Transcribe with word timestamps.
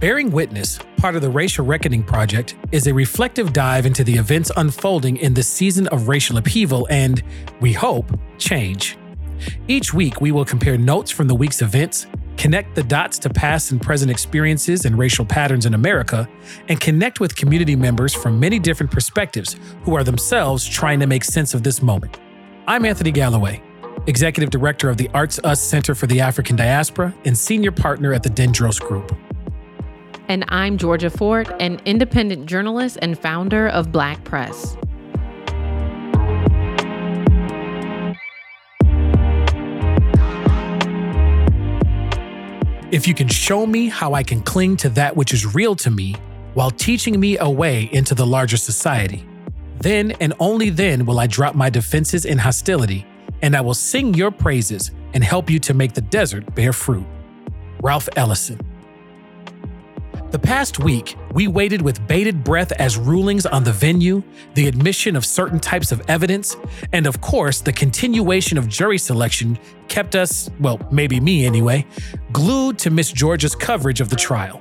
Bearing 0.00 0.30
Witness, 0.30 0.78
part 0.96 1.14
of 1.14 1.20
the 1.20 1.28
Racial 1.28 1.66
Reckoning 1.66 2.02
Project, 2.02 2.56
is 2.72 2.86
a 2.86 2.94
reflective 2.94 3.52
dive 3.52 3.84
into 3.84 4.02
the 4.02 4.14
events 4.14 4.50
unfolding 4.56 5.18
in 5.18 5.34
this 5.34 5.46
season 5.46 5.88
of 5.88 6.08
racial 6.08 6.38
upheaval 6.38 6.88
and, 6.88 7.22
we 7.60 7.74
hope, 7.74 8.18
change. 8.38 8.96
Each 9.68 9.92
week, 9.92 10.22
we 10.22 10.32
will 10.32 10.46
compare 10.46 10.78
notes 10.78 11.10
from 11.10 11.28
the 11.28 11.34
week's 11.34 11.60
events, 11.60 12.06
connect 12.38 12.74
the 12.74 12.82
dots 12.82 13.18
to 13.18 13.28
past 13.28 13.72
and 13.72 13.82
present 13.82 14.10
experiences 14.10 14.86
and 14.86 14.96
racial 14.96 15.26
patterns 15.26 15.66
in 15.66 15.74
America, 15.74 16.26
and 16.68 16.80
connect 16.80 17.20
with 17.20 17.36
community 17.36 17.76
members 17.76 18.14
from 18.14 18.40
many 18.40 18.58
different 18.58 18.90
perspectives 18.90 19.56
who 19.82 19.94
are 19.94 20.02
themselves 20.02 20.66
trying 20.66 20.98
to 21.00 21.06
make 21.06 21.24
sense 21.24 21.52
of 21.52 21.62
this 21.62 21.82
moment. 21.82 22.18
I'm 22.66 22.86
Anthony 22.86 23.10
Galloway, 23.12 23.62
Executive 24.06 24.48
Director 24.48 24.88
of 24.88 24.96
the 24.96 25.10
Arts 25.12 25.38
Us 25.44 25.60
Center 25.60 25.94
for 25.94 26.06
the 26.06 26.22
African 26.22 26.56
Diaspora 26.56 27.14
and 27.26 27.36
Senior 27.36 27.70
Partner 27.72 28.14
at 28.14 28.22
the 28.22 28.30
Dendros 28.30 28.80
Group. 28.80 29.14
And 30.30 30.44
I'm 30.46 30.78
Georgia 30.78 31.10
Fort, 31.10 31.50
an 31.58 31.80
independent 31.86 32.46
journalist 32.46 32.98
and 33.02 33.18
founder 33.18 33.66
of 33.66 33.90
Black 33.90 34.22
Press. 34.22 34.76
If 42.92 43.08
you 43.08 43.14
can 43.14 43.26
show 43.26 43.66
me 43.66 43.88
how 43.88 44.14
I 44.14 44.22
can 44.22 44.40
cling 44.40 44.76
to 44.76 44.88
that 44.90 45.16
which 45.16 45.34
is 45.34 45.52
real 45.52 45.74
to 45.74 45.90
me 45.90 46.14
while 46.54 46.70
teaching 46.70 47.18
me 47.18 47.36
a 47.38 47.50
way 47.50 47.90
into 47.90 48.14
the 48.14 48.24
larger 48.24 48.56
society, 48.56 49.26
then 49.80 50.12
and 50.20 50.32
only 50.38 50.70
then 50.70 51.06
will 51.06 51.18
I 51.18 51.26
drop 51.26 51.56
my 51.56 51.70
defenses 51.70 52.24
in 52.24 52.38
hostility, 52.38 53.04
and 53.42 53.56
I 53.56 53.62
will 53.62 53.74
sing 53.74 54.14
your 54.14 54.30
praises 54.30 54.92
and 55.12 55.24
help 55.24 55.50
you 55.50 55.58
to 55.58 55.74
make 55.74 55.94
the 55.94 56.02
desert 56.02 56.54
bear 56.54 56.72
fruit. 56.72 57.06
Ralph 57.82 58.08
Ellison. 58.14 58.69
The 60.30 60.38
past 60.38 60.78
week, 60.78 61.16
we 61.32 61.48
waited 61.48 61.82
with 61.82 62.06
bated 62.06 62.44
breath 62.44 62.70
as 62.72 62.96
rulings 62.96 63.46
on 63.46 63.64
the 63.64 63.72
venue, 63.72 64.22
the 64.54 64.68
admission 64.68 65.16
of 65.16 65.26
certain 65.26 65.58
types 65.58 65.90
of 65.90 66.00
evidence, 66.08 66.56
and 66.92 67.08
of 67.08 67.20
course, 67.20 67.60
the 67.60 67.72
continuation 67.72 68.56
of 68.56 68.68
jury 68.68 68.96
selection 68.96 69.58
kept 69.88 70.14
us, 70.14 70.48
well, 70.60 70.78
maybe 70.92 71.18
me 71.18 71.44
anyway, 71.44 71.84
glued 72.32 72.78
to 72.78 72.90
Miss 72.90 73.10
Georgia's 73.10 73.56
coverage 73.56 74.00
of 74.00 74.08
the 74.08 74.14
trial. 74.14 74.60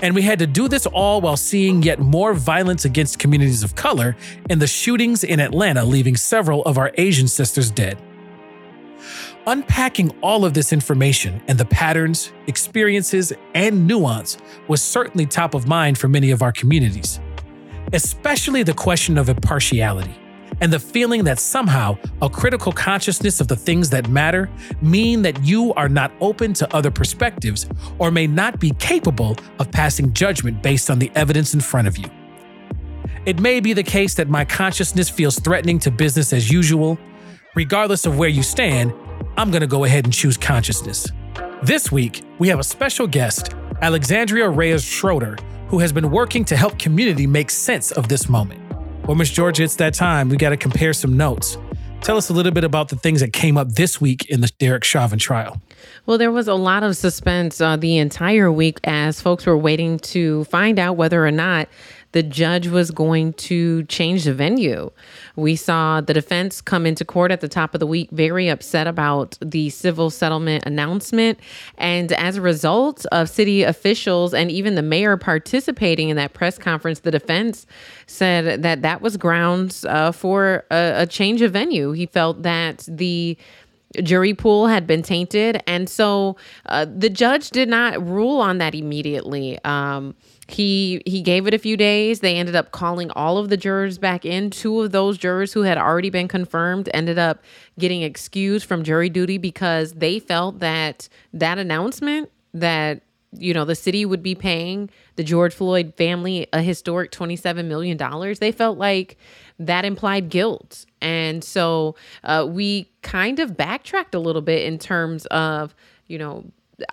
And 0.00 0.16
we 0.16 0.22
had 0.22 0.40
to 0.40 0.48
do 0.48 0.66
this 0.66 0.84
all 0.86 1.20
while 1.20 1.36
seeing 1.36 1.84
yet 1.84 2.00
more 2.00 2.34
violence 2.34 2.84
against 2.84 3.20
communities 3.20 3.62
of 3.62 3.76
color 3.76 4.16
and 4.50 4.60
the 4.60 4.66
shootings 4.66 5.22
in 5.22 5.38
Atlanta, 5.38 5.84
leaving 5.84 6.16
several 6.16 6.60
of 6.64 6.76
our 6.76 6.90
Asian 6.98 7.28
sisters 7.28 7.70
dead. 7.70 7.98
Unpacking 9.48 10.10
all 10.22 10.44
of 10.44 10.54
this 10.54 10.72
information 10.72 11.42
and 11.48 11.58
the 11.58 11.64
patterns, 11.64 12.32
experiences, 12.46 13.32
and 13.54 13.88
nuance 13.88 14.38
was 14.68 14.80
certainly 14.80 15.26
top 15.26 15.54
of 15.54 15.66
mind 15.66 15.98
for 15.98 16.06
many 16.06 16.30
of 16.30 16.42
our 16.42 16.52
communities, 16.52 17.18
especially 17.92 18.62
the 18.62 18.72
question 18.72 19.18
of 19.18 19.28
impartiality 19.28 20.14
and 20.60 20.72
the 20.72 20.78
feeling 20.78 21.24
that 21.24 21.40
somehow 21.40 21.98
a 22.20 22.30
critical 22.30 22.70
consciousness 22.70 23.40
of 23.40 23.48
the 23.48 23.56
things 23.56 23.90
that 23.90 24.08
matter 24.08 24.48
mean 24.80 25.22
that 25.22 25.42
you 25.42 25.74
are 25.74 25.88
not 25.88 26.12
open 26.20 26.52
to 26.52 26.72
other 26.72 26.90
perspectives 26.92 27.66
or 27.98 28.12
may 28.12 28.28
not 28.28 28.60
be 28.60 28.70
capable 28.78 29.36
of 29.58 29.68
passing 29.72 30.12
judgment 30.12 30.62
based 30.62 30.88
on 30.88 31.00
the 31.00 31.10
evidence 31.16 31.52
in 31.52 31.60
front 31.60 31.88
of 31.88 31.98
you. 31.98 32.08
It 33.26 33.40
may 33.40 33.58
be 33.58 33.72
the 33.72 33.82
case 33.82 34.14
that 34.14 34.28
my 34.28 34.44
consciousness 34.44 35.10
feels 35.10 35.40
threatening 35.40 35.80
to 35.80 35.90
business 35.90 36.32
as 36.32 36.48
usual. 36.48 36.96
Regardless 37.54 38.06
of 38.06 38.16
where 38.18 38.30
you 38.30 38.42
stand, 38.42 38.94
I'm 39.36 39.50
going 39.50 39.62
to 39.62 39.66
go 39.66 39.84
ahead 39.84 40.04
and 40.04 40.12
choose 40.12 40.36
consciousness. 40.36 41.10
This 41.62 41.90
week, 41.90 42.22
we 42.38 42.48
have 42.48 42.58
a 42.58 42.64
special 42.64 43.06
guest, 43.06 43.54
Alexandria 43.80 44.48
Reyes 44.48 44.84
Schroeder, 44.84 45.36
who 45.68 45.78
has 45.78 45.92
been 45.92 46.10
working 46.10 46.44
to 46.46 46.56
help 46.56 46.78
community 46.78 47.26
make 47.26 47.50
sense 47.50 47.92
of 47.92 48.08
this 48.08 48.28
moment. 48.28 48.60
Well, 49.06 49.14
Miss 49.14 49.30
Georgia, 49.30 49.62
it's 49.62 49.76
that 49.76 49.94
time. 49.94 50.28
We 50.28 50.36
got 50.36 50.50
to 50.50 50.56
compare 50.56 50.92
some 50.92 51.16
notes. 51.16 51.56
Tell 52.02 52.16
us 52.16 52.28
a 52.28 52.32
little 52.32 52.52
bit 52.52 52.64
about 52.64 52.88
the 52.88 52.96
things 52.96 53.20
that 53.20 53.32
came 53.32 53.56
up 53.56 53.70
this 53.70 54.00
week 54.00 54.28
in 54.28 54.40
the 54.40 54.50
Derek 54.58 54.84
Chauvin 54.84 55.18
trial. 55.18 55.62
Well, 56.04 56.18
there 56.18 56.32
was 56.32 56.48
a 56.48 56.54
lot 56.54 56.82
of 56.82 56.96
suspense 56.96 57.60
uh, 57.60 57.76
the 57.76 57.96
entire 57.98 58.50
week 58.50 58.80
as 58.84 59.20
folks 59.20 59.46
were 59.46 59.56
waiting 59.56 59.98
to 60.00 60.44
find 60.44 60.78
out 60.78 60.96
whether 60.96 61.24
or 61.24 61.30
not 61.30 61.68
the 62.12 62.22
judge 62.22 62.68
was 62.68 62.90
going 62.90 63.32
to 63.34 63.82
change 63.84 64.24
the 64.24 64.34
venue. 64.34 64.90
We 65.36 65.56
saw 65.56 66.00
the 66.00 66.14
defense 66.14 66.60
come 66.60 66.86
into 66.86 67.04
court 67.04 67.32
at 67.32 67.40
the 67.40 67.48
top 67.48 67.74
of 67.74 67.80
the 67.80 67.86
week 67.86 68.10
very 68.10 68.48
upset 68.48 68.86
about 68.86 69.38
the 69.40 69.70
civil 69.70 70.10
settlement 70.10 70.64
announcement. 70.66 71.40
And 71.78 72.12
as 72.12 72.36
a 72.36 72.40
result 72.40 73.06
of 73.12 73.28
city 73.28 73.62
officials 73.62 74.34
and 74.34 74.50
even 74.50 74.74
the 74.74 74.82
mayor 74.82 75.16
participating 75.16 76.10
in 76.10 76.16
that 76.16 76.34
press 76.34 76.58
conference, 76.58 77.00
the 77.00 77.10
defense 77.10 77.66
said 78.06 78.62
that 78.62 78.82
that 78.82 79.00
was 79.00 79.16
grounds 79.16 79.84
uh, 79.86 80.12
for 80.12 80.64
a, 80.70 81.02
a 81.02 81.06
change 81.06 81.42
of 81.42 81.52
venue. 81.52 81.92
He 81.92 82.06
felt 82.06 82.42
that 82.42 82.84
the 82.88 83.36
jury 84.02 84.34
pool 84.34 84.66
had 84.66 84.86
been 84.86 85.02
tainted. 85.02 85.62
And 85.66 85.88
so 85.88 86.36
uh, 86.66 86.86
the 86.86 87.10
judge 87.10 87.50
did 87.50 87.68
not 87.68 88.04
rule 88.06 88.40
on 88.40 88.58
that 88.58 88.74
immediately. 88.74 89.58
Um, 89.64 90.14
he 90.48 91.02
he 91.06 91.22
gave 91.22 91.46
it 91.46 91.54
a 91.54 91.58
few 91.58 91.76
days. 91.76 92.20
They 92.20 92.36
ended 92.36 92.54
up 92.56 92.72
calling 92.72 93.10
all 93.12 93.38
of 93.38 93.48
the 93.48 93.56
jurors 93.56 93.98
back 93.98 94.24
in. 94.24 94.50
Two 94.50 94.82
of 94.82 94.92
those 94.92 95.16
jurors 95.16 95.52
who 95.52 95.62
had 95.62 95.78
already 95.78 96.10
been 96.10 96.28
confirmed 96.28 96.88
ended 96.92 97.18
up 97.18 97.42
getting 97.78 98.02
excused 98.02 98.66
from 98.66 98.82
jury 98.82 99.08
duty 99.08 99.38
because 99.38 99.94
they 99.94 100.18
felt 100.18 100.58
that 100.58 101.08
that 101.32 101.58
announcement 101.58 102.30
that 102.54 103.02
you 103.32 103.54
know 103.54 103.64
the 103.64 103.74
city 103.74 104.04
would 104.04 104.22
be 104.22 104.34
paying 104.34 104.90
the 105.16 105.24
George 105.24 105.54
Floyd 105.54 105.94
family 105.96 106.46
a 106.52 106.60
historic 106.60 107.10
27 107.10 107.66
million 107.66 107.96
dollars. 107.96 108.38
They 108.38 108.52
felt 108.52 108.78
like 108.78 109.16
that 109.66 109.84
implied 109.84 110.28
guilt. 110.28 110.86
And 111.00 111.42
so 111.42 111.96
uh, 112.24 112.46
we 112.48 112.90
kind 113.02 113.38
of 113.38 113.56
backtracked 113.56 114.14
a 114.14 114.18
little 114.18 114.42
bit 114.42 114.64
in 114.64 114.78
terms 114.78 115.26
of, 115.26 115.74
you 116.06 116.18
know, 116.18 116.44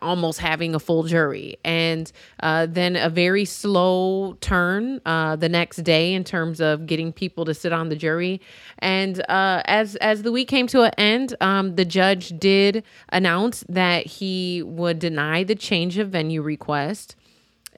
almost 0.02 0.40
having 0.40 0.76
a 0.76 0.80
full 0.80 1.04
jury. 1.04 1.58
And 1.64 2.12
uh, 2.42 2.68
then 2.70 2.96
a 2.96 3.10
very 3.10 3.46
slow 3.46 4.34
turn 4.42 5.02
uh, 5.06 5.36
the 5.36 5.50
next 5.50 5.78
day 5.78 6.14
in 6.14 6.24
terms 6.24 6.62
of 6.62 6.86
getting 6.86 7.12
people 7.12 7.46
to 7.46 7.54
sit 7.54 7.74
on 7.74 7.90
the 7.90 7.96
jury. 7.96 8.42
And 8.80 9.20
uh, 9.30 9.62
as 9.66 9.96
as 9.98 10.24
the 10.24 10.32
week 10.32 10.48
came 10.48 10.68
to 10.68 10.84
an 10.84 10.92
end 10.98 11.36
um, 11.42 11.76
the 11.76 11.86
judge 11.86 12.38
did 12.40 12.84
announce 13.10 13.64
that 13.70 14.06
he 14.06 14.64
would 14.64 15.00
deny 15.00 15.44
the 15.44 15.56
change 15.56 15.98
of 15.98 16.10
venue 16.10 16.42
request 16.42 17.16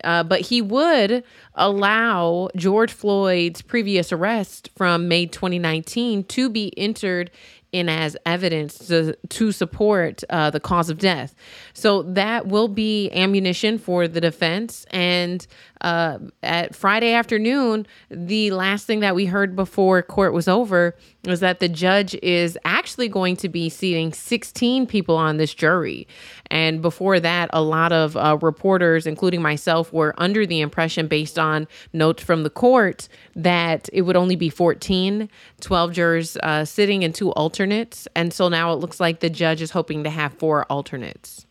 uh, 0.03 0.23
but 0.23 0.41
he 0.41 0.61
would 0.61 1.23
allow 1.55 2.49
George 2.55 2.91
Floyd's 2.91 3.61
previous 3.61 4.11
arrest 4.11 4.69
from 4.75 5.07
May 5.07 5.25
2019 5.25 6.23
to 6.25 6.49
be 6.49 6.77
entered 6.77 7.31
in 7.71 7.87
as 7.87 8.17
evidence 8.25 8.77
to, 8.87 9.15
to 9.29 9.51
support 9.51 10.23
uh, 10.29 10.49
the 10.49 10.59
cause 10.59 10.89
of 10.89 10.97
death. 10.97 11.33
So 11.73 12.03
that 12.03 12.47
will 12.47 12.67
be 12.67 13.09
ammunition 13.11 13.77
for 13.77 14.07
the 14.07 14.19
defense. 14.19 14.85
And 14.91 15.45
uh, 15.81 16.19
at 16.43 16.75
Friday 16.75 17.13
afternoon, 17.13 17.87
the 18.09 18.51
last 18.51 18.85
thing 18.85 18.99
that 18.99 19.15
we 19.15 19.25
heard 19.25 19.55
before 19.55 20.01
court 20.03 20.33
was 20.33 20.47
over 20.47 20.95
was 21.25 21.39
that 21.39 21.59
the 21.59 21.69
judge 21.69 22.15
is 22.21 22.57
actually 22.65 23.07
going 23.07 23.35
to 23.37 23.49
be 23.49 23.69
seating 23.69 24.13
16 24.13 24.87
people 24.87 25.15
on 25.17 25.37
this 25.37 25.53
jury. 25.53 26.07
And 26.49 26.81
before 26.81 27.19
that, 27.19 27.49
a 27.53 27.61
lot 27.61 27.91
of 27.91 28.15
uh, 28.15 28.37
reporters, 28.41 29.07
including 29.07 29.41
myself, 29.41 29.91
were 29.91 30.13
under 30.17 30.45
the 30.45 30.61
impression, 30.61 31.07
based 31.07 31.39
on 31.39 31.67
notes 31.93 32.23
from 32.23 32.43
the 32.43 32.49
court, 32.49 33.07
that 33.35 33.89
it 33.91 34.03
would 34.03 34.15
only 34.15 34.35
be 34.35 34.49
14, 34.49 35.29
12 35.61 35.91
jurors 35.93 36.37
uh, 36.37 36.65
sitting 36.65 37.03
and 37.03 37.13
two 37.13 37.31
alternates. 37.33 38.07
And 38.15 38.33
so 38.33 38.49
now 38.49 38.73
it 38.73 38.75
looks 38.75 38.99
like 38.99 39.19
the 39.19 39.29
judge 39.29 39.61
is 39.61 39.71
hoping 39.71 40.03
to 40.03 40.09
have 40.09 40.33
four 40.33 40.65
alternates. 40.65 41.45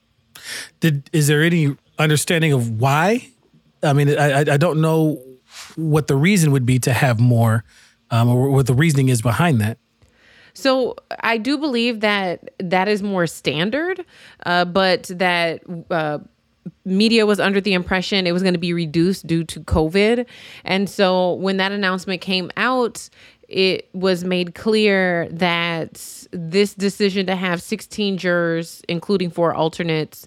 Did 0.80 1.10
is 1.12 1.26
there 1.26 1.42
any 1.42 1.76
understanding 1.98 2.52
of 2.52 2.80
why 2.80 3.28
I 3.82 3.92
mean, 3.92 4.16
I, 4.18 4.40
I 4.40 4.56
don't 4.56 4.80
know 4.80 5.22
what 5.76 6.06
the 6.06 6.16
reason 6.16 6.52
would 6.52 6.66
be 6.66 6.78
to 6.80 6.92
have 6.92 7.20
more, 7.20 7.64
um, 8.10 8.28
or 8.28 8.50
what 8.50 8.66
the 8.66 8.74
reasoning 8.74 9.08
is 9.08 9.22
behind 9.22 9.60
that. 9.60 9.78
So 10.52 10.96
I 11.20 11.38
do 11.38 11.58
believe 11.58 12.00
that 12.00 12.50
that 12.58 12.88
is 12.88 13.02
more 13.02 13.26
standard, 13.26 14.04
uh, 14.44 14.64
but 14.64 15.04
that 15.04 15.62
uh, 15.90 16.18
media 16.84 17.24
was 17.24 17.40
under 17.40 17.60
the 17.60 17.72
impression 17.72 18.26
it 18.26 18.32
was 18.32 18.42
going 18.42 18.54
to 18.54 18.60
be 18.60 18.72
reduced 18.72 19.26
due 19.26 19.44
to 19.44 19.60
COVID, 19.60 20.26
and 20.64 20.90
so 20.90 21.34
when 21.34 21.56
that 21.58 21.72
announcement 21.72 22.20
came 22.20 22.50
out, 22.56 23.08
it 23.48 23.88
was 23.92 24.22
made 24.24 24.54
clear 24.54 25.28
that 25.30 26.26
this 26.30 26.74
decision 26.74 27.26
to 27.26 27.34
have 27.34 27.60
16 27.60 28.16
jurors, 28.16 28.80
including 28.88 29.30
four 29.30 29.52
alternates, 29.52 30.24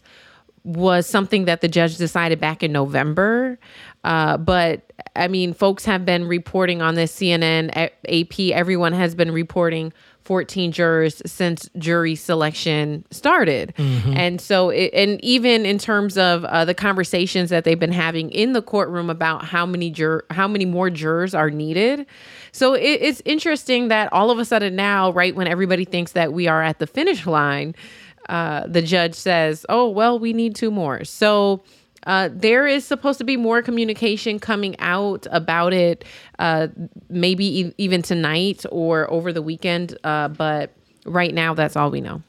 was 0.63 1.05
something 1.07 1.45
that 1.45 1.61
the 1.61 1.67
judge 1.67 1.97
decided 1.97 2.39
back 2.39 2.63
in 2.63 2.71
November. 2.71 3.59
Uh, 4.03 4.37
but 4.37 4.91
I 5.15 5.27
mean, 5.27 5.53
folks 5.53 5.85
have 5.85 6.05
been 6.05 6.27
reporting 6.27 6.81
on 6.81 6.95
this 6.95 7.13
CNN, 7.13 7.69
AP, 7.75 8.39
everyone 8.55 8.93
has 8.93 9.15
been 9.15 9.31
reporting 9.31 9.93
14 10.23 10.71
jurors 10.71 11.21
since 11.25 11.69
jury 11.77 12.15
selection 12.15 13.05
started. 13.11 13.73
Mm-hmm. 13.77 14.13
And 14.15 14.41
so, 14.41 14.69
it, 14.69 14.91
and 14.93 15.23
even 15.23 15.65
in 15.65 15.77
terms 15.77 16.17
of 16.17 16.45
uh, 16.45 16.63
the 16.65 16.73
conversations 16.73 17.49
that 17.49 17.65
they've 17.65 17.79
been 17.79 17.91
having 17.91 18.31
in 18.31 18.53
the 18.53 18.61
courtroom 18.61 19.09
about 19.09 19.43
how 19.43 19.65
many 19.65 19.89
jur- 19.89 20.23
how 20.29 20.47
many 20.47 20.65
more 20.65 20.89
jurors 20.89 21.35
are 21.35 21.49
needed. 21.49 22.05
So 22.51 22.73
it, 22.73 23.01
it's 23.01 23.21
interesting 23.25 23.89
that 23.89 24.11
all 24.13 24.31
of 24.31 24.39
a 24.39 24.45
sudden 24.45 24.75
now, 24.75 25.11
right 25.11 25.35
when 25.35 25.47
everybody 25.47 25.83
thinks 25.83 26.13
that 26.13 26.31
we 26.31 26.47
are 26.47 26.63
at 26.63 26.79
the 26.79 26.87
finish 26.87 27.25
line, 27.25 27.75
uh, 28.29 28.67
the 28.67 28.81
judge 28.81 29.15
says, 29.15 29.65
"Oh 29.69 29.89
well, 29.89 30.19
we 30.19 30.33
need 30.33 30.55
two 30.55 30.71
more." 30.71 31.03
So 31.03 31.63
uh, 32.05 32.29
there 32.31 32.67
is 32.67 32.85
supposed 32.85 33.17
to 33.19 33.23
be 33.23 33.37
more 33.37 33.61
communication 33.61 34.39
coming 34.39 34.77
out 34.79 35.25
about 35.31 35.73
it, 35.73 36.03
uh, 36.39 36.67
maybe 37.09 37.61
e- 37.61 37.73
even 37.77 38.01
tonight 38.01 38.65
or 38.71 39.09
over 39.11 39.31
the 39.31 39.41
weekend. 39.41 39.97
Uh, 40.03 40.27
but 40.27 40.71
right 41.05 41.33
now, 41.33 41.53
that's 41.53 41.75
all 41.75 41.91
we 41.91 42.01
know. 42.01 42.21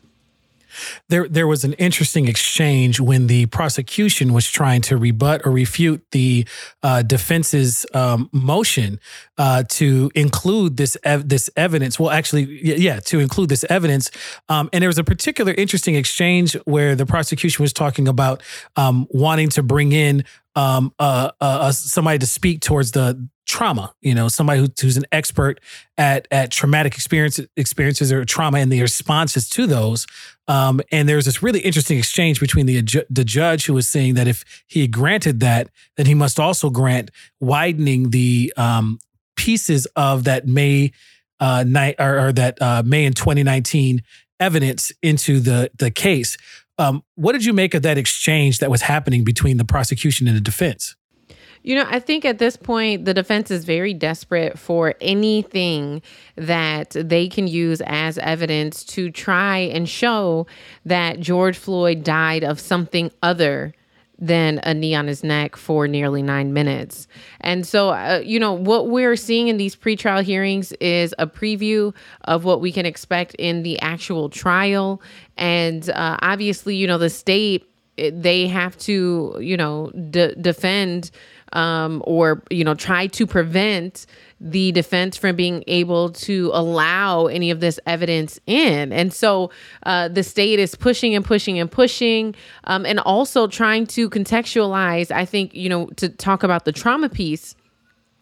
There, 1.09 1.29
there 1.29 1.47
was 1.47 1.65
an 1.65 1.73
interesting 1.75 2.29
exchange 2.29 3.01
when 3.01 3.27
the 3.27 3.47
prosecution 3.47 4.33
was 4.33 4.51
trying 4.51 4.83
to 4.83 4.97
rebut 4.97 5.43
or 5.45 5.53
refute 5.53 6.05
the 6.11 6.47
uh, 6.83 7.03
defense's 7.03 7.87
um, 7.95 8.29
motion 8.33 9.01
uh, 9.39 9.65
to 9.69 10.11
include 10.15 10.77
this 10.77 10.97
ev- 11.05 11.29
this 11.29 11.51
evidence. 11.57 11.99
Well, 11.99 12.11
actually, 12.11 12.45
yeah, 12.63 13.01
to 13.01 13.21
include 13.21 13.49
this 13.49 13.65
evidence. 13.71 14.11
Um, 14.49 14.69
and 14.73 14.83
there 14.83 14.89
was 14.89 14.99
a 14.99 15.05
particular 15.05 15.53
interesting 15.55 15.95
exchange 15.95 16.55
where 16.65 16.95
the 16.95 17.07
prosecution 17.07 17.63
was 17.63 17.73
talking 17.73 18.09
about 18.09 18.43
um, 18.77 19.07
wanting 19.11 19.49
to 19.51 19.63
bring 19.63 19.93
in 19.93 20.25
um, 20.57 20.93
uh, 20.99 21.31
uh, 21.41 21.73
somebody 21.73 22.19
to 22.19 22.27
speak 22.27 22.61
towards 22.61 22.93
the 22.93 23.29
trauma. 23.47 23.95
You 24.01 24.15
know, 24.15 24.29
somebody 24.29 24.61
who, 24.61 24.69
who's 24.81 24.97
an 24.97 25.05
expert 25.13 25.61
at 25.97 26.27
at 26.31 26.51
traumatic 26.51 26.95
experience, 26.95 27.41
experiences 27.57 28.13
or 28.13 28.25
trauma 28.25 28.59
and 28.59 28.73
the 28.73 28.81
responses 28.81 29.49
to 29.51 29.67
those. 29.67 30.07
Um, 30.47 30.81
and 30.93 31.09
there's 31.09 31.25
this 31.25 31.43
really 31.43 31.61
interesting 31.61 31.99
exchange 31.99 32.41
between 32.41 32.67
the 32.67 32.83
the 33.11 33.25
judge 33.25 33.67
who 33.67 33.75
was 33.75 33.89
saying 33.89 34.15
that 34.15 34.29
if 34.29 34.45
he 34.67 34.87
granted 34.87 35.41
that, 35.41 35.69
then 35.97 36.07
he 36.07 36.15
must 36.15 36.39
also 36.41 36.71
grant 36.71 37.11
widening 37.41 38.11
the 38.11 38.53
um, 38.57 38.99
pieces 39.37 39.87
of 39.97 40.25
that 40.25 40.47
May 40.47 40.93
uh, 41.41 41.65
night 41.67 41.97
or, 41.99 42.29
or 42.29 42.33
that 42.33 42.61
uh, 42.61 42.83
May 42.85 43.05
in 43.05 43.13
2019 43.13 44.03
evidence 44.41 44.93
into 45.03 45.41
the 45.41 45.71
the 45.79 45.91
case. 45.91 46.37
Um, 46.77 47.05
what 47.15 47.33
did 47.33 47.45
you 47.45 47.53
make 47.53 47.75
of 47.75 47.83
that 47.83 47.99
exchange 47.99 48.59
that 48.59 48.69
was 48.71 48.83
happening 48.83 49.23
between 49.23 49.59
the 49.59 49.65
prosecution 49.65 50.27
and 50.27 50.37
the 50.37 50.41
defense? 50.41 50.97
You 51.65 51.77
know, 51.77 51.87
I 51.89 51.99
think 51.99 52.27
at 52.27 52.39
this 52.39 52.59
point, 52.59 53.07
the 53.07 53.15
defense 53.15 53.51
is 53.51 53.65
very 53.65 53.95
desperate 53.95 54.59
for 54.59 54.95
anything 55.01 56.03
that 56.37 56.91
they 56.91 57.27
can 57.27 57.49
use 57.49 57.81
as 57.87 58.19
evidence 58.19 58.85
to 58.85 59.11
try 59.11 59.59
and 59.59 59.89
show 59.89 60.47
that 60.85 61.21
George 61.21 61.57
Floyd 61.57 62.05
died 62.05 62.45
of 62.45 62.61
something 62.61 63.11
other 63.23 63.73
than 64.19 64.61
a 64.63 64.75
knee 64.75 64.95
on 64.95 65.07
his 65.07 65.25
neck 65.25 65.57
for 65.57 65.89
nearly 65.89 66.23
nine 66.23 66.53
minutes. 66.53 67.09
And 67.41 67.67
so, 67.67 67.89
uh, 67.89 68.21
you 68.23 68.39
know, 68.39 68.53
what 68.53 68.91
we're 68.91 69.17
seeing 69.17 69.49
in 69.49 69.57
these 69.57 69.75
pretrial 69.75 70.23
hearings 70.23 70.73
is 70.81 71.15
a 71.19 71.27
preview 71.27 71.95
of 72.27 72.45
what 72.45 72.61
we 72.61 72.73
can 72.73 72.85
expect 72.85 73.35
in 73.37 73.63
the 73.63 73.81
actual 73.81 74.29
trial. 74.29 75.01
And 75.39 75.89
uh, 75.89 76.19
obviously, 76.21 76.77
you 76.77 76.87
know, 76.87 76.99
the 76.99 77.11
state, 77.11 77.69
they 77.97 78.49
have 78.49 78.77
to, 78.79 79.39
you 79.41 79.57
know, 79.57 79.91
de- 80.11 80.35
defend 80.35 81.11
um, 81.55 82.03
or 82.05 82.43
you 82.51 82.65
know 82.65 82.75
try 82.75 83.07
to 83.09 83.27
prevent 83.27 84.07
the 84.41 84.73
defense 84.73 85.17
from 85.17 85.37
being 85.37 85.65
able 85.67 86.11
to 86.11 86.51
allow 86.53 87.27
any 87.27 87.51
of 87.51 87.61
this 87.61 87.81
evidence 87.87 88.39
in. 88.47 88.93
And 88.93 89.13
so 89.13 89.51
uh, 89.85 90.09
the 90.09 90.23
state 90.23 90.59
is 90.59 90.75
pushing 90.75 91.15
and 91.15 91.25
pushing 91.25 91.59
and 91.59 91.71
pushing, 91.71 92.35
um, 92.65 92.85
and 92.85 93.01
also 93.01 93.47
trying 93.47 93.87
to 93.89 94.11
contextualize. 94.11 95.11
I 95.11 95.25
think 95.25 95.55
you 95.55 95.69
know 95.69 95.87
to 95.97 96.09
talk 96.09 96.43
about 96.43 96.65
the 96.65 96.73
trauma 96.73 97.09
piece. 97.09 97.55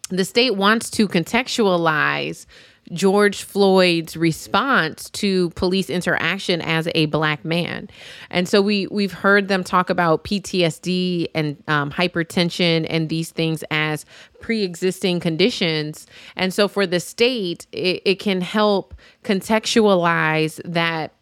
The 0.09 0.25
state 0.25 0.55
wants 0.55 0.89
to 0.91 1.07
contextualize 1.07 2.45
George 2.91 3.43
Floyd's 3.43 4.17
response 4.17 5.09
to 5.11 5.49
police 5.51 5.89
interaction 5.89 6.61
as 6.61 6.87
a 6.93 7.05
black 7.07 7.45
man. 7.45 7.89
And 8.29 8.47
so 8.47 8.61
we 8.61 8.87
we've 8.87 9.13
heard 9.13 9.47
them 9.47 9.63
talk 9.63 9.89
about 9.89 10.23
PTSD 10.25 11.27
and 11.33 11.61
um, 11.67 11.91
hypertension 11.91 12.85
and 12.89 13.09
these 13.09 13.31
things 13.31 13.63
as 13.71 14.05
pre-existing 14.41 15.21
conditions. 15.21 16.07
And 16.35 16.53
so 16.53 16.67
for 16.67 16.85
the 16.85 16.99
state, 16.99 17.67
it, 17.71 18.01
it 18.05 18.15
can 18.19 18.41
help 18.41 18.93
contextualize 19.23 20.59
that 20.65 21.13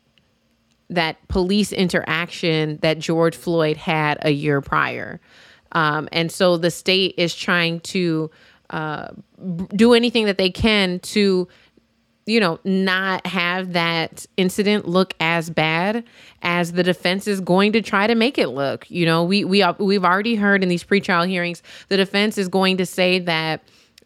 that 0.89 1.25
police 1.29 1.71
interaction 1.71 2.77
that 2.81 2.99
George 2.99 3.35
Floyd 3.35 3.77
had 3.77 4.17
a 4.23 4.31
year 4.31 4.59
prior. 4.61 5.21
Um, 5.71 6.09
and 6.11 6.31
so 6.31 6.57
the 6.57 6.71
state 6.71 7.15
is 7.17 7.33
trying 7.33 7.79
to 7.81 8.29
do 8.71 9.93
anything 9.93 10.25
that 10.25 10.37
they 10.37 10.49
can 10.49 10.99
to 10.99 11.47
you 12.25 12.39
know 12.39 12.59
not 12.63 13.25
have 13.25 13.73
that 13.73 14.25
incident 14.37 14.87
look 14.87 15.13
as 15.19 15.49
bad 15.49 16.03
as 16.41 16.73
the 16.73 16.83
defense 16.83 17.27
is 17.27 17.41
going 17.41 17.73
to 17.73 17.81
try 17.81 18.07
to 18.07 18.15
make 18.15 18.37
it 18.37 18.49
look. 18.49 18.89
You 18.89 19.05
know 19.05 19.23
we 19.23 19.43
we 19.43 19.65
we've 19.79 20.05
already 20.05 20.35
heard 20.35 20.63
in 20.63 20.69
these 20.69 20.83
pretrial 20.83 21.27
hearings 21.27 21.63
the 21.89 21.97
defense 21.97 22.37
is 22.37 22.47
going 22.47 22.77
to 22.77 22.85
say 22.85 23.19
that 23.19 23.61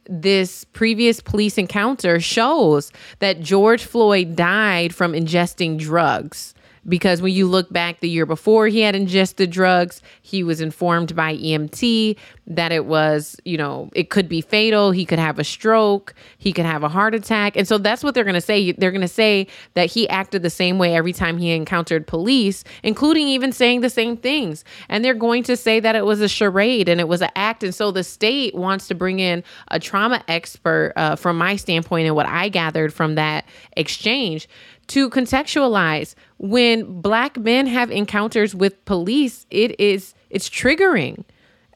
this 0.08 0.64
previous 0.66 1.20
police 1.20 1.58
encounter 1.58 2.20
shows 2.20 2.92
that 3.20 3.40
George 3.40 3.84
Floyd 3.84 4.36
died 4.36 4.94
from 4.94 5.14
ingesting 5.14 5.78
drugs. 5.78 6.54
Because 6.88 7.20
when 7.20 7.34
you 7.34 7.48
look 7.48 7.74
back 7.74 8.00
the 8.00 8.10
year 8.10 8.28
before 8.28 8.68
he 8.68 8.82
had 8.82 8.96
ingested 8.96 9.50
drugs, 9.50 10.04
he 10.22 10.44
was 10.44 10.62
informed 10.62 11.16
by 11.16 11.36
EMT 11.36 12.16
that 12.48 12.72
it 12.72 12.86
was, 12.86 13.36
you 13.44 13.58
know, 13.58 13.90
it 13.94 14.10
could 14.10 14.30
be 14.30 14.42
fatal. 14.42 14.92
He 14.92 15.06
could 15.06 15.20
have 15.20 15.40
a 15.40 15.44
stroke, 15.44 16.14
he 16.38 16.54
could 16.54 16.66
have 16.66 16.84
a 16.84 16.90
heart 16.90 17.16
attack. 17.16 17.58
And 17.58 17.68
so 17.68 17.78
that's 17.78 18.04
what 18.04 18.14
they're 18.14 18.24
going 18.24 18.36
to 18.36 18.42
say. 18.42 18.72
They're 18.72 18.92
going 18.92 19.02
to 19.02 19.08
say 19.08 19.48
that 19.74 19.92
he 19.92 20.08
acted 20.10 20.44
the 20.44 20.50
same 20.50 20.78
way 20.78 20.96
every 20.96 21.14
time 21.14 21.38
he 21.38 21.52
encountered 21.52 22.06
police, 22.06 22.64
including 22.84 23.28
even 23.28 23.52
saying 23.52 23.82
the 23.82 23.90
same 23.90 24.16
things. 24.16 24.64
And 24.90 25.04
they're 25.04 25.14
going 25.14 25.44
to 25.44 25.58
say 25.58 25.80
that 25.80 25.96
it 25.96 26.06
was 26.06 26.22
a 26.22 26.30
charade 26.30 26.88
and 26.88 27.00
it 27.00 27.08
was 27.08 27.22
an 27.22 27.32
act. 27.36 27.64
And 27.64 27.74
so 27.74 27.92
the 27.92 28.04
state 28.04 28.54
wants 28.54 28.88
to 28.90 28.96
bring 28.96 29.20
in 29.20 29.44
a 29.70 29.80
trauma 29.80 30.24
expert 30.28 30.94
uh, 30.96 31.16
from 31.16 31.38
my 31.38 31.56
standpoint 31.56 32.06
and 32.08 32.16
what 32.16 32.28
I 32.28 32.50
gathered 32.50 32.94
from 32.94 33.16
that 33.16 33.46
exchange 33.76 34.48
to 34.88 35.10
contextualize 35.10 36.14
when 36.38 37.02
black 37.02 37.38
men 37.38 37.66
have 37.66 37.90
encounters 37.90 38.54
with 38.54 38.84
police 38.86 39.46
it 39.50 39.80
is 39.80 40.14
it's 40.30 40.50
triggering 40.50 41.24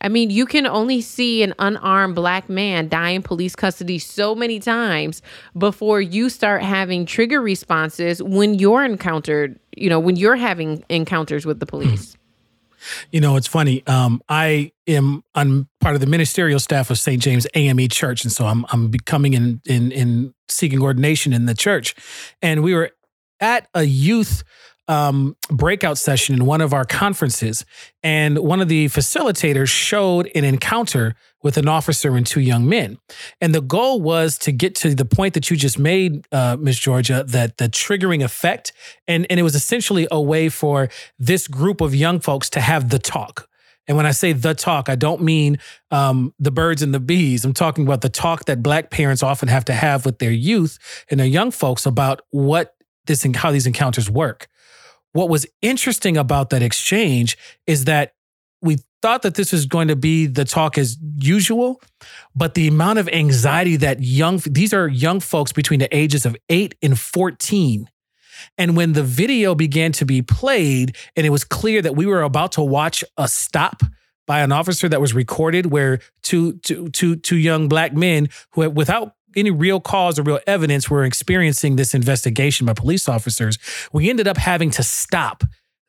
i 0.01 0.09
mean 0.09 0.29
you 0.29 0.45
can 0.45 0.65
only 0.67 1.01
see 1.01 1.43
an 1.43 1.53
unarmed 1.59 2.15
black 2.15 2.49
man 2.49 2.87
die 2.87 3.09
in 3.09 3.21
police 3.21 3.55
custody 3.55 3.99
so 3.99 4.35
many 4.35 4.59
times 4.59 5.21
before 5.57 6.01
you 6.01 6.29
start 6.29 6.61
having 6.61 7.05
trigger 7.05 7.41
responses 7.41 8.21
when 8.23 8.55
you're 8.55 8.83
encountered 8.83 9.59
you 9.75 9.89
know 9.89 9.99
when 9.99 10.15
you're 10.15 10.35
having 10.35 10.83
encounters 10.89 11.45
with 11.45 11.59
the 11.59 11.65
police 11.65 12.15
you 13.11 13.19
know, 13.19 13.35
it's 13.35 13.47
funny. 13.47 13.85
Um, 13.87 14.21
I 14.29 14.71
am 14.87 15.23
I'm 15.35 15.67
part 15.81 15.95
of 15.95 16.01
the 16.01 16.07
ministerial 16.07 16.59
staff 16.59 16.89
of 16.89 16.97
St. 16.97 17.21
James 17.21 17.45
AME 17.53 17.87
Church, 17.89 18.23
and 18.23 18.31
so 18.31 18.45
I'm 18.45 18.65
I'm 18.69 18.89
becoming 18.89 19.33
in 19.33 19.61
in 19.65 19.91
in 19.91 20.33
seeking 20.47 20.81
ordination 20.81 21.33
in 21.33 21.45
the 21.45 21.53
church. 21.53 21.95
And 22.41 22.63
we 22.63 22.73
were 22.73 22.91
at 23.39 23.67
a 23.73 23.83
youth 23.83 24.43
um, 24.89 25.37
breakout 25.49 25.99
session 25.99 26.35
in 26.35 26.45
one 26.45 26.61
of 26.61 26.73
our 26.73 26.83
conferences, 26.83 27.63
and 28.03 28.39
one 28.39 28.59
of 28.59 28.67
the 28.67 28.87
facilitators 28.87 29.69
showed 29.69 30.29
an 30.33 30.43
encounter 30.43 31.15
with 31.43 31.57
an 31.57 31.67
officer 31.67 32.17
and 32.17 32.25
two 32.25 32.41
young 32.41 32.67
men. 32.67 32.97
And 33.39 33.53
the 33.53 33.61
goal 33.61 34.01
was 34.01 34.37
to 34.39 34.51
get 34.51 34.75
to 34.75 34.95
the 34.95 35.05
point 35.05 35.35
that 35.35 35.49
you 35.49 35.55
just 35.55 35.77
made, 35.77 36.25
uh, 36.31 36.57
Miss 36.59 36.77
Georgia, 36.77 37.23
that 37.27 37.57
the 37.57 37.69
triggering 37.69 38.23
effect, 38.23 38.73
and 39.07 39.27
and 39.29 39.39
it 39.39 39.43
was 39.43 39.55
essentially 39.55 40.07
a 40.09 40.19
way 40.19 40.49
for 40.49 40.89
this 41.19 41.47
group 41.47 41.81
of 41.81 41.93
young 41.93 42.19
folks 42.19 42.49
to 42.49 42.59
have 42.59 42.89
the 42.89 42.99
talk. 42.99 43.47
And 43.87 43.95
when 43.95 44.05
I 44.05 44.11
say 44.11 44.33
the 44.33 44.53
talk, 44.53 44.89
I 44.89 44.95
don't 44.95 45.21
mean 45.21 45.57
um, 45.91 46.33
the 46.39 46.51
birds 46.51 46.81
and 46.81 46.93
the 46.93 46.99
bees. 46.99 47.45
I'm 47.45 47.53
talking 47.53 47.85
about 47.85 48.01
the 48.01 48.09
talk 48.09 48.45
that 48.45 48.61
Black 48.61 48.91
parents 48.91 49.23
often 49.23 49.49
have 49.49 49.65
to 49.65 49.73
have 49.73 50.05
with 50.05 50.19
their 50.19 50.31
youth 50.31 50.77
and 51.09 51.19
their 51.19 51.27
young 51.27 51.51
folks 51.51 51.85
about 51.85 52.21
what 52.31 52.75
this 53.05 53.25
how 53.35 53.51
these 53.51 53.67
encounters 53.67 54.09
work. 54.09 54.47
What 55.13 55.29
was 55.29 55.45
interesting 55.61 56.17
about 56.17 56.51
that 56.51 56.61
exchange 56.61 57.37
is 57.65 57.85
that 57.85 58.13
we 58.61 58.77
thought 59.01 59.21
that 59.21 59.35
this 59.35 59.51
was 59.51 59.65
going 59.65 59.87
to 59.87 59.95
be 59.95 60.27
the 60.27 60.45
talk 60.45 60.77
as 60.77 60.97
usual, 61.17 61.81
but 62.35 62.53
the 62.53 62.67
amount 62.67 62.99
of 62.99 63.07
anxiety 63.09 63.77
that 63.77 64.01
young 64.01 64.41
these 64.45 64.73
are 64.73 64.87
young 64.87 65.19
folks 65.19 65.51
between 65.51 65.79
the 65.79 65.95
ages 65.95 66.25
of 66.25 66.35
8 66.49 66.75
and 66.81 66.99
14. 66.99 67.89
And 68.57 68.75
when 68.75 68.93
the 68.93 69.03
video 69.03 69.55
began 69.55 69.91
to 69.93 70.05
be 70.05 70.21
played 70.21 70.95
and 71.15 71.25
it 71.25 71.29
was 71.29 71.43
clear 71.43 71.81
that 71.81 71.95
we 71.95 72.05
were 72.05 72.21
about 72.21 72.53
to 72.53 72.61
watch 72.61 73.03
a 73.17 73.27
stop 73.27 73.83
by 74.27 74.41
an 74.41 74.51
officer 74.51 74.87
that 74.87 75.01
was 75.01 75.13
recorded 75.13 75.67
where 75.67 75.99
two, 76.21 76.53
two, 76.59 76.89
two, 76.89 77.15
two 77.15 77.37
young 77.37 77.67
black 77.67 77.93
men 77.93 78.29
who 78.51 78.69
without 78.69 79.15
any 79.35 79.51
real 79.51 79.79
cause 79.79 80.17
or 80.19 80.23
real 80.23 80.39
evidence 80.47 80.89
we're 80.89 81.05
experiencing 81.05 81.75
this 81.75 81.93
investigation 81.93 82.65
by 82.65 82.73
police 82.73 83.07
officers, 83.07 83.57
we 83.93 84.09
ended 84.09 84.27
up 84.27 84.37
having 84.37 84.69
to 84.71 84.83
stop 84.83 85.43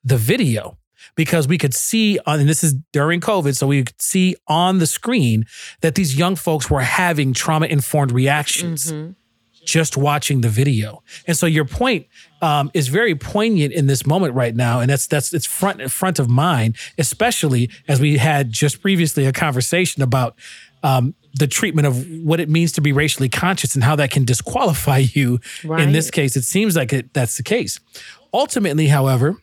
the 0.05 0.17
video 0.17 0.79
because 1.15 1.49
we 1.49 1.59
could 1.59 1.75
see 1.75 2.19
on 2.27 2.41
and 2.41 2.49
this 2.49 2.63
is 2.63 2.75
during 2.93 3.21
COVID, 3.21 3.57
so 3.57 3.67
we 3.67 3.85
could 3.85 4.01
see 4.01 4.37
on 4.47 4.79
the 4.79 4.87
screen 4.87 5.45
that 5.81 5.95
these 5.95 6.17
young 6.17 6.37
folks 6.37 6.71
were 6.71 6.81
having 6.81 7.33
trauma 7.33 7.67
informed 7.67 8.13
reactions. 8.13 8.93
Mm-hmm. 8.93 9.13
Just 9.63 9.95
watching 9.95 10.41
the 10.41 10.49
video, 10.49 11.03
and 11.27 11.37
so 11.37 11.45
your 11.45 11.67
point 11.67 12.07
um, 12.41 12.71
is 12.73 12.89
very 12.89 13.15
poignant 13.15 13.75
in 13.75 13.89
this 13.89 14.07
moment 14.07 14.35
right 14.35 14.57
now, 14.57 14.81
and 14.81 14.91
that's 14.91 15.07
that's 15.07 15.35
it's 15.35 15.45
front 15.45 15.91
front 15.91 16.19
of 16.19 16.31
mind, 16.31 16.77
especially 16.97 17.69
as 17.87 18.01
we 18.01 18.17
had 18.17 18.51
just 18.51 18.81
previously 18.81 19.27
a 19.27 19.33
conversation 19.33 20.03
about 20.03 20.35
um, 20.83 21.15
the 21.35 21.47
treatment 21.47 21.87
of 21.87 22.07
what 22.23 22.41
it 22.41 22.49
means 22.49 22.73
to 22.73 22.81
be 22.81 22.93
racially 22.93 23.29
conscious 23.29 23.75
and 23.75 23.85
how 23.85 23.97
that 23.97 24.11
can 24.11 24.25
disqualify 24.25 24.99
you. 24.99 25.39
Right. 25.65 25.83
In 25.83 25.93
this 25.93 26.11
case, 26.11 26.37
it 26.37 26.43
seems 26.43 26.77
like 26.77 26.93
it, 26.93 27.13
that's 27.15 27.37
the 27.37 27.43
case. 27.43 27.81
Ultimately, 28.33 28.89
however, 28.89 29.37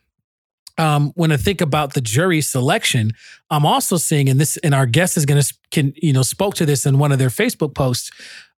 um, 0.78 1.12
when 1.16 1.32
I 1.32 1.38
think 1.38 1.62
about 1.62 1.94
the 1.94 2.02
jury 2.02 2.42
selection, 2.42 3.12
I'm 3.50 3.66
also 3.66 3.98
seeing, 3.98 4.30
and 4.30 4.40
this, 4.40 4.58
and 4.58 4.76
our 4.76 4.86
guest 4.86 5.18
is 5.18 5.26
going 5.26 5.42
to 5.42 5.54
can 5.72 5.94
you 5.96 6.14
know 6.14 6.22
spoke 6.22 6.56
to 6.56 6.66
this 6.66 6.86
in 6.86 7.00
one 7.00 7.12
of 7.12 7.20
their 7.20 7.30
Facebook 7.30 7.74
posts, 7.74 8.12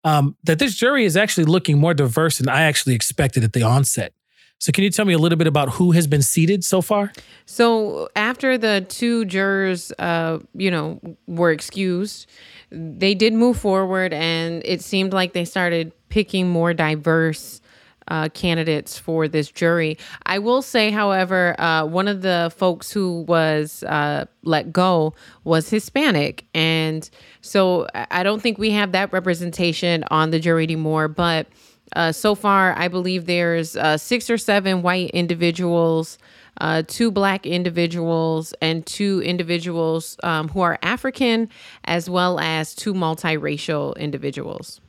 um, 0.04 0.36
that 0.44 0.60
this 0.60 0.76
jury 0.76 1.06
is 1.06 1.16
actually 1.16 1.46
looking 1.46 1.78
more 1.78 1.94
diverse 1.94 2.38
than 2.38 2.50
I 2.50 2.64
actually 2.64 2.96
expected 2.96 3.44
at 3.44 3.54
the 3.54 3.64
onset. 3.64 4.14
So, 4.60 4.74
can 4.74 4.84
you 4.84 4.90
tell 4.90 5.06
me 5.06 5.14
a 5.14 5.18
little 5.18 5.38
bit 5.38 5.48
about 5.48 5.70
who 5.70 5.92
has 5.92 6.06
been 6.06 6.22
seated 6.22 6.66
so 6.66 6.82
far? 6.82 7.14
So, 7.46 8.10
after 8.18 8.58
the 8.58 8.86
two 8.90 9.24
jurors, 9.24 9.94
uh, 10.00 10.40
you 10.54 10.70
know, 10.70 11.00
were 11.28 11.52
excused, 11.52 12.30
they 12.72 13.16
did 13.16 13.34
move 13.34 13.58
forward, 13.58 14.14
and 14.14 14.62
it 14.66 14.82
seemed 14.82 15.14
like 15.14 15.34
they 15.34 15.46
started 15.46 15.92
picking 16.10 16.50
more 16.50 16.74
diverse 16.74 17.62
uh, 18.10 18.30
candidates 18.30 18.98
for 18.98 19.28
this 19.28 19.52
jury. 19.52 19.98
I 20.26 20.40
will 20.40 20.62
say, 20.62 20.90
however, 20.92 21.60
uh, 21.62 21.86
one 21.86 22.08
of 22.08 22.22
the 22.22 22.52
folks 22.56 22.92
who 22.92 23.22
was 23.22 23.84
uh, 23.84 24.26
let 24.44 24.74
go 24.74 25.14
was 25.44 25.70
Hispanic. 25.70 26.46
And 26.54 27.08
so 27.42 27.88
I 27.94 28.24
don't 28.24 28.42
think 28.42 28.58
we 28.58 28.72
have 28.72 28.92
that 28.94 29.14
representation 29.14 30.04
on 30.10 30.32
the 30.32 30.40
jury 30.40 30.64
anymore. 30.64 31.08
But 31.08 31.48
uh, 31.96 32.12
so 32.12 32.36
far, 32.36 32.78
I 32.78 32.88
believe 32.88 33.26
there's 33.26 33.76
uh, 33.76 33.98
six 33.98 34.30
or 34.30 34.38
seven 34.38 34.82
white 34.82 35.12
individuals. 35.12 36.18
Uh, 36.62 36.84
two 36.86 37.10
black 37.10 37.46
individuals 37.46 38.54
and 38.62 38.86
two 38.86 39.22
individuals 39.22 40.18
um, 40.24 40.50
who 40.50 40.60
are 40.60 40.78
African, 40.82 41.48
as 41.86 42.10
well 42.10 42.38
as 42.38 42.76
two 42.76 42.94
multiracial 42.94 43.96
individuals. 43.98 44.82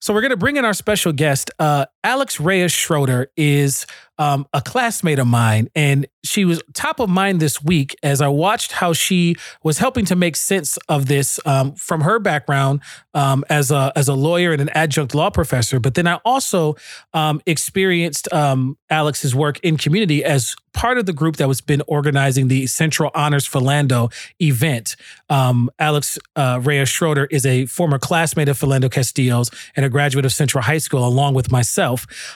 So 0.00 0.14
we're 0.14 0.22
going 0.22 0.30
to 0.30 0.36
bring 0.36 0.56
in 0.56 0.64
our 0.64 0.72
special 0.72 1.12
guest. 1.12 1.50
Uh, 1.58 1.86
Alex 2.04 2.40
Reyes 2.40 2.72
Schroeder 2.72 3.30
is 3.36 3.86
um, 4.18 4.46
a 4.52 4.60
classmate 4.60 5.18
of 5.18 5.26
mine, 5.26 5.68
and 5.74 6.06
she 6.24 6.44
was 6.44 6.62
top 6.74 7.00
of 7.00 7.08
mind 7.08 7.40
this 7.40 7.62
week 7.62 7.96
as 8.02 8.20
I 8.20 8.28
watched 8.28 8.72
how 8.72 8.92
she 8.92 9.36
was 9.64 9.78
helping 9.78 10.04
to 10.06 10.16
make 10.16 10.36
sense 10.36 10.76
of 10.88 11.06
this 11.06 11.40
um, 11.44 11.74
from 11.74 12.02
her 12.02 12.18
background 12.18 12.82
um, 13.14 13.44
as 13.48 13.70
a 13.70 13.92
as 13.96 14.08
a 14.08 14.14
lawyer 14.14 14.52
and 14.52 14.60
an 14.60 14.68
adjunct 14.70 15.14
law 15.14 15.30
professor. 15.30 15.80
But 15.80 15.94
then 15.94 16.06
I 16.06 16.16
also 16.24 16.76
um, 17.12 17.40
experienced 17.46 18.32
um, 18.32 18.76
Alex's 18.90 19.34
work 19.34 19.58
in 19.60 19.76
community 19.76 20.24
as 20.24 20.54
part 20.72 20.98
of 20.98 21.06
the 21.06 21.12
group 21.12 21.36
that 21.36 21.48
was 21.48 21.60
been 21.60 21.82
organizing 21.86 22.48
the 22.48 22.66
Central 22.66 23.10
Honors 23.14 23.46
Philando 23.48 24.12
event. 24.40 24.96
Um, 25.28 25.70
Alex 25.78 26.18
uh, 26.36 26.60
Reyes 26.62 26.88
Schroeder 26.88 27.26
is 27.26 27.44
a 27.44 27.66
former 27.66 27.98
classmate 27.98 28.48
of 28.48 28.58
Philando 28.58 28.90
Castile's 28.90 29.50
and 29.76 29.84
a 29.84 29.88
graduate 29.88 30.24
of 30.24 30.32
Central 30.32 30.62
High 30.62 30.78
School, 30.78 31.06
along 31.06 31.34
with 31.34 31.50
myself. 31.50 31.91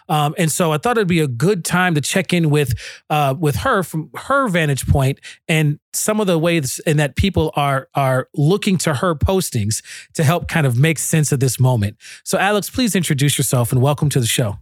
Um, 0.09 0.35
and 0.39 0.51
so 0.51 0.73
I 0.73 0.79
thought 0.79 0.97
it'd 0.97 1.09
be 1.09 1.21
a 1.21 1.29
good 1.29 1.65
time 1.65 1.95
to 1.95 2.01
check 2.01 2.33
in 2.33 2.51
with 2.51 2.75
uh, 3.11 3.35
with 3.39 3.57
her 3.57 3.83
from 3.83 4.11
her 4.15 4.49
vantage 4.49 4.87
point 4.87 5.21
and 5.49 5.79
some 5.93 6.21
of 6.21 6.27
the 6.27 6.39
ways 6.39 6.79
in 6.87 6.97
that 6.99 7.17
people 7.17 7.53
are 7.57 7.89
are 7.95 8.29
looking 8.35 8.77
to 8.79 8.95
her 8.95 9.15
postings 9.15 9.83
to 10.15 10.25
help 10.25 10.49
kind 10.49 10.67
of 10.67 10.79
make 10.79 10.99
sense 10.99 11.33
of 11.33 11.41
this 11.41 11.59
moment. 11.59 11.97
So, 12.25 12.39
Alex, 12.39 12.71
please 12.71 12.95
introduce 12.95 13.39
yourself 13.39 13.73
and 13.73 13.81
welcome 13.81 14.09
to 14.11 14.21
the 14.21 14.27
show. 14.27 14.59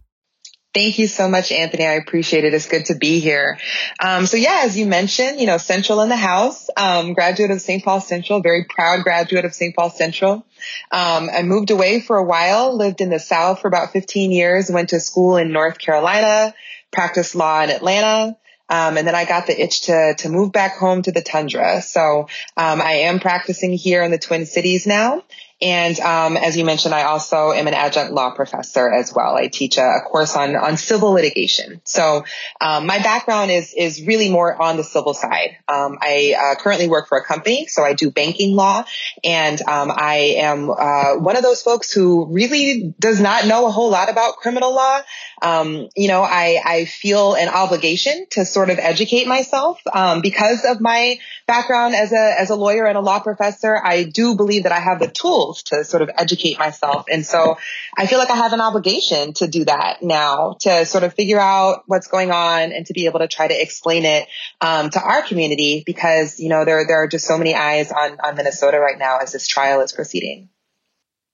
Thank 0.75 0.99
you 0.99 1.07
so 1.07 1.29
much, 1.29 1.53
Anthony. 1.53 1.85
I 1.85 1.93
appreciate 1.93 2.43
it. 2.43 2.53
It's 2.53 2.67
good 2.67 2.87
to 2.87 2.95
be 2.95 3.21
here. 3.21 3.57
Um, 3.97 4.25
so 4.25 4.35
yeah, 4.35 4.63
as 4.65 4.77
you 4.77 4.85
mentioned, 4.85 5.39
you 5.39 5.47
know, 5.47 5.57
Central 5.57 6.01
in 6.01 6.09
the 6.09 6.17
house, 6.17 6.69
um, 6.75 7.13
graduate 7.13 7.49
of 7.49 7.61
St. 7.61 7.81
Paul 7.81 8.01
Central, 8.01 8.41
very 8.41 8.65
proud 8.65 9.03
graduate 9.03 9.45
of 9.45 9.53
St. 9.53 9.73
Paul 9.73 9.89
Central. 9.89 10.45
Um, 10.91 11.29
I 11.33 11.43
moved 11.43 11.71
away 11.71 12.01
for 12.01 12.17
a 12.17 12.25
while, 12.25 12.75
lived 12.75 12.99
in 12.99 13.09
the 13.09 13.19
South 13.19 13.61
for 13.61 13.69
about 13.69 13.93
15 13.93 14.31
years, 14.31 14.69
went 14.69 14.89
to 14.89 14.99
school 14.99 15.37
in 15.37 15.53
North 15.53 15.77
Carolina, 15.77 16.53
practiced 16.91 17.35
law 17.35 17.61
in 17.63 17.69
Atlanta. 17.69 18.35
Um, 18.67 18.97
and 18.97 19.07
then 19.07 19.15
I 19.15 19.23
got 19.23 19.47
the 19.47 19.57
itch 19.57 19.81
to 19.83 20.15
to 20.17 20.29
move 20.29 20.51
back 20.51 20.75
home 20.77 21.03
to 21.03 21.11
the 21.11 21.21
tundra. 21.21 21.81
So 21.83 22.27
um, 22.57 22.81
I 22.81 23.05
am 23.05 23.19
practicing 23.19 23.73
here 23.73 24.03
in 24.03 24.11
the 24.11 24.17
Twin 24.17 24.45
Cities 24.45 24.85
now, 24.85 25.23
and 25.61 25.97
um, 26.01 26.35
as 26.35 26.57
you 26.57 26.65
mentioned, 26.65 26.93
I 26.93 27.03
also 27.03 27.53
am 27.53 27.67
an 27.67 27.73
adjunct 27.73 28.11
law 28.11 28.31
professor 28.31 28.91
as 28.91 29.13
well. 29.15 29.35
I 29.35 29.47
teach 29.47 29.77
a, 29.77 29.83
a 29.83 30.01
course 30.01 30.35
on 30.35 30.53
on 30.55 30.75
civil 30.75 31.11
litigation. 31.11 31.79
So 31.85 32.25
um, 32.59 32.85
my 32.85 32.99
background 32.99 33.51
is 33.51 33.73
is 33.73 34.05
really 34.05 34.29
more 34.29 34.61
on 34.61 34.75
the 34.75 34.83
civil 34.83 35.13
side. 35.13 35.57
Um, 35.69 35.97
I 36.01 36.35
uh, 36.37 36.61
currently 36.61 36.89
work 36.89 37.07
for 37.07 37.17
a 37.17 37.23
company, 37.23 37.67
so 37.67 37.83
I 37.83 37.93
do 37.93 38.11
banking 38.11 38.55
law, 38.55 38.83
and 39.23 39.61
um, 39.61 39.93
I 39.95 40.35
am 40.39 40.69
uh, 40.69 41.15
one 41.19 41.37
of 41.37 41.43
those 41.43 41.61
folks 41.61 41.89
who 41.91 42.25
really 42.25 42.93
does 42.99 43.21
not 43.21 43.47
know 43.47 43.65
a 43.65 43.71
whole 43.71 43.89
lot 43.89 44.09
about 44.09 44.37
criminal 44.37 44.75
law. 44.75 44.99
Um, 45.41 45.87
you 45.95 46.09
know, 46.09 46.21
I 46.21 46.59
I 46.65 46.85
feel 46.85 47.35
an 47.35 47.47
obligation 47.47 48.25
to 48.31 48.43
sort 48.43 48.69
of 48.69 48.77
educate 48.77 49.25
myself 49.25 49.79
um, 49.93 50.19
because 50.19 50.65
of 50.65 50.81
my 50.81 51.17
background 51.47 51.95
as 51.95 52.11
a 52.11 52.39
as 52.41 52.49
a 52.49 52.55
lawyer 52.55 52.85
and 52.85 52.97
a 52.97 53.01
law 53.01 53.19
professor. 53.19 53.79
I 53.81 54.03
do 54.03 54.35
believe 54.35 54.63
that 54.63 54.73
I 54.73 54.79
have 54.79 54.99
the 54.99 55.07
tools 55.07 55.44
tools 55.45 55.63
to 55.63 55.83
sort 55.83 56.01
of 56.01 56.09
educate 56.17 56.57
myself. 56.59 57.05
And 57.11 57.25
so 57.25 57.57
I 57.97 58.07
feel 58.07 58.19
like 58.19 58.29
I 58.29 58.35
have 58.35 58.53
an 58.53 58.61
obligation 58.61 59.33
to 59.33 59.47
do 59.47 59.65
that 59.65 60.01
now 60.01 60.57
to 60.61 60.85
sort 60.85 61.03
of 61.03 61.13
figure 61.13 61.39
out 61.39 61.83
what's 61.87 62.07
going 62.07 62.31
on 62.31 62.71
and 62.71 62.85
to 62.87 62.93
be 62.93 63.05
able 63.05 63.19
to 63.19 63.27
try 63.27 63.47
to 63.47 63.61
explain 63.61 64.05
it 64.05 64.27
um, 64.61 64.89
to 64.89 65.01
our 65.01 65.21
community 65.21 65.83
because, 65.85 66.39
you 66.39 66.49
know, 66.49 66.65
there, 66.65 66.85
there 66.87 67.03
are 67.03 67.07
just 67.07 67.25
so 67.25 67.37
many 67.37 67.55
eyes 67.55 67.91
on, 67.91 68.17
on 68.23 68.35
Minnesota 68.35 68.79
right 68.79 68.97
now 68.97 69.19
as 69.19 69.31
this 69.31 69.47
trial 69.47 69.81
is 69.81 69.91
proceeding. 69.91 70.49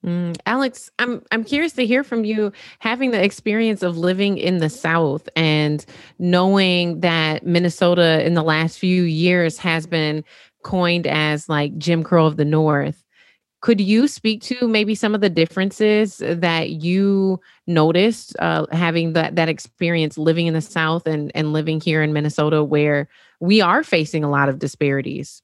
Mm, 0.03 0.35
Alex, 0.47 0.89
I'm 0.97 1.21
I'm 1.29 1.43
curious 1.43 1.73
to 1.73 1.85
hear 1.85 2.03
from 2.03 2.25
you 2.25 2.53
having 2.79 3.11
the 3.11 3.23
experience 3.23 3.83
of 3.83 3.99
living 3.99 4.39
in 4.39 4.57
the 4.57 4.67
South 4.67 5.29
and 5.35 5.85
knowing 6.17 7.01
that 7.01 7.45
Minnesota 7.45 8.25
in 8.25 8.33
the 8.33 8.41
last 8.41 8.79
few 8.79 9.03
years 9.03 9.59
has 9.59 9.85
been 9.85 10.23
coined 10.63 11.05
as 11.05 11.47
like 11.47 11.77
Jim 11.77 12.01
Crow 12.01 12.25
of 12.25 12.35
the 12.35 12.45
North. 12.45 13.03
Could 13.61 13.79
you 13.79 14.07
speak 14.07 14.41
to 14.43 14.67
maybe 14.67 14.95
some 14.95 15.13
of 15.13 15.21
the 15.21 15.29
differences 15.29 16.17
that 16.17 16.69
you 16.71 17.39
noticed 17.67 18.35
uh, 18.39 18.65
having 18.71 19.13
that 19.13 19.35
that 19.35 19.49
experience 19.49 20.17
living 20.17 20.47
in 20.47 20.53
the 20.53 20.61
South 20.61 21.07
and 21.07 21.31
and 21.35 21.53
living 21.53 21.79
here 21.79 22.01
in 22.01 22.11
Minnesota, 22.11 22.63
where 22.63 23.07
we 23.39 23.61
are 23.61 23.83
facing 23.83 24.23
a 24.23 24.29
lot 24.29 24.49
of 24.49 24.59
disparities? 24.59 25.41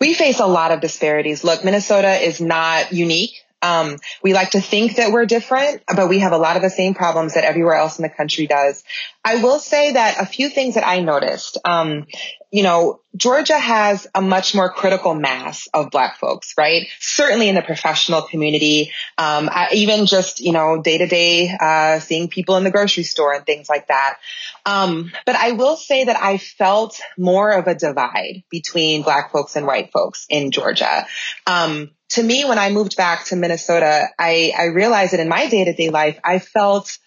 We 0.00 0.14
face 0.14 0.40
a 0.40 0.46
lot 0.46 0.70
of 0.70 0.80
disparities. 0.80 1.44
Look, 1.44 1.64
Minnesota 1.64 2.14
is 2.14 2.40
not 2.40 2.92
unique. 2.92 3.42
Um, 3.60 3.96
we 4.22 4.34
like 4.34 4.50
to 4.50 4.60
think 4.60 4.96
that 4.96 5.12
we're 5.12 5.26
different, 5.26 5.82
but 5.94 6.08
we 6.08 6.20
have 6.20 6.32
a 6.32 6.38
lot 6.38 6.56
of 6.56 6.62
the 6.62 6.70
same 6.70 6.94
problems 6.94 7.34
that 7.34 7.44
everywhere 7.44 7.74
else 7.74 7.98
in 7.98 8.02
the 8.02 8.08
country 8.08 8.46
does. 8.46 8.84
I 9.24 9.42
will 9.42 9.58
say 9.58 9.92
that 9.92 10.20
a 10.20 10.26
few 10.26 10.48
things 10.48 10.74
that 10.74 10.86
I 10.86 11.00
noticed, 11.00 11.58
um, 11.64 12.06
you 12.50 12.62
know, 12.62 13.00
Georgia 13.14 13.58
has 13.58 14.06
a 14.14 14.22
much 14.22 14.54
more 14.54 14.70
critical 14.70 15.14
mass 15.14 15.68
of 15.74 15.90
black 15.90 16.18
folks, 16.18 16.54
right? 16.56 16.86
Certainly 16.98 17.48
in 17.48 17.54
the 17.54 17.62
professional 17.62 18.22
community, 18.22 18.92
um, 19.18 19.50
I, 19.52 19.68
even 19.74 20.06
just, 20.06 20.40
you 20.40 20.52
know, 20.52 20.80
day 20.80 20.98
to 20.98 21.06
day, 21.06 21.98
seeing 22.00 22.28
people 22.28 22.56
in 22.56 22.64
the 22.64 22.70
grocery 22.70 23.02
store 23.02 23.34
and 23.34 23.44
things 23.44 23.68
like 23.68 23.88
that. 23.88 24.18
Um, 24.64 25.12
but 25.26 25.36
I 25.36 25.52
will 25.52 25.76
say 25.76 26.04
that 26.04 26.16
I 26.16 26.38
felt 26.38 27.00
more 27.18 27.50
of 27.50 27.66
a 27.66 27.74
divide 27.74 28.44
between 28.50 29.02
black 29.02 29.30
folks 29.30 29.56
and 29.56 29.66
white 29.66 29.92
folks 29.92 30.26
in 30.30 30.50
Georgia. 30.50 31.06
Um, 31.46 31.90
to 32.10 32.22
me, 32.22 32.46
when 32.46 32.58
I 32.58 32.70
moved 32.70 32.96
back 32.96 33.26
to 33.26 33.36
Minnesota, 33.36 34.08
I, 34.18 34.52
I 34.56 34.64
realized 34.66 35.12
that 35.12 35.20
in 35.20 35.28
my 35.28 35.48
day 35.48 35.64
to 35.64 35.74
day 35.74 35.90
life, 35.90 36.18
I 36.24 36.38
felt 36.38 36.98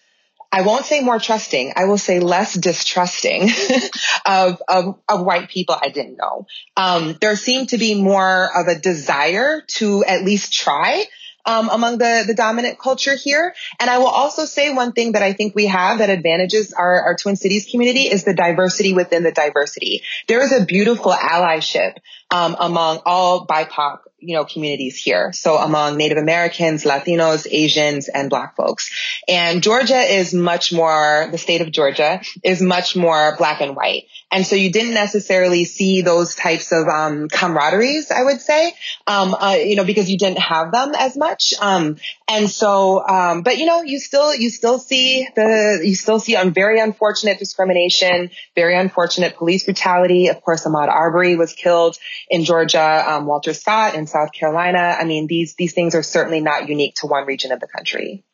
I 0.52 0.60
won't 0.60 0.84
say 0.84 1.00
more 1.00 1.18
trusting. 1.18 1.72
I 1.76 1.86
will 1.86 1.98
say 1.98 2.20
less 2.20 2.52
distrusting 2.52 3.48
of, 4.26 4.62
of, 4.68 4.98
of 5.08 5.24
white 5.24 5.48
people 5.48 5.74
I 5.80 5.88
didn't 5.88 6.18
know. 6.18 6.46
Um, 6.76 7.16
there 7.22 7.34
seemed 7.36 7.70
to 7.70 7.78
be 7.78 8.00
more 8.00 8.50
of 8.54 8.68
a 8.68 8.78
desire 8.78 9.62
to 9.78 10.04
at 10.04 10.24
least 10.24 10.52
try. 10.52 11.06
Um, 11.44 11.70
among 11.70 11.98
the, 11.98 12.22
the 12.24 12.34
dominant 12.34 12.78
culture 12.78 13.16
here. 13.16 13.52
And 13.80 13.90
I 13.90 13.98
will 13.98 14.06
also 14.06 14.44
say 14.44 14.72
one 14.72 14.92
thing 14.92 15.12
that 15.12 15.24
I 15.24 15.32
think 15.32 15.56
we 15.56 15.66
have 15.66 15.98
that 15.98 16.08
advantages 16.08 16.72
our, 16.72 17.02
our 17.02 17.16
Twin 17.16 17.34
Cities 17.34 17.66
community 17.68 18.02
is 18.02 18.22
the 18.22 18.32
diversity 18.32 18.94
within 18.94 19.24
the 19.24 19.32
diversity. 19.32 20.02
There 20.28 20.40
is 20.40 20.52
a 20.52 20.64
beautiful 20.64 21.10
allyship 21.10 21.96
um, 22.30 22.54
among 22.60 23.00
all 23.04 23.44
BIPOC 23.44 23.98
you 24.22 24.36
know, 24.36 24.44
communities 24.44 24.96
here. 24.96 25.32
So 25.32 25.56
among 25.56 25.96
Native 25.96 26.18
Americans, 26.18 26.84
Latinos, 26.84 27.46
Asians, 27.50 28.08
and 28.08 28.30
Black 28.30 28.56
folks. 28.56 28.90
And 29.28 29.62
Georgia 29.62 29.98
is 29.98 30.32
much 30.32 30.72
more, 30.72 31.28
the 31.30 31.38
state 31.38 31.60
of 31.60 31.70
Georgia 31.70 32.22
is 32.42 32.62
much 32.62 32.96
more 32.96 33.34
black 33.36 33.60
and 33.60 33.74
white. 33.74 34.04
And 34.32 34.46
so 34.46 34.56
you 34.56 34.72
didn't 34.72 34.94
necessarily 34.94 35.66
see 35.66 36.00
those 36.00 36.34
types 36.34 36.72
of 36.72 36.88
um, 36.88 37.28
camaraderies, 37.28 38.10
I 38.10 38.24
would 38.24 38.40
say, 38.40 38.74
um, 39.06 39.34
uh, 39.38 39.58
you 39.62 39.76
know, 39.76 39.84
because 39.84 40.10
you 40.10 40.16
didn't 40.16 40.38
have 40.38 40.72
them 40.72 40.94
as 40.96 41.18
much. 41.18 41.52
Um, 41.60 41.98
and 42.26 42.48
so, 42.50 43.06
um, 43.06 43.42
but 43.42 43.58
you 43.58 43.66
know, 43.66 43.82
you 43.82 44.00
still, 44.00 44.34
you 44.34 44.48
still 44.48 44.78
see 44.78 45.28
the, 45.36 45.82
you 45.84 45.94
still 45.94 46.18
see 46.18 46.34
um, 46.36 46.54
very 46.54 46.80
unfortunate 46.80 47.38
discrimination, 47.38 48.30
very 48.54 48.74
unfortunate 48.74 49.36
police 49.36 49.64
brutality. 49.64 50.28
Of 50.28 50.40
course, 50.40 50.64
Ahmaud 50.64 50.88
Arbery 50.88 51.36
was 51.36 51.52
killed 51.52 51.98
in 52.30 52.44
Georgia, 52.44 53.04
um, 53.06 53.26
Walter 53.26 53.52
Scott 53.52 53.94
in 53.94 54.06
South 54.06 54.32
Carolina. 54.32 54.96
I 54.98 55.04
mean, 55.04 55.26
these, 55.26 55.56
these 55.56 55.74
things 55.74 55.94
are 55.94 56.02
certainly 56.02 56.40
not 56.40 56.70
unique 56.70 56.94
to 56.96 57.06
one 57.06 57.26
region 57.26 57.52
of 57.52 57.60
the 57.60 57.68
country. 57.68 58.24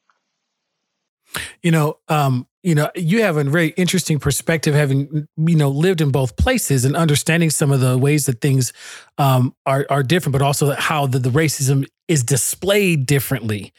You 1.62 1.70
know, 1.70 1.98
um, 2.08 2.46
you 2.62 2.74
know, 2.74 2.90
you 2.94 3.22
have 3.22 3.36
a 3.36 3.44
very 3.44 3.68
interesting 3.70 4.18
perspective, 4.18 4.74
having 4.74 5.28
you 5.36 5.56
know 5.56 5.70
lived 5.70 6.00
in 6.00 6.10
both 6.10 6.36
places 6.36 6.84
and 6.84 6.96
understanding 6.96 7.50
some 7.50 7.70
of 7.70 7.80
the 7.80 7.96
ways 7.96 8.26
that 8.26 8.40
things 8.40 8.72
um, 9.18 9.54
are 9.66 9.86
are 9.90 10.02
different, 10.02 10.32
but 10.32 10.42
also 10.42 10.72
how 10.72 11.06
the, 11.06 11.18
the 11.18 11.30
racism 11.30 11.86
is 12.08 12.22
displayed 12.22 13.06
differently 13.06 13.72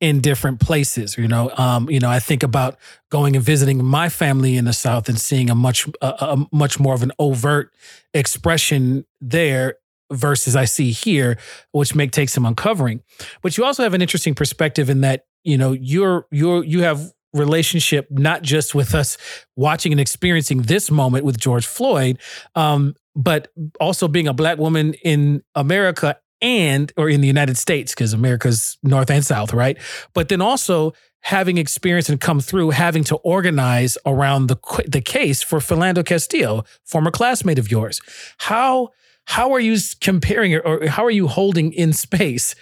in 0.00 0.20
different 0.20 0.60
places. 0.60 1.18
You 1.18 1.28
know, 1.28 1.50
um, 1.56 1.90
you 1.90 2.00
know, 2.00 2.08
I 2.08 2.20
think 2.20 2.42
about 2.42 2.78
going 3.10 3.36
and 3.36 3.44
visiting 3.44 3.84
my 3.84 4.08
family 4.08 4.56
in 4.56 4.64
the 4.64 4.72
South 4.72 5.08
and 5.08 5.18
seeing 5.20 5.50
a 5.50 5.54
much 5.54 5.88
a, 6.00 6.06
a 6.06 6.46
much 6.52 6.78
more 6.78 6.94
of 6.94 7.02
an 7.02 7.12
overt 7.18 7.72
expression 8.14 9.04
there 9.20 9.76
versus 10.10 10.56
I 10.56 10.64
see 10.64 10.92
here, 10.92 11.38
which 11.72 11.94
make 11.94 12.12
take 12.12 12.28
some 12.28 12.46
uncovering. 12.46 13.02
But 13.42 13.56
you 13.56 13.64
also 13.64 13.82
have 13.82 13.94
an 13.94 14.02
interesting 14.02 14.34
perspective 14.34 14.90
in 14.90 15.02
that 15.02 15.24
you 15.44 15.56
know 15.56 15.72
you're 15.72 16.26
you're 16.30 16.64
you 16.64 16.82
have 16.82 17.12
relationship 17.32 18.08
not 18.10 18.42
just 18.42 18.74
with 18.74 18.94
us 18.94 19.16
watching 19.56 19.92
and 19.92 20.00
experiencing 20.00 20.62
this 20.62 20.90
moment 20.90 21.24
with 21.24 21.38
George 21.38 21.66
Floyd, 21.66 22.18
um, 22.54 22.94
but 23.14 23.48
also 23.80 24.08
being 24.08 24.28
a 24.28 24.34
black 24.34 24.58
woman 24.58 24.94
in 25.04 25.42
America 25.54 26.18
and 26.42 26.92
or 26.96 27.08
in 27.08 27.20
the 27.20 27.26
United 27.26 27.56
States 27.56 27.94
because 27.94 28.12
America's 28.12 28.78
north 28.82 29.10
and 29.10 29.24
south, 29.24 29.52
right? 29.52 29.78
But 30.14 30.28
then 30.28 30.40
also 30.40 30.94
having 31.22 31.58
experience 31.58 32.08
and 32.08 32.20
come 32.20 32.40
through 32.40 32.70
having 32.70 33.04
to 33.04 33.16
organize 33.16 33.98
around 34.06 34.46
the 34.46 34.56
the 34.86 35.00
case 35.00 35.42
for 35.42 35.58
Philando 35.58 36.04
Castillo, 36.04 36.64
former 36.84 37.10
classmate 37.10 37.58
of 37.58 37.70
yours. 37.70 38.00
How 38.38 38.90
how 39.24 39.52
are 39.52 39.60
you 39.60 39.76
comparing 40.00 40.54
or 40.56 40.86
how 40.86 41.04
are 41.04 41.10
you 41.10 41.28
holding 41.28 41.72
in 41.72 41.92
space 41.92 42.54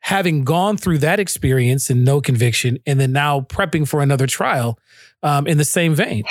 having 0.00 0.44
gone 0.44 0.76
through 0.76 0.98
that 0.98 1.18
experience 1.18 1.90
and 1.90 2.04
no 2.04 2.20
conviction, 2.20 2.78
and 2.86 3.00
then 3.00 3.12
now 3.12 3.40
prepping 3.40 3.88
for 3.88 4.02
another 4.02 4.26
trial 4.26 4.78
um, 5.22 5.46
in 5.46 5.58
the 5.58 5.64
same 5.64 5.94
vein? 5.94 6.24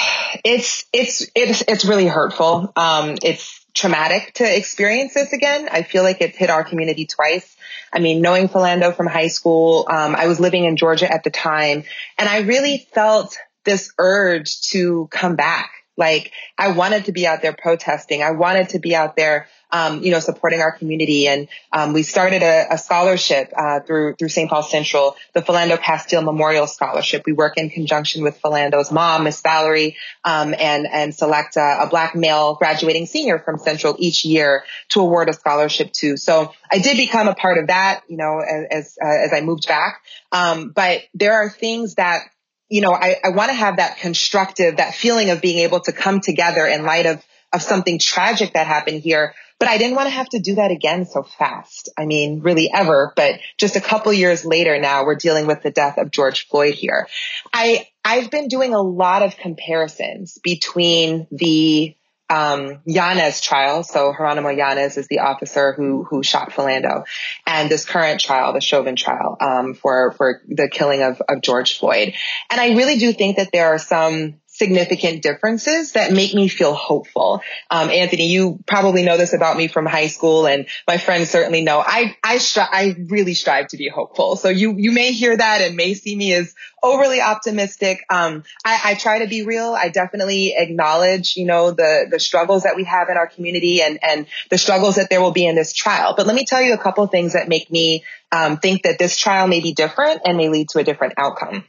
It's 0.44 0.86
it's 0.94 1.30
it's 1.36 1.64
it's 1.68 1.86
really 1.86 2.08
hurtful. 2.08 2.72
Um, 2.76 3.16
it's 3.22 3.66
traumatic 3.74 4.34
to 4.36 4.58
experience 4.58 5.14
this 5.14 5.34
again. 5.34 5.68
I 5.70 5.84
feel 5.84 6.04
like 6.04 6.22
it's 6.22 6.38
hit 6.38 6.50
our 6.50 6.64
community 6.64 7.06
twice. 7.06 7.56
I 7.92 8.00
mean, 8.00 8.22
knowing 8.22 8.48
Philando 8.48 8.96
from 8.96 9.08
high 9.08 9.28
school, 9.28 9.88
um, 9.90 10.16
I 10.16 10.28
was 10.28 10.40
living 10.40 10.66
in 10.66 10.78
Georgia 10.78 11.12
at 11.12 11.24
the 11.24 11.30
time, 11.30 11.84
and 12.18 12.30
I 12.30 12.40
really 12.40 12.88
felt 12.94 13.38
this 13.66 13.92
urge 13.98 14.62
to 14.70 15.08
come 15.12 15.36
back. 15.36 15.72
Like 15.98 16.32
I 16.58 16.72
wanted 16.72 17.06
to 17.06 17.12
be 17.12 17.26
out 17.28 17.42
there 17.42 17.54
protesting. 17.54 18.24
I 18.24 18.32
wanted 18.32 18.70
to 18.70 18.80
be 18.80 18.96
out 18.96 19.16
there 19.16 19.48
um, 19.76 20.04
you 20.04 20.12
know, 20.12 20.20
supporting 20.20 20.62
our 20.62 20.72
community. 20.72 21.28
And 21.28 21.48
um, 21.72 21.94
we 21.94 22.04
started 22.04 22.44
a, 22.44 22.74
a 22.74 22.78
scholarship 22.78 23.52
uh, 23.56 23.82
through 23.82 24.16
through 24.16 24.30
St. 24.30 24.50
Paul 24.50 24.64
Central, 24.64 25.16
the 25.34 25.42
Philando 25.42 25.80
Castile 25.80 26.22
Memorial 26.22 26.68
Scholarship. 26.68 27.24
We 27.26 27.34
work 27.34 27.58
in 27.58 27.70
conjunction 27.70 28.24
with 28.24 28.40
Philando's 28.42 28.92
mom, 28.92 29.26
Miss 29.26 29.42
Valerie, 29.42 29.98
um, 30.24 30.56
and 30.58 30.88
and 30.90 31.14
select 31.14 31.58
a, 31.58 31.84
a, 31.84 31.88
black 31.90 32.16
male 32.16 32.56
graduating 32.56 33.06
senior 33.06 33.40
from 33.40 33.58
Central 33.58 33.96
each 34.00 34.24
year 34.24 34.64
to 34.90 35.02
award 35.02 35.30
a 35.30 35.34
scholarship 35.34 35.92
to. 35.94 36.16
So 36.18 36.54
I 36.72 36.80
did 36.80 36.96
become 36.96 37.28
a 37.28 37.36
part 37.36 37.58
of 37.58 37.68
that, 37.68 38.04
you 38.08 38.18
know, 38.18 38.40
as 38.40 38.66
as, 38.72 38.98
uh, 39.04 39.26
as 39.26 39.34
I 39.34 39.42
moved 39.42 39.68
back. 39.68 40.02
Um, 40.32 40.70
but 40.70 41.02
there 41.14 41.34
are 41.34 41.50
things 41.50 41.96
that 41.96 42.22
you 42.70 42.82
know, 42.82 42.94
I, 42.94 43.18
I 43.24 43.30
want 43.30 43.50
to 43.50 43.56
have 43.56 43.78
that 43.78 43.98
constructive, 43.98 44.78
that 44.78 44.96
feeling 44.96 45.30
of 45.30 45.42
being 45.42 45.60
able 45.60 45.80
to 45.82 45.92
come 45.92 46.20
together 46.20 46.66
in 46.66 46.84
light 46.84 47.06
of 47.06 47.24
of 47.54 47.62
something 47.62 48.00
tragic 48.00 48.54
that 48.54 48.68
happened 48.68 49.02
here 49.02 49.34
but 49.60 49.70
I 49.70 49.78
didn't 49.78 49.96
want 49.96 50.08
to 50.08 50.12
have 50.12 50.30
to 50.30 50.40
do 50.40 50.56
that 50.56 50.72
again 50.72 51.06
so 51.06 51.24
fast. 51.24 51.90
I 51.98 52.06
mean, 52.06 52.42
really 52.42 52.70
ever, 52.74 53.14
but 53.16 53.40
just 53.58 53.76
a 53.76 53.82
couple 53.82 54.12
years 54.12 54.46
later 54.46 54.80
now 54.80 55.06
we're 55.06 55.16
dealing 55.16 55.48
with 55.48 55.64
the 55.64 55.72
death 55.72 55.98
of 55.98 56.12
George 56.12 56.48
Floyd 56.48 56.74
here. 56.74 57.08
I, 57.54 57.88
I've 58.04 58.30
been 58.30 58.48
doing 58.48 58.74
a 58.74 58.82
lot 58.82 59.24
of 59.24 59.38
comparisons 59.38 60.38
between 60.44 61.28
the 61.32 61.96
um, 62.30 62.80
Yanez 62.86 63.42
trial. 63.42 63.84
So 63.84 64.14
Jeronimo 64.14 64.56
Yanez 64.56 64.98
is 64.98 65.08
the 65.08 65.20
officer 65.20 65.74
who 65.74 66.04
who 66.04 66.24
shot 66.24 66.52
Philando, 66.52 67.06
and 67.46 67.70
this 67.70 67.86
current 67.86 68.20
trial, 68.20 68.54
the 68.54 68.62
Chauvin 68.62 68.96
trial, 68.96 69.38
um, 69.40 69.74
for 69.74 70.12
for 70.14 70.42
the 70.48 70.70
killing 70.70 71.04
of 71.04 71.22
of 71.28 71.42
George 71.42 71.78
Floyd. 71.78 72.14
And 72.50 72.60
I 72.60 72.76
really 72.76 72.98
do 72.98 73.14
think 73.14 73.38
that 73.38 73.52
there 73.52 73.68
are 73.68 73.80
some 73.80 74.42
significant 74.56 75.22
differences 75.22 75.92
that 75.94 76.14
make 76.14 76.34
me 76.34 76.48
feel 76.48 76.74
hopeful. 76.74 77.42
Um, 77.70 77.90
Anthony, 77.90 78.28
you 78.28 78.60
probably 78.66 79.04
know 79.04 79.18
this 79.18 79.34
about 79.34 79.58
me 79.58 79.68
from 79.68 79.86
high 79.86 80.08
school 80.08 80.48
and 80.48 80.68
my 80.88 80.98
friends 80.98 81.30
certainly 81.30 81.62
know 81.62 81.84
I, 81.86 82.16
I, 82.24 82.38
stri- 82.38 82.70
I 82.72 82.96
really 83.10 83.34
strive 83.34 83.68
to 83.70 83.78
be 83.78 83.90
hopeful. 83.90 84.38
So 84.38 84.48
you, 84.48 84.76
you 84.78 84.94
may 84.94 85.12
hear 85.12 85.36
that 85.36 85.60
and 85.60 85.76
may 85.76 85.94
see 85.94 86.16
me 86.16 86.34
as 86.34 86.56
overly 86.82 87.20
optimistic. 87.20 88.06
Um, 88.10 88.44
I, 88.64 88.80
I 88.86 88.94
try 88.96 89.20
to 89.20 89.28
be 89.28 89.46
real. 89.46 89.74
I 89.74 89.90
definitely 89.90 90.56
acknowledge, 90.56 91.36
you 91.36 91.46
know, 91.46 91.72
the, 91.72 92.08
the 92.10 92.20
struggles 92.20 92.64
that 92.64 92.78
we 92.78 92.86
have 92.86 93.10
in 93.10 93.18
our 93.18 93.28
community 93.28 93.82
and, 93.82 94.00
and 94.02 94.26
the 94.50 94.58
struggles 94.58 94.96
that 94.96 95.10
there 95.10 95.22
will 95.22 95.34
be 95.34 95.46
in 95.46 95.56
this 95.56 95.74
trial. 95.74 96.14
But 96.16 96.28
let 96.28 96.36
me 96.36 96.46
tell 96.46 96.62
you 96.62 96.74
a 96.74 96.78
couple 96.78 97.06
things 97.08 97.34
that 97.34 97.50
make 97.50 97.70
me 97.70 98.06
um, 98.32 98.58
think 98.58 98.84
that 98.84 99.00
this 99.00 99.18
trial 99.18 99.48
may 99.48 99.60
be 99.60 99.74
different 99.74 100.22
and 100.24 100.38
may 100.38 100.48
lead 100.48 100.70
to 100.70 100.80
a 100.80 100.84
different 100.84 101.16
outcome. 101.18 101.66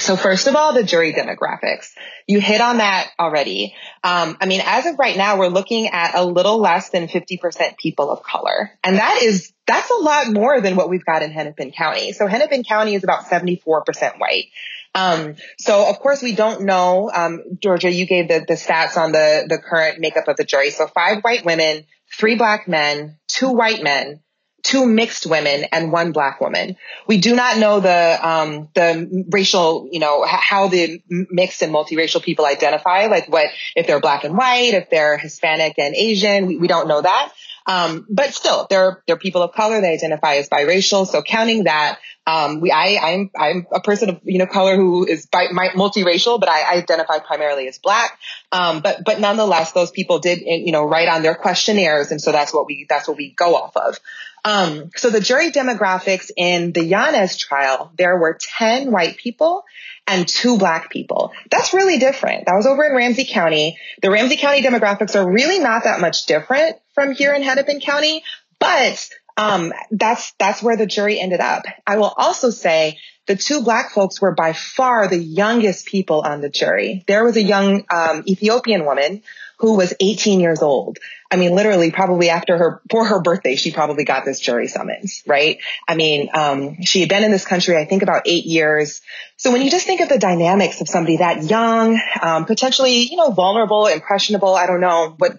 So 0.00 0.16
first 0.16 0.46
of 0.46 0.56
all, 0.56 0.74
the 0.74 0.82
jury 0.82 1.12
demographics. 1.12 1.90
You 2.26 2.40
hit 2.40 2.60
on 2.60 2.78
that 2.78 3.10
already. 3.18 3.74
Um, 4.02 4.36
I 4.40 4.46
mean, 4.46 4.62
as 4.64 4.86
of 4.86 4.98
right 4.98 5.16
now, 5.16 5.38
we're 5.38 5.48
looking 5.48 5.88
at 5.88 6.14
a 6.14 6.24
little 6.24 6.58
less 6.58 6.90
than 6.90 7.06
50% 7.06 7.78
people 7.78 8.10
of 8.10 8.22
color. 8.22 8.70
And 8.82 8.96
that 8.96 9.22
is, 9.22 9.52
that's 9.66 9.90
a 9.90 10.02
lot 10.02 10.32
more 10.32 10.60
than 10.60 10.76
what 10.76 10.88
we've 10.88 11.04
got 11.04 11.22
in 11.22 11.30
Hennepin 11.30 11.72
County. 11.72 12.12
So 12.12 12.26
Hennepin 12.26 12.64
County 12.64 12.94
is 12.94 13.04
about 13.04 13.24
74% 13.26 14.18
white. 14.18 14.46
Um, 14.94 15.36
so 15.58 15.88
of 15.88 16.00
course 16.00 16.20
we 16.20 16.34
don't 16.34 16.62
know, 16.62 17.10
um, 17.14 17.42
Georgia, 17.60 17.92
you 17.92 18.06
gave 18.06 18.28
the, 18.28 18.44
the 18.46 18.54
stats 18.54 18.96
on 18.96 19.12
the, 19.12 19.46
the 19.48 19.58
current 19.58 20.00
makeup 20.00 20.26
of 20.26 20.36
the 20.36 20.44
jury. 20.44 20.70
So 20.70 20.88
five 20.88 21.22
white 21.22 21.44
women, 21.44 21.84
three 22.12 22.34
black 22.34 22.66
men, 22.66 23.18
two 23.28 23.50
white 23.50 23.82
men, 23.82 24.20
two 24.62 24.86
mixed 24.86 25.26
women 25.26 25.64
and 25.72 25.92
one 25.92 26.12
black 26.12 26.40
woman. 26.40 26.76
We 27.06 27.18
do 27.18 27.34
not 27.34 27.58
know 27.58 27.80
the 27.80 28.18
um, 28.28 28.68
the 28.74 29.26
racial, 29.30 29.88
you 29.90 30.00
know, 30.00 30.24
how 30.24 30.68
the 30.68 31.02
mixed 31.08 31.62
and 31.62 31.72
multiracial 31.72 32.22
people 32.22 32.46
identify, 32.46 33.06
like 33.06 33.28
what 33.28 33.46
if 33.76 33.86
they're 33.86 34.00
black 34.00 34.24
and 34.24 34.36
white, 34.36 34.74
if 34.74 34.90
they're 34.90 35.18
Hispanic 35.18 35.78
and 35.78 35.94
Asian. 35.94 36.46
We, 36.46 36.56
we 36.56 36.68
don't 36.68 36.88
know 36.88 37.00
that. 37.00 37.32
Um, 37.66 38.06
but 38.10 38.34
still, 38.34 38.66
they're 38.68 39.02
they're 39.06 39.18
people 39.18 39.42
of 39.42 39.52
color. 39.52 39.80
They 39.80 39.92
identify 39.92 40.36
as 40.36 40.48
biracial. 40.48 41.06
So 41.06 41.22
counting 41.22 41.64
that, 41.64 41.98
um, 42.26 42.60
we 42.60 42.70
I 42.70 42.98
I'm 43.00 43.30
I'm 43.38 43.66
a 43.72 43.80
person 43.80 44.08
of 44.10 44.20
you 44.24 44.38
know 44.38 44.46
color 44.46 44.76
who 44.76 45.06
is 45.06 45.26
bi- 45.26 45.48
multiracial, 45.48 46.40
but 46.40 46.48
I, 46.48 46.78
identify 46.78 47.18
primarily 47.18 47.68
as 47.68 47.78
black. 47.78 48.18
Um, 48.50 48.80
but 48.80 49.04
but 49.04 49.20
nonetheless, 49.20 49.72
those 49.72 49.90
people 49.90 50.18
did 50.18 50.40
you 50.40 50.72
know 50.72 50.84
write 50.84 51.08
on 51.08 51.22
their 51.22 51.34
questionnaires, 51.34 52.10
and 52.10 52.20
so 52.20 52.32
that's 52.32 52.52
what 52.52 52.66
we 52.66 52.86
that's 52.88 53.06
what 53.06 53.16
we 53.16 53.30
go 53.30 53.54
off 53.54 53.76
of. 53.76 53.98
Um, 54.44 54.90
so 54.96 55.10
the 55.10 55.20
jury 55.20 55.50
demographics 55.50 56.30
in 56.36 56.72
the 56.72 56.84
Yanez 56.84 57.36
trial, 57.36 57.92
there 57.96 58.16
were 58.18 58.38
10 58.40 58.90
white 58.90 59.16
people 59.16 59.64
and 60.06 60.26
two 60.26 60.58
black 60.58 60.90
people. 60.90 61.32
That's 61.50 61.72
really 61.72 61.98
different. 61.98 62.46
That 62.46 62.56
was 62.56 62.66
over 62.66 62.84
in 62.84 62.94
Ramsey 62.94 63.24
County. 63.24 63.78
The 64.02 64.10
Ramsey 64.10 64.36
County 64.36 64.62
demographics 64.62 65.14
are 65.14 65.30
really 65.30 65.58
not 65.58 65.84
that 65.84 66.00
much 66.00 66.26
different 66.26 66.76
from 66.94 67.12
here 67.12 67.32
in 67.32 67.42
Hennepin 67.42 67.80
County, 67.80 68.24
but 68.58 69.08
um, 69.36 69.72
that's 69.90 70.32
that's 70.38 70.62
where 70.62 70.76
the 70.76 70.86
jury 70.86 71.18
ended 71.18 71.40
up. 71.40 71.64
I 71.86 71.98
will 71.98 72.12
also 72.16 72.50
say 72.50 72.98
the 73.26 73.36
two 73.36 73.62
black 73.62 73.92
folks 73.92 74.20
were 74.20 74.34
by 74.34 74.52
far 74.52 75.06
the 75.06 75.16
youngest 75.16 75.86
people 75.86 76.22
on 76.22 76.40
the 76.40 76.50
jury. 76.50 77.04
There 77.06 77.24
was 77.24 77.36
a 77.36 77.42
young 77.42 77.84
um, 77.90 78.24
Ethiopian 78.26 78.84
woman 78.84 79.22
who 79.58 79.76
was 79.76 79.94
18 80.00 80.40
years 80.40 80.62
old. 80.62 80.98
I 81.30 81.36
mean, 81.36 81.54
literally, 81.54 81.92
probably 81.92 82.28
after 82.28 82.58
her, 82.58 82.82
for 82.90 83.04
her 83.04 83.20
birthday, 83.20 83.54
she 83.54 83.70
probably 83.70 84.04
got 84.04 84.24
this 84.24 84.40
jury 84.40 84.66
summons, 84.66 85.22
right? 85.26 85.58
I 85.86 85.94
mean, 85.94 86.28
um, 86.34 86.82
she 86.82 87.00
had 87.00 87.08
been 87.08 87.22
in 87.22 87.30
this 87.30 87.44
country, 87.44 87.76
I 87.76 87.84
think 87.84 88.02
about 88.02 88.22
eight 88.26 88.46
years. 88.46 89.00
So 89.36 89.52
when 89.52 89.62
you 89.62 89.70
just 89.70 89.86
think 89.86 90.00
of 90.00 90.08
the 90.08 90.18
dynamics 90.18 90.80
of 90.80 90.88
somebody 90.88 91.18
that 91.18 91.44
young, 91.44 92.00
um, 92.20 92.46
potentially, 92.46 93.08
you 93.08 93.16
know, 93.16 93.30
vulnerable, 93.30 93.86
impressionable, 93.86 94.54
I 94.54 94.66
don't 94.66 94.80
know, 94.80 95.14
but 95.16 95.38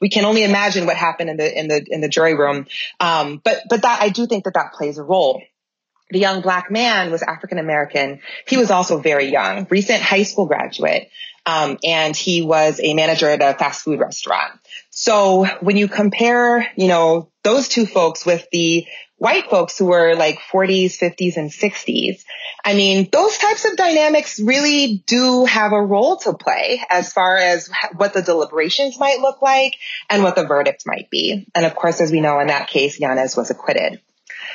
we 0.00 0.08
can 0.08 0.24
only 0.24 0.44
imagine 0.44 0.86
what 0.86 0.96
happened 0.96 1.30
in 1.30 1.36
the, 1.36 1.58
in 1.58 1.68
the, 1.68 1.86
in 1.88 2.00
the 2.00 2.08
jury 2.08 2.34
room. 2.34 2.66
Um, 3.00 3.40
but, 3.42 3.62
but 3.68 3.82
that, 3.82 4.00
I 4.00 4.10
do 4.10 4.26
think 4.26 4.44
that 4.44 4.54
that 4.54 4.74
plays 4.74 4.98
a 4.98 5.02
role 5.02 5.42
the 6.10 6.18
young 6.18 6.42
black 6.42 6.70
man 6.70 7.10
was 7.10 7.22
African 7.22 7.56
American. 7.56 8.20
He 8.46 8.58
was 8.58 8.70
also 8.70 8.98
very 8.98 9.30
young, 9.30 9.66
recent 9.70 10.02
high 10.02 10.24
school 10.24 10.44
graduate. 10.44 11.08
Um, 11.44 11.78
and 11.82 12.14
he 12.14 12.42
was 12.42 12.80
a 12.82 12.94
manager 12.94 13.28
at 13.28 13.42
a 13.42 13.58
fast 13.58 13.82
food 13.82 13.98
restaurant. 13.98 14.52
So 15.02 15.46
when 15.60 15.76
you 15.76 15.88
compare, 15.88 16.70
you 16.76 16.86
know, 16.86 17.28
those 17.42 17.66
two 17.66 17.86
folks 17.86 18.24
with 18.24 18.46
the 18.52 18.86
white 19.16 19.50
folks 19.50 19.76
who 19.76 19.86
were 19.86 20.14
like 20.14 20.38
40s, 20.38 20.96
50s, 20.96 21.36
and 21.36 21.50
60s, 21.50 22.22
I 22.64 22.74
mean, 22.74 23.08
those 23.10 23.36
types 23.36 23.64
of 23.64 23.76
dynamics 23.76 24.38
really 24.38 25.02
do 25.04 25.44
have 25.44 25.72
a 25.72 25.82
role 25.82 26.18
to 26.18 26.34
play 26.34 26.80
as 26.88 27.12
far 27.12 27.36
as 27.36 27.68
what 27.96 28.12
the 28.12 28.22
deliberations 28.22 28.96
might 28.96 29.18
look 29.18 29.42
like 29.42 29.74
and 30.08 30.22
what 30.22 30.36
the 30.36 30.46
verdict 30.46 30.84
might 30.86 31.10
be. 31.10 31.48
And 31.52 31.66
of 31.66 31.74
course, 31.74 32.00
as 32.00 32.12
we 32.12 32.20
know 32.20 32.38
in 32.38 32.46
that 32.46 32.68
case, 32.68 33.00
Yanez 33.00 33.36
was 33.36 33.50
acquitted. 33.50 34.00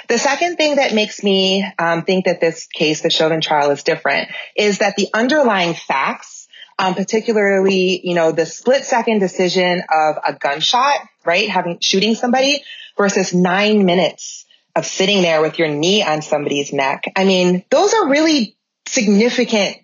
The 0.08 0.18
second 0.18 0.56
thing 0.56 0.78
that 0.78 0.94
makes 0.94 1.22
me 1.24 1.70
um, 1.78 2.04
think 2.04 2.24
that 2.24 2.40
this 2.40 2.68
case, 2.68 3.02
the 3.02 3.10
Chauvin 3.10 3.42
trial, 3.42 3.72
is 3.72 3.84
different 3.84 4.30
is 4.56 4.78
that 4.78 4.96
the 4.96 5.10
underlying 5.14 5.74
facts 5.74 6.37
um, 6.80 6.96
particularly, 6.96 8.00
you 8.04 8.14
know, 8.14 8.32
the 8.32 8.46
split 8.46 8.84
second 8.84 9.20
decision 9.20 9.82
of 9.92 10.16
a 10.24 10.34
gunshot, 10.34 11.00
right? 11.26 11.50
Having 11.50 11.80
shooting 11.82 12.16
somebody 12.16 12.64
versus 12.98 13.34
nine 13.34 13.86
minutes 13.86 14.46
of 14.76 14.86
sitting 14.86 15.22
there 15.22 15.42
with 15.42 15.58
your 15.58 15.68
knee 15.68 16.04
on 16.04 16.22
somebody's 16.22 16.72
neck. 16.72 17.06
I 17.16 17.26
mean, 17.26 17.64
those 17.72 17.94
are 17.94 18.10
really 18.10 18.56
significant 18.88 19.78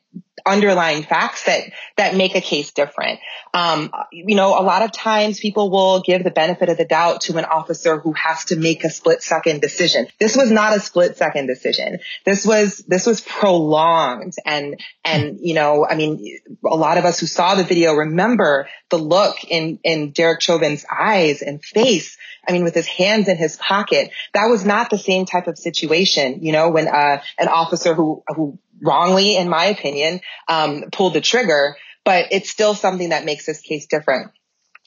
underlying 0.45 1.03
facts 1.03 1.43
that 1.45 1.61
that 1.97 2.15
make 2.15 2.35
a 2.35 2.41
case 2.41 2.71
different. 2.71 3.19
Um, 3.53 3.91
you 4.11 4.35
know, 4.35 4.59
a 4.59 4.63
lot 4.63 4.81
of 4.81 4.91
times 4.91 5.39
people 5.39 5.69
will 5.69 6.01
give 6.01 6.23
the 6.23 6.31
benefit 6.31 6.69
of 6.69 6.77
the 6.77 6.85
doubt 6.85 7.21
to 7.21 7.37
an 7.37 7.45
officer 7.45 7.99
who 7.99 8.13
has 8.13 8.45
to 8.45 8.55
make 8.55 8.83
a 8.83 8.89
split 8.89 9.21
second 9.21 9.61
decision. 9.61 10.07
This 10.19 10.35
was 10.35 10.51
not 10.51 10.75
a 10.75 10.79
split 10.79 11.17
second 11.17 11.47
decision. 11.47 11.99
This 12.25 12.45
was 12.45 12.79
this 12.87 13.05
was 13.05 13.21
prolonged 13.21 14.33
and 14.45 14.79
and 15.05 15.39
you 15.41 15.53
know, 15.53 15.85
I 15.85 15.95
mean, 15.95 16.39
a 16.65 16.75
lot 16.75 16.97
of 16.97 17.05
us 17.05 17.19
who 17.19 17.27
saw 17.27 17.55
the 17.55 17.63
video 17.63 17.93
remember 17.93 18.67
the 18.89 18.97
look 18.97 19.43
in 19.43 19.79
in 19.83 20.11
Derek 20.11 20.41
Chauvin's 20.41 20.85
eyes 20.89 21.41
and 21.41 21.63
face 21.63 22.17
I 22.47 22.51
mean, 22.51 22.63
with 22.63 22.75
his 22.75 22.87
hands 22.87 23.27
in 23.27 23.37
his 23.37 23.55
pocket, 23.55 24.11
that 24.33 24.47
was 24.47 24.65
not 24.65 24.89
the 24.89 24.97
same 24.97 25.25
type 25.25 25.47
of 25.47 25.57
situation, 25.57 26.39
you 26.41 26.51
know, 26.51 26.69
when, 26.69 26.87
uh, 26.87 27.21
an 27.39 27.47
officer 27.47 27.93
who, 27.93 28.23
who 28.27 28.59
wrongly, 28.83 29.37
in 29.37 29.49
my 29.49 29.65
opinion, 29.65 30.21
um, 30.47 30.85
pulled 30.91 31.13
the 31.13 31.21
trigger, 31.21 31.77
but 32.03 32.27
it's 32.31 32.49
still 32.49 32.75
something 32.75 33.09
that 33.09 33.25
makes 33.25 33.45
this 33.45 33.61
case 33.61 33.87
different. 33.87 34.31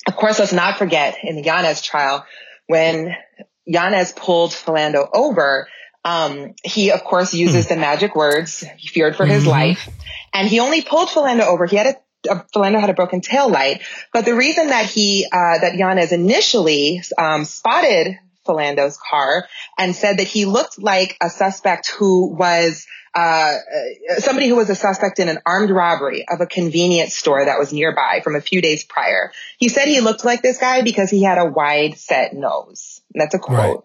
Of 0.06 0.16
course, 0.16 0.38
let's 0.38 0.52
not 0.52 0.78
forget 0.78 1.18
in 1.22 1.36
the 1.36 1.42
Yanez 1.42 1.82
trial, 1.82 2.24
when 2.66 3.16
Yanez 3.64 4.12
pulled 4.12 4.52
Philando 4.52 5.08
over, 5.12 5.68
um, 6.04 6.54
he 6.62 6.92
of 6.92 7.02
course 7.02 7.34
uses 7.34 7.66
hmm. 7.66 7.74
the 7.74 7.80
magic 7.80 8.14
words. 8.14 8.64
He 8.76 8.88
feared 8.88 9.16
for 9.16 9.24
mm-hmm. 9.24 9.32
his 9.32 9.46
life, 9.46 9.88
and 10.32 10.46
he 10.48 10.60
only 10.60 10.82
pulled 10.82 11.08
Philando 11.08 11.42
over. 11.42 11.66
He 11.66 11.76
had 11.76 11.86
a 11.86 11.96
uh, 12.30 12.42
Philando 12.54 12.80
had 12.80 12.90
a 12.90 12.94
broken 12.94 13.20
tail 13.20 13.48
light, 13.48 13.82
but 14.12 14.24
the 14.24 14.34
reason 14.34 14.68
that 14.68 14.86
he 14.86 15.26
uh, 15.26 15.58
that 15.58 15.74
Yanez 15.76 16.12
initially 16.12 17.02
um, 17.18 17.44
spotted 17.44 18.18
Philando's 18.46 18.98
car 18.98 19.48
and 19.76 19.94
said 19.94 20.18
that 20.18 20.28
he 20.28 20.44
looked 20.44 20.80
like 20.80 21.16
a 21.20 21.28
suspect 21.28 21.90
who 21.90 22.34
was 22.34 22.86
uh, 23.16 23.56
somebody 24.18 24.46
who 24.46 24.56
was 24.56 24.68
a 24.68 24.74
suspect 24.74 25.18
in 25.18 25.30
an 25.30 25.38
armed 25.46 25.70
robbery 25.70 26.26
of 26.28 26.42
a 26.42 26.46
convenience 26.46 27.16
store 27.16 27.42
that 27.42 27.58
was 27.58 27.72
nearby 27.72 28.20
from 28.22 28.36
a 28.36 28.42
few 28.42 28.60
days 28.60 28.84
prior. 28.84 29.32
He 29.56 29.70
said 29.70 29.86
he 29.86 30.00
looked 30.00 30.24
like 30.24 30.42
this 30.42 30.58
guy 30.58 30.82
because 30.82 31.08
he 31.08 31.22
had 31.22 31.38
a 31.38 31.46
wide 31.46 31.96
set 31.96 32.34
nose. 32.34 33.00
that's 33.14 33.34
a 33.34 33.38
quote. 33.38 33.58
Right. 33.58 33.76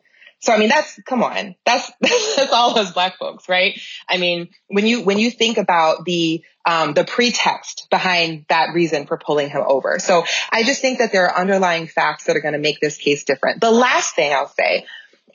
So 0.41 0.51
I 0.51 0.57
mean, 0.57 0.69
that's 0.69 0.99
come 1.03 1.23
on, 1.23 1.55
that's 1.65 1.89
that's 2.01 2.51
all 2.51 2.73
those 2.73 2.91
black 2.91 3.17
folks, 3.17 3.47
right? 3.47 3.79
I 4.09 4.17
mean, 4.17 4.49
when 4.67 4.85
you 4.85 5.01
when 5.03 5.17
you 5.17 5.31
think 5.31 5.57
about 5.57 6.03
the 6.03 6.43
um, 6.65 6.93
the 6.93 7.05
pretext 7.05 7.87
behind 7.89 8.45
that 8.49 8.73
reason 8.73 9.05
for 9.05 9.17
pulling 9.17 9.49
him 9.49 9.63
over, 9.65 9.97
so 9.99 10.25
I 10.51 10.63
just 10.63 10.81
think 10.81 10.99
that 10.99 11.11
there 11.11 11.27
are 11.27 11.39
underlying 11.39 11.87
facts 11.87 12.25
that 12.25 12.35
are 12.35 12.41
going 12.41 12.53
to 12.53 12.59
make 12.59 12.79
this 12.81 12.97
case 12.97 13.23
different. 13.23 13.61
The 13.61 13.71
last 13.71 14.15
thing 14.15 14.33
I'll 14.33 14.47
say 14.47 14.85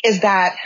is 0.05 0.21
that 0.21 0.57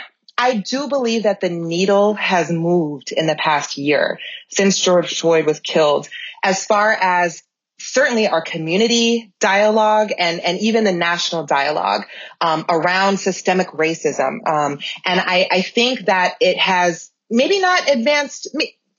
I 0.41 0.55
do 0.55 0.87
believe 0.87 1.23
that 1.23 1.39
the 1.39 1.49
needle 1.49 2.15
has 2.15 2.51
moved 2.51 3.11
in 3.11 3.27
the 3.27 3.35
past 3.35 3.77
year 3.77 4.17
since 4.49 4.79
George 4.79 5.19
Floyd 5.19 5.45
was 5.45 5.59
killed 5.59 6.09
as 6.43 6.65
far 6.65 6.97
as 6.99 7.43
certainly 7.77 8.27
our 8.27 8.41
community 8.41 9.31
dialogue 9.39 10.11
and, 10.17 10.39
and 10.39 10.59
even 10.59 10.83
the 10.83 10.93
national 10.93 11.45
dialogue 11.45 12.07
um, 12.41 12.65
around 12.67 13.19
systemic 13.19 13.67
racism. 13.67 14.39
Um, 14.47 14.79
and 15.05 15.19
I, 15.19 15.47
I 15.51 15.61
think 15.61 16.07
that 16.07 16.37
it 16.39 16.57
has 16.57 17.11
maybe 17.29 17.59
not 17.59 17.87
advanced. 17.87 18.47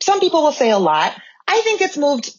Some 0.00 0.20
people 0.20 0.44
will 0.44 0.52
say 0.52 0.70
a 0.70 0.78
lot. 0.78 1.12
I 1.48 1.60
think 1.62 1.80
it's 1.80 1.98
moved 1.98 2.30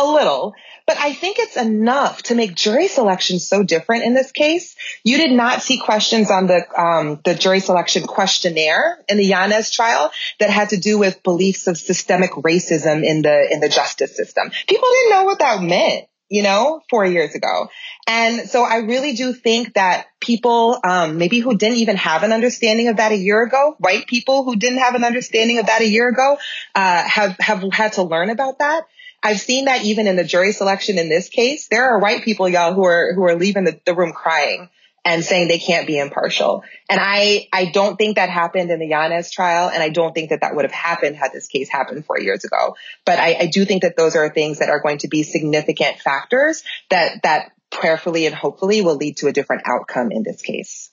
a 0.00 0.12
little, 0.12 0.54
but 0.86 0.96
I 0.98 1.12
think 1.12 1.38
it's 1.38 1.56
enough 1.56 2.22
to 2.24 2.34
make 2.34 2.54
jury 2.54 2.88
selection 2.88 3.38
so 3.38 3.62
different 3.62 4.04
in 4.04 4.14
this 4.14 4.32
case. 4.32 4.74
You 5.04 5.18
did 5.18 5.32
not 5.32 5.62
see 5.62 5.78
questions 5.78 6.30
on 6.30 6.46
the 6.46 6.62
um, 6.76 7.20
the 7.24 7.34
jury 7.34 7.60
selection 7.60 8.06
questionnaire 8.06 8.98
in 9.08 9.16
the 9.16 9.24
Yanez 9.24 9.70
trial 9.70 10.10
that 10.38 10.50
had 10.50 10.70
to 10.70 10.76
do 10.76 10.98
with 10.98 11.22
beliefs 11.22 11.66
of 11.66 11.78
systemic 11.78 12.32
racism 12.32 13.04
in 13.04 13.22
the 13.22 13.48
in 13.52 13.60
the 13.60 13.68
justice 13.68 14.16
system. 14.16 14.50
People 14.68 14.88
didn't 14.90 15.10
know 15.10 15.24
what 15.24 15.38
that 15.38 15.62
meant 15.62 16.06
you 16.30 16.44
know, 16.44 16.80
four 16.88 17.04
years 17.04 17.34
ago. 17.34 17.68
And 18.06 18.48
so 18.48 18.62
I 18.62 18.76
really 18.76 19.14
do 19.14 19.32
think 19.32 19.74
that 19.74 20.06
people, 20.20 20.78
um, 20.88 21.18
maybe 21.18 21.40
who 21.40 21.58
didn't 21.58 21.78
even 21.78 21.96
have 21.96 22.22
an 22.22 22.32
understanding 22.32 22.86
of 22.86 22.98
that 22.98 23.10
a 23.10 23.16
year 23.16 23.42
ago, 23.42 23.74
white 23.78 24.06
people 24.06 24.44
who 24.44 24.54
didn't 24.54 24.78
have 24.78 24.94
an 24.94 25.02
understanding 25.02 25.58
of 25.58 25.66
that 25.66 25.80
a 25.80 25.88
year 25.88 26.08
ago, 26.08 26.38
uh, 26.76 27.02
have, 27.02 27.36
have 27.40 27.64
had 27.72 27.94
to 27.94 28.04
learn 28.04 28.30
about 28.30 28.60
that. 28.60 28.86
I've 29.22 29.40
seen 29.40 29.66
that 29.66 29.84
even 29.84 30.06
in 30.06 30.16
the 30.16 30.24
jury 30.24 30.52
selection 30.52 30.98
in 30.98 31.08
this 31.08 31.28
case. 31.28 31.68
There 31.68 31.84
are 31.84 31.98
white 31.98 32.22
people, 32.22 32.48
y'all, 32.48 32.74
who 32.74 32.84
are 32.84 33.12
who 33.14 33.24
are 33.24 33.34
leaving 33.34 33.64
the, 33.64 33.78
the 33.84 33.94
room 33.94 34.12
crying 34.12 34.68
and 35.04 35.24
saying 35.24 35.48
they 35.48 35.58
can't 35.58 35.86
be 35.86 35.98
impartial. 35.98 36.64
And 36.88 37.00
I 37.02 37.48
I 37.52 37.66
don't 37.66 37.96
think 37.96 38.16
that 38.16 38.30
happened 38.30 38.70
in 38.70 38.78
the 38.78 38.88
Yanez 38.88 39.30
trial, 39.30 39.68
and 39.68 39.82
I 39.82 39.88
don't 39.88 40.14
think 40.14 40.30
that 40.30 40.40
that 40.40 40.54
would 40.54 40.64
have 40.64 40.72
happened 40.72 41.16
had 41.16 41.32
this 41.32 41.48
case 41.48 41.68
happened 41.68 42.04
four 42.06 42.18
years 42.18 42.44
ago. 42.44 42.76
But 43.04 43.18
I, 43.18 43.36
I 43.40 43.46
do 43.46 43.64
think 43.64 43.82
that 43.82 43.96
those 43.96 44.16
are 44.16 44.28
things 44.28 44.58
that 44.58 44.70
are 44.70 44.80
going 44.80 44.98
to 44.98 45.08
be 45.08 45.22
significant 45.22 45.98
factors 45.98 46.62
that 46.90 47.22
that 47.22 47.52
prayerfully 47.70 48.26
and 48.26 48.34
hopefully 48.34 48.80
will 48.80 48.96
lead 48.96 49.18
to 49.18 49.28
a 49.28 49.32
different 49.32 49.62
outcome 49.66 50.10
in 50.10 50.22
this 50.22 50.42
case. 50.42 50.89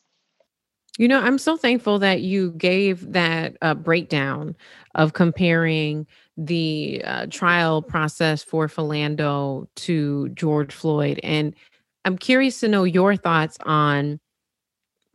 You 0.98 1.08
know, 1.08 1.22
I'm 1.22 1.38
so 1.38 1.58
thankful 1.58 2.00
that 2.00 2.22
you 2.22 2.52
gave 2.54 3.12
that 3.14 3.56
uh, 3.62 3.76
breakdown 3.76 4.56
of 4.96 5.14
comparing 5.14 6.08
the 6.38 7.04
uh, 7.06 7.28
trial 7.30 7.84
process 7.84 8.44
for 8.44 8.68
Philando 8.68 9.68
to 9.76 10.30
George 10.30 10.74
Floyd. 10.74 11.20
And 11.22 11.56
I'm 12.04 12.18
curious 12.18 12.60
to 12.62 12.68
know 12.68 12.84
your 12.84 13.16
thoughts 13.16 13.58
on, 13.64 14.20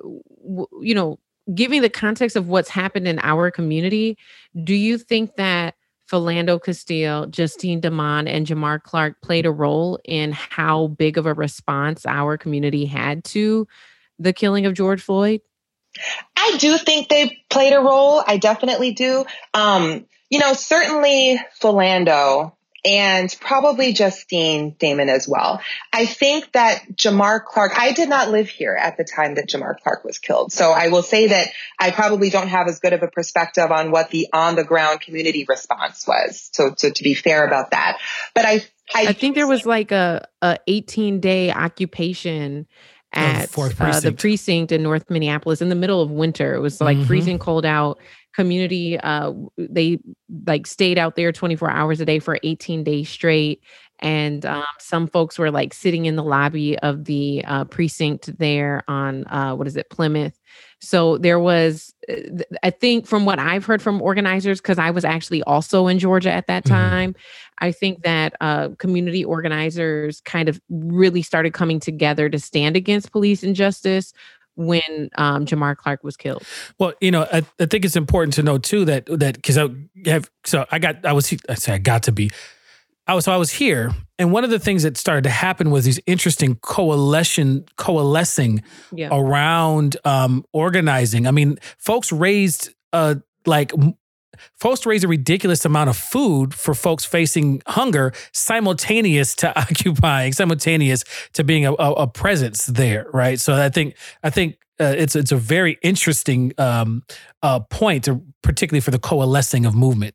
you 0.05 0.95
know, 0.95 1.19
giving 1.53 1.83
the 1.83 1.91
context 1.91 2.37
of 2.37 2.49
what's 2.49 2.69
happened 2.69 3.09
in 3.09 3.19
our 3.21 3.51
community. 3.51 4.17
Do 4.63 4.75
you 4.75 4.99
think 4.99 5.35
that 5.35 5.75
Philando 6.09 6.63
Castile, 6.63 7.27
Justine 7.27 7.81
Damond, 7.81 8.29
and 8.29 8.47
Jamar 8.47 8.81
Clark 8.81 9.21
played 9.23 9.47
a 9.47 9.51
role 9.51 9.99
in 10.05 10.31
how 10.31 10.89
big 10.89 11.19
of 11.19 11.27
a 11.27 11.35
response 11.35 12.07
our 12.07 12.37
community 12.37 12.85
had 12.85 13.25
to 13.25 13.67
the 14.19 14.33
killing 14.33 14.67
of 14.67 14.75
George 14.75 15.03
Floyd? 15.03 15.41
I 16.37 16.57
do 16.59 16.79
think 16.79 17.09
they 17.09 17.39
played 17.49 17.73
a 17.73 17.81
role. 17.81 18.23
I 18.27 18.39
definitely 18.39 18.93
do. 18.93 19.25
Um, 19.55 20.07
you 20.31 20.39
know, 20.39 20.55
certainly 20.55 21.39
Philando 21.61 22.53
and 22.85 23.35
probably 23.41 23.93
Justine 23.93 24.75
Damond 24.75 25.09
as 25.09 25.29
well. 25.29 25.61
I 25.93 26.07
think 26.07 26.51
that 26.53 26.83
Jamar 26.95 27.45
Clark, 27.45 27.79
I 27.79 27.93
did 27.93 28.09
not 28.09 28.31
live 28.31 28.49
here 28.49 28.75
at 28.75 28.97
the 28.97 29.05
time 29.05 29.37
that 29.37 29.49
Jamar 29.49 29.79
Clark 29.81 30.05
was 30.05 30.19
killed. 30.19 30.53
So 30.53 30.73
I 30.73 30.89
will 30.89 31.03
say 31.03 31.29
that 31.29 31.49
I 31.79 31.93
probably 31.93 32.31
don't 32.31 32.49
have 32.49 32.67
as 32.67 32.81
good 32.81 32.93
of 32.93 33.03
a 33.03 33.09
perspective 33.09 33.71
on 33.71 33.91
what 33.93 34.11
the 34.11 34.29
on 34.33 34.57
the 34.57 34.65
ground 34.65 35.01
community 35.01 35.45
response 35.49 36.07
was. 36.09 36.51
So, 36.53 36.75
so 36.77 36.91
to 36.91 37.03
be 37.05 37.15
fair 37.15 37.47
about 37.47 37.71
that, 37.71 37.99
but 38.35 38.47
I, 38.47 38.63
I, 38.95 39.09
I 39.09 39.13
think 39.13 39.37
there 39.37 39.47
was 39.47 39.65
like 39.65 39.93
a, 39.93 40.27
a 40.43 40.59
18 40.67 41.21
day 41.21 41.53
occupation 41.53 42.67
at 43.15 43.57
uh, 43.57 44.01
the 44.01 44.13
precinct 44.13 44.73
in 44.73 44.83
North 44.83 45.09
Minneapolis 45.11 45.61
in 45.61 45.69
the 45.69 45.75
middle 45.75 46.01
of 46.01 46.11
winter. 46.11 46.55
It 46.55 46.61
was 46.61 46.81
like 46.81 46.97
mm-hmm. 46.97 47.07
freezing 47.07 47.39
cold 47.39 47.67
out 47.67 47.99
community 48.35 48.99
uh 49.01 49.31
they 49.59 49.99
like 50.47 50.67
stayed 50.67 50.97
out 50.97 51.17
there 51.17 51.33
24 51.33 51.71
hours 51.71 52.01
a 52.01 52.07
day 52.07 52.19
for 52.19 52.39
18 52.43 52.83
days 52.83 53.07
straight 53.07 53.63
and 54.03 54.45
um, 54.45 54.65
some 54.81 55.07
folks 55.07 55.39
were 55.39 55.51
like 55.51 55.73
sitting 55.73 56.07
in 56.07 56.17
the 56.17 56.25
lobby 56.25 56.77
of 56.81 57.05
the 57.05 57.45
uh, 57.47 57.65
precinct 57.65 58.37
there 58.37 58.83
on 58.89 59.25
uh, 59.29 59.55
what 59.55 59.69
is 59.69 59.77
it, 59.77 59.89
Plymouth. 59.91 60.39
So 60.83 61.17
there 61.17 61.39
was, 61.39 61.95
uh, 62.11 62.43
I 62.63 62.71
think, 62.71 63.07
from 63.07 63.25
what 63.25 63.39
I've 63.39 63.65
heard 63.65 63.81
from 63.81 64.03
organizers, 64.03 64.61
because 64.61 64.79
I 64.79 64.91
was 64.91 65.05
actually 65.05 65.43
also 65.45 65.87
in 65.87 66.01
Georgia 66.01 66.33
at 66.33 66.49
that 66.49 66.65
mm-hmm. 66.65 66.75
time, 66.75 67.15
I 67.59 67.71
think 67.71 68.03
that 68.03 68.35
uh, 68.41 68.71
community 68.79 69.25
organizers 69.25 70.21
kind 70.23 70.49
of 70.49 70.61
really 70.69 71.23
started 71.23 71.55
coming 71.55 71.79
together 71.79 72.29
to 72.29 72.39
stand 72.39 72.77
against 72.77 73.13
police 73.13 73.45
injustice 73.45 74.13
when 74.57 75.09
um, 75.17 75.47
Jamar 75.47 75.77
Clark 75.77 76.03
was 76.03 76.17
killed. 76.17 76.45
Well, 76.79 76.93
you 77.01 77.13
know, 77.13 77.27
I, 77.33 77.43
I 77.61 77.67
think 77.67 77.85
it's 77.85 77.97
important 77.97 78.35
to 78.35 78.43
know 78.43 78.59
too 78.59 78.85
that 78.85 79.07
that 79.07 79.37
because 79.37 79.57
I 79.57 79.69
have 80.05 80.31
so 80.45 80.67
I 80.71 80.79
got 80.81 81.07
I 81.07 81.13
was 81.13 81.33
I 81.49 81.55
say 81.55 81.75
I 81.75 81.79
got 81.79 82.03
to 82.05 82.13
be 82.13 82.31
I 83.07 83.15
was 83.15 83.25
so 83.25 83.33
I 83.33 83.37
was 83.37 83.51
here, 83.51 83.93
and 84.19 84.33
one 84.33 84.45
of 84.45 84.51
the 84.51 84.59
things 84.59 84.85
that 84.85 84.97
started 84.97 85.25
to 85.25 85.31
happen 85.31 85.71
was 85.71 85.85
these 85.85 86.01
interesting 86.07 86.55
coalition 86.57 87.65
coalescing 87.77 88.63
yeah. 88.93 89.09
around 89.11 89.97
um, 90.05 90.45
organizing. 90.53 91.27
I 91.27 91.33
mean, 91.33 91.59
folks 91.79 92.13
raised 92.13 92.71
uh 92.93 93.17
like 93.47 93.73
folks 94.59 94.87
raised 94.87 95.05
a 95.05 95.09
ridiculous 95.09 95.65
amount 95.65 95.91
of 95.91 95.97
food 95.97 96.55
for 96.55 96.75
folks 96.75 97.05
facing 97.05 97.63
hunger 97.67 98.13
simultaneous 98.33 99.35
to 99.37 99.59
occupying 99.59 100.33
simultaneous 100.33 101.05
to 101.33 101.45
being 101.45 101.67
a, 101.67 101.73
a, 101.73 101.93
a 101.93 102.07
presence 102.07 102.67
there 102.67 103.07
right 103.13 103.41
so 103.41 103.55
i 103.55 103.69
think 103.69 103.97
i 104.23 104.31
think 104.31 104.59
uh, 104.81 104.95
it's 104.97 105.15
it's 105.15 105.33
a 105.33 105.37
very 105.37 105.79
interesting 105.83 106.53
um, 106.59 107.03
uh, 107.43 107.61
point 107.61 108.05
to, 108.05 108.23
particularly 108.43 108.81
for 108.81 108.91
the 108.91 108.99
coalescing 108.99 109.67
of 109.67 109.75
movement 109.75 110.15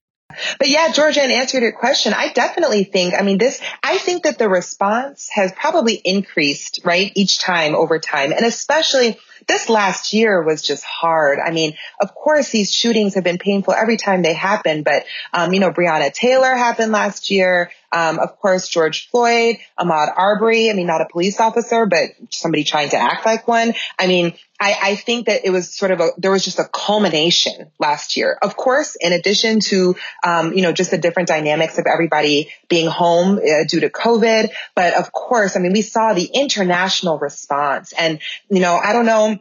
but 0.60 0.69
yeah, 0.69 0.91
Georgia, 0.91 1.23
in 1.23 1.32
answer 1.32 1.60
to 1.60 1.63
your 1.63 1.71
question, 1.71 2.13
I 2.13 2.32
definitely 2.34 2.84
think, 2.84 3.13
I 3.13 3.21
mean, 3.21 3.38
this, 3.38 3.62
I 3.84 3.97
think 3.97 4.23
that 4.23 4.38
the 4.38 4.50
response 4.50 5.30
has 5.34 5.52
probably 5.52 5.95
increased, 5.95 6.82
right, 6.84 7.12
each 7.15 7.39
time 7.39 7.76
over 7.76 8.00
time. 8.00 8.32
And 8.32 8.45
especially 8.45 9.17
this 9.48 9.70
last 9.70 10.14
year 10.14 10.44
was 10.44 10.62
just 10.62 10.84
hard. 10.84 11.40
I 11.40 11.52
mean, 11.52 11.76
of 12.02 12.14
course, 12.14 12.50
these 12.50 12.72
shootings 12.72 13.16
have 13.16 13.24
been 13.24 13.38
painful 13.38 13.74
every 13.74 13.98
time 13.98 14.22
they 14.22 14.34
happen, 14.34 14.84
but, 14.84 15.06
um, 15.34 15.54
you 15.54 15.60
know, 15.60 15.72
Breonna 15.72 16.14
Taylor 16.14 16.54
happened 16.56 16.92
last 16.92 17.32
year. 17.32 17.72
Um, 17.92 18.20
of 18.20 18.38
course, 18.40 18.68
George 18.68 19.10
Floyd, 19.10 19.58
Ahmaud 19.80 20.14
Arbery. 20.16 20.70
I 20.70 20.74
mean, 20.74 20.88
not 20.88 21.00
a 21.00 21.08
police 21.10 21.40
officer, 21.40 21.86
but 21.86 22.10
somebody 22.32 22.66
trying 22.66 22.90
to 22.90 22.98
act 22.98 23.26
like 23.26 23.48
one. 23.48 23.74
I 23.98 24.08
mean, 24.08 24.34
I, 24.60 24.78
I, 24.82 24.96
think 24.96 25.28
that 25.28 25.46
it 25.46 25.52
was 25.52 25.74
sort 25.74 25.92
of 25.92 26.00
a, 26.00 26.10
there 26.18 26.32
was 26.32 26.44
just 26.44 26.60
a 26.60 26.66
culmination 26.66 27.72
last 27.80 28.18
year. 28.18 28.38
Of 28.42 28.58
course, 28.58 28.98
in 29.00 29.14
addition 29.14 29.60
to, 29.62 29.96
um, 30.24 30.54
you 30.54 30.64
know, 30.64 30.72
just 30.74 30.92
the 30.92 30.98
different 30.98 31.30
dynamics 31.30 31.78
of 31.78 31.86
everybody 31.86 32.52
being 32.68 32.88
home 32.88 33.38
uh, 33.38 33.64
due 33.68 33.82
to 33.82 33.90
COVID. 33.90 34.50
But 34.76 34.96
of 34.96 35.12
course, 35.12 35.56
I 35.56 35.60
mean, 35.60 35.74
we 35.74 35.84
saw 35.84 36.14
the 36.14 36.26
international 36.26 37.20
response 37.20 37.94
and, 37.94 38.20
you 38.50 38.60
know, 38.60 38.76
I 38.76 38.94
don't 38.94 39.06
know 39.06 39.37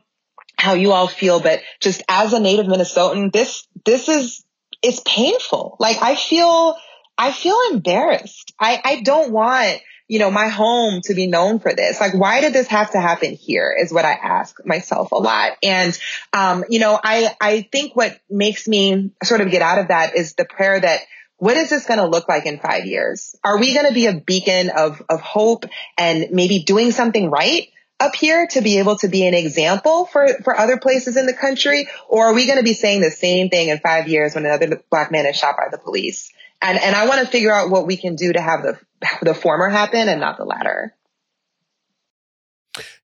how 0.58 0.74
you 0.74 0.92
all 0.92 1.06
feel, 1.06 1.40
but 1.40 1.60
just 1.80 2.02
as 2.08 2.32
a 2.32 2.40
native 2.40 2.66
Minnesotan, 2.66 3.32
this, 3.32 3.66
this 3.84 4.08
is, 4.08 4.44
it's 4.82 5.00
painful. 5.06 5.76
Like 5.78 5.98
I 6.00 6.16
feel, 6.16 6.76
I 7.18 7.32
feel 7.32 7.58
embarrassed. 7.72 8.52
I, 8.58 8.80
I 8.84 9.00
don't 9.02 9.32
want, 9.32 9.80
you 10.08 10.18
know, 10.18 10.30
my 10.30 10.48
home 10.48 11.00
to 11.02 11.14
be 11.14 11.26
known 11.26 11.58
for 11.58 11.72
this. 11.74 12.00
Like, 12.00 12.14
why 12.14 12.40
did 12.40 12.52
this 12.52 12.68
have 12.68 12.92
to 12.92 13.00
happen 13.00 13.34
here 13.34 13.74
is 13.76 13.92
what 13.92 14.04
I 14.04 14.12
ask 14.12 14.64
myself 14.64 15.10
a 15.12 15.16
lot. 15.16 15.52
And, 15.62 15.98
um, 16.32 16.64
you 16.68 16.78
know, 16.78 16.98
I, 17.02 17.34
I 17.40 17.68
think 17.72 17.96
what 17.96 18.18
makes 18.30 18.68
me 18.68 19.10
sort 19.24 19.40
of 19.40 19.50
get 19.50 19.62
out 19.62 19.78
of 19.78 19.88
that 19.88 20.14
is 20.14 20.34
the 20.34 20.44
prayer 20.44 20.78
that 20.78 21.00
what 21.38 21.56
is 21.56 21.70
this 21.70 21.86
going 21.86 21.98
to 21.98 22.06
look 22.06 22.28
like 22.28 22.46
in 22.46 22.58
five 22.60 22.86
years? 22.86 23.34
Are 23.44 23.58
we 23.58 23.74
going 23.74 23.88
to 23.88 23.94
be 23.94 24.06
a 24.06 24.14
beacon 24.14 24.70
of, 24.70 25.02
of 25.08 25.20
hope 25.20 25.66
and 25.98 26.28
maybe 26.30 26.62
doing 26.62 26.92
something 26.92 27.30
right? 27.30 27.68
Up 27.98 28.14
here 28.14 28.46
to 28.48 28.60
be 28.60 28.78
able 28.78 28.96
to 28.98 29.08
be 29.08 29.26
an 29.26 29.34
example 29.34 30.06
for, 30.06 30.28
for 30.44 30.58
other 30.58 30.78
places 30.78 31.16
in 31.16 31.26
the 31.26 31.32
country? 31.32 31.88
Or 32.08 32.26
are 32.26 32.34
we 32.34 32.46
going 32.46 32.58
to 32.58 32.64
be 32.64 32.74
saying 32.74 33.00
the 33.00 33.10
same 33.10 33.48
thing 33.48 33.68
in 33.68 33.78
five 33.78 34.08
years 34.08 34.34
when 34.34 34.44
another 34.44 34.82
black 34.90 35.10
man 35.10 35.26
is 35.26 35.36
shot 35.36 35.56
by 35.56 35.68
the 35.70 35.78
police? 35.78 36.32
And, 36.62 36.78
and 36.78 36.94
I 36.94 37.06
want 37.06 37.20
to 37.20 37.26
figure 37.26 37.52
out 37.52 37.70
what 37.70 37.86
we 37.86 37.96
can 37.96 38.16
do 38.16 38.32
to 38.32 38.40
have 38.40 38.62
the, 38.62 38.78
the 39.22 39.34
former 39.34 39.68
happen 39.68 40.08
and 40.08 40.20
not 40.20 40.36
the 40.36 40.44
latter. 40.44 40.94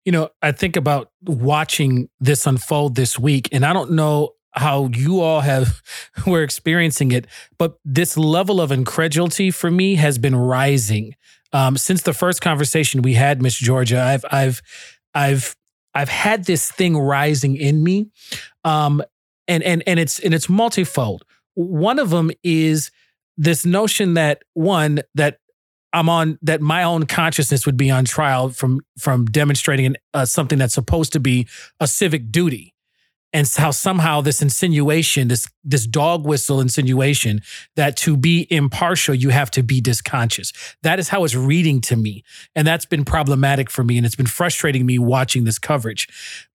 You 0.05 0.13
know, 0.13 0.31
I 0.43 0.53
think 0.53 0.77
about 0.77 1.11
watching 1.23 2.09
this 2.21 2.47
unfold 2.47 2.97
this 2.97 3.19
week, 3.19 3.49
and 3.53 3.65
I 3.65 3.73
don't 3.73 3.93
know 3.93 4.31
how 4.51 4.91
you 4.93 5.21
all 5.21 5.41
have 5.41 5.83
were 6.27 6.43
experiencing 6.43 7.13
it, 7.13 7.27
but 7.57 7.79
this 7.85 8.17
level 8.17 8.61
of 8.61 8.73
incredulity 8.73 9.51
for 9.51 9.71
me 9.71 9.95
has 9.95 10.19
been 10.19 10.37
rising 10.37 11.15
um, 11.53 11.77
since 11.77 12.03
the 12.03 12.13
first 12.13 12.41
conversation 12.41 13.03
we 13.03 13.15
had, 13.15 13.43
Miss 13.43 13.57
Georgia. 13.57 14.01
I've 14.01 14.25
I've 14.31 14.63
I've 15.15 15.57
I've 15.95 16.09
had 16.09 16.45
this 16.45 16.71
thing 16.71 16.97
rising 16.97 17.57
in 17.57 17.83
me, 17.83 18.11
um, 18.65 19.03
and 19.49 19.63
and 19.63 19.83
and 19.87 20.01
it's 20.01 20.19
and 20.19 20.35
it's 20.35 20.49
multifold. 20.49 21.25
One 21.55 21.99
of 21.99 22.11
them 22.11 22.31
is 22.43 22.91
this 23.37 23.65
notion 23.67 24.15
that 24.15 24.43
one 24.55 25.01
that 25.15 25.39
I'm 25.93 26.09
on 26.09 26.39
that 26.43 26.61
my 26.61 26.83
own 26.83 27.07
consciousness 27.07 27.67
would 27.67 27.77
be 27.77 27.91
on 27.91 28.05
trial 28.05 28.49
from 28.49 28.81
from 28.99 29.27
demonstrating 29.27 29.97
uh, 30.15 30.25
something 30.25 30.59
that's 30.59 30.75
supposed 30.75 31.13
to 31.13 31.21
be 31.21 31.47
a 31.81 31.87
civic 31.87 32.31
duty, 32.31 32.72
and 33.33 33.51
how 33.57 33.71
somehow 33.71 34.21
this 34.21 34.43
insinuation, 34.43 35.29
this 35.29 35.49
this 35.65 35.87
dog 35.87 36.27
whistle 36.27 36.61
insinuation, 36.61 37.41
that 37.77 37.97
to 37.99 38.17
be 38.17 38.47
impartial 38.51 39.15
you 39.15 39.31
have 39.31 39.51
to 39.53 39.63
be 39.63 39.81
disconscious. 39.81 40.53
That 40.83 40.99
is 40.99 41.09
how 41.09 41.25
it's 41.25 41.35
reading 41.35 41.81
to 41.83 41.97
me, 41.97 42.25
and 42.55 42.67
that's 42.67 42.85
been 42.85 43.05
problematic 43.05 43.71
for 43.71 43.83
me, 43.85 43.97
and 43.97 44.05
it's 44.05 44.17
been 44.17 44.27
frustrating 44.27 44.85
me 44.85 44.99
watching 44.99 45.45
this 45.45 45.59
coverage. 45.59 46.09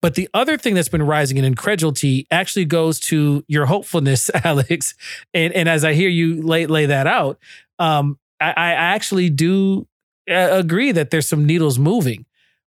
But 0.02 0.14
the 0.14 0.28
other 0.34 0.58
thing 0.58 0.74
that's 0.74 0.88
been 0.88 1.02
rising 1.02 1.38
in 1.38 1.44
incredulity 1.44 2.26
actually 2.30 2.66
goes 2.66 3.00
to 3.00 3.44
your 3.48 3.66
hopefulness, 3.66 4.30
Alex, 4.44 4.94
and 5.32 5.52
and 5.52 5.68
as 5.68 5.84
I 5.84 5.94
hear 5.94 6.08
you 6.08 6.42
lay 6.42 6.66
lay 6.66 6.86
that 6.86 7.06
out, 7.06 7.38
um, 7.78 8.18
I, 8.40 8.50
I 8.50 8.70
actually 8.72 9.30
do 9.30 9.86
uh, 10.30 10.48
agree 10.52 10.92
that 10.92 11.10
there's 11.10 11.28
some 11.28 11.46
needles 11.46 11.78
moving 11.78 12.26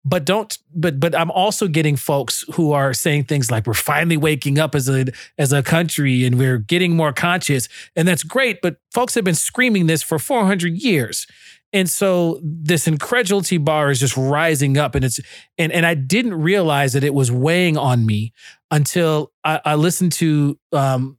but 0.04 0.24
don't 0.24 0.58
but 0.74 1.00
but 1.00 1.14
i'm 1.14 1.30
also 1.30 1.66
getting 1.68 1.96
folks 1.96 2.44
who 2.54 2.72
are 2.72 2.92
saying 2.92 3.24
things 3.24 3.50
like 3.50 3.66
we're 3.66 3.74
finally 3.74 4.16
waking 4.16 4.58
up 4.58 4.74
as 4.74 4.88
a 4.88 5.06
as 5.38 5.52
a 5.52 5.62
country 5.62 6.24
and 6.24 6.38
we're 6.38 6.58
getting 6.58 6.96
more 6.96 7.12
conscious 7.12 7.68
and 7.96 8.06
that's 8.06 8.22
great 8.22 8.60
but 8.62 8.76
folks 8.92 9.14
have 9.14 9.24
been 9.24 9.34
screaming 9.34 9.86
this 9.86 10.02
for 10.02 10.18
400 10.18 10.74
years 10.74 11.26
and 11.72 11.90
so 11.90 12.38
this 12.42 12.86
incredulity 12.86 13.58
bar 13.58 13.90
is 13.90 13.98
just 13.98 14.16
rising 14.16 14.78
up 14.78 14.94
and 14.94 15.04
it's 15.04 15.20
and 15.58 15.72
and 15.72 15.86
i 15.86 15.94
didn't 15.94 16.34
realize 16.34 16.92
that 16.92 17.04
it 17.04 17.14
was 17.14 17.32
weighing 17.32 17.76
on 17.76 18.04
me 18.06 18.32
until 18.70 19.32
i, 19.44 19.60
I 19.64 19.74
listened 19.74 20.12
to 20.12 20.58
um 20.72 21.18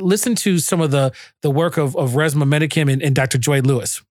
listen 0.00 0.34
to 0.36 0.58
some 0.58 0.80
of 0.80 0.90
the 0.90 1.12
the 1.42 1.50
work 1.50 1.76
of 1.76 1.96
of 1.96 2.12
Resmaa 2.12 2.44
Menakem 2.44 2.90
and, 2.92 3.02
and 3.02 3.14
Dr. 3.14 3.38
Joy 3.38 3.60
Lewis, 3.60 4.02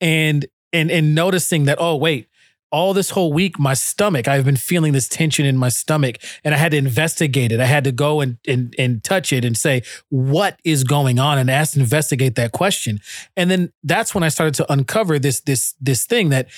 and 0.00 0.46
and 0.72 0.90
and 0.90 1.14
noticing 1.14 1.64
that 1.64 1.78
oh 1.80 1.96
wait, 1.96 2.28
all 2.72 2.94
this 2.94 3.10
whole 3.10 3.32
week 3.32 3.58
my 3.58 3.74
stomach 3.74 4.28
I've 4.28 4.44
been 4.44 4.56
feeling 4.56 4.92
this 4.92 5.08
tension 5.08 5.44
in 5.44 5.56
my 5.56 5.68
stomach, 5.68 6.16
and 6.44 6.54
I 6.54 6.58
had 6.58 6.72
to 6.72 6.78
investigate 6.78 7.52
it. 7.52 7.60
I 7.60 7.66
had 7.66 7.84
to 7.84 7.92
go 7.92 8.20
and 8.20 8.38
and 8.46 8.74
and 8.78 9.02
touch 9.02 9.32
it 9.32 9.44
and 9.44 9.56
say 9.56 9.82
what 10.08 10.58
is 10.64 10.84
going 10.84 11.18
on, 11.18 11.38
and 11.38 11.50
ask 11.50 11.76
investigate 11.76 12.36
that 12.36 12.52
question, 12.52 13.00
and 13.36 13.50
then 13.50 13.72
that's 13.82 14.14
when 14.14 14.24
I 14.24 14.28
started 14.28 14.54
to 14.54 14.72
uncover 14.72 15.18
this 15.18 15.40
this 15.40 15.74
this 15.80 16.04
thing 16.04 16.28
that 16.30 16.48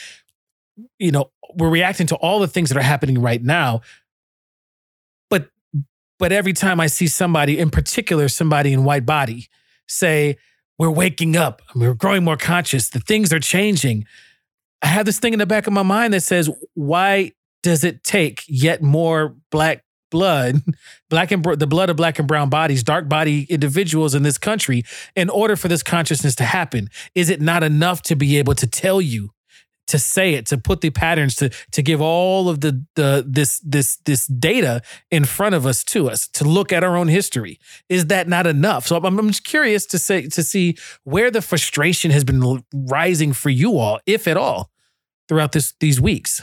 you 0.99 1.11
know 1.11 1.31
we're 1.55 1.71
reacting 1.71 2.07
to 2.09 2.17
all 2.17 2.41
the 2.41 2.49
things 2.49 2.69
that 2.71 2.79
are 2.79 2.83
happening 2.83 3.21
right 3.21 3.43
now. 3.43 3.81
But, 5.31 5.51
but 6.19 6.33
every 6.33 6.53
time 6.53 6.81
I 6.81 6.87
see 6.87 7.07
somebody, 7.07 7.59
in 7.59 7.71
particular, 7.71 8.29
somebody 8.29 8.73
in 8.73 8.85
white 8.85 9.07
body, 9.07 9.49
say, 9.87 10.37
We're 10.79 10.91
waking 10.91 11.37
up, 11.37 11.63
we're 11.75 11.95
growing 11.95 12.25
more 12.25 12.37
conscious, 12.37 12.89
the 12.89 13.01
things 13.01 13.33
are 13.33 13.41
changing. 13.41 14.07
I 14.83 14.89
have 14.89 15.07
this 15.07 15.19
thing 15.19 15.33
in 15.33 15.39
the 15.39 15.47
back 15.47 15.67
of 15.67 15.73
my 15.73 15.83
mind 15.83 16.13
that 16.15 16.23
says, 16.23 16.51
Why 16.75 17.33
does 17.63 17.85
it 17.85 18.03
take 18.05 18.43
yet 18.49 18.83
more 18.83 19.37
black 19.51 19.85
blood, 20.11 20.63
black 21.11 21.31
and 21.31 21.45
the 21.45 21.67
blood 21.67 21.91
of 21.91 21.97
black 21.97 22.19
and 22.19 22.29
brown 22.29 22.49
bodies, 22.49 22.83
dark 22.83 23.09
body 23.09 23.47
individuals 23.49 24.15
in 24.15 24.23
this 24.23 24.39
country 24.39 24.85
in 25.17 25.31
order 25.31 25.57
for 25.57 25.69
this 25.69 25.83
consciousness 25.83 26.35
to 26.37 26.45
happen? 26.45 26.89
Is 27.15 27.31
it 27.31 27.41
not 27.41 27.63
enough 27.63 28.03
to 28.03 28.17
be 28.17 28.39
able 28.39 28.55
to 28.57 28.67
tell 28.67 29.01
you 29.01 29.31
to 29.89 29.99
say 29.99 30.35
it, 30.35 30.47
to 30.47 30.59
put 30.59 30.81
the 30.81 30.91
patterns, 30.91 31.35
to 31.37 31.51
to 31.73 31.83
give 31.83 32.01
all 32.01 32.49
of 32.49 32.61
the 32.61 32.85
the 32.95 33.25
this 33.27 33.59
this 33.61 33.97
this 34.05 34.27
data 34.27 34.81
in 35.11 35.25
front 35.25 35.55
of 35.55 35.67
us 35.67 35.85
to 35.85 36.09
us, 36.09 36.29
to 36.29 36.45
look 36.45 36.73
at 36.73 36.85
our 36.85 36.97
own 36.97 37.09
history. 37.09 37.59
Is 37.89 38.07
that 38.07 38.29
not 38.29 38.47
enough? 38.47 38.87
So 38.87 38.97
I'm, 38.97 39.19
I'm 39.19 39.29
just 39.29 39.45
curious 39.45 39.85
to 39.87 39.99
say 39.99 40.29
to 40.29 40.43
see 40.43 40.77
where 41.05 41.31
the 41.31 41.43
frustration 41.43 42.11
has 42.11 42.25
been 42.25 42.65
rising 42.73 43.33
for 43.33 43.51
you 43.51 43.79
all, 43.79 44.01
if 44.07 44.27
at 44.29 44.37
all, 44.37 44.71
throughout 45.29 45.53
this 45.53 45.75
these 45.81 46.01
weeks. 46.01 46.43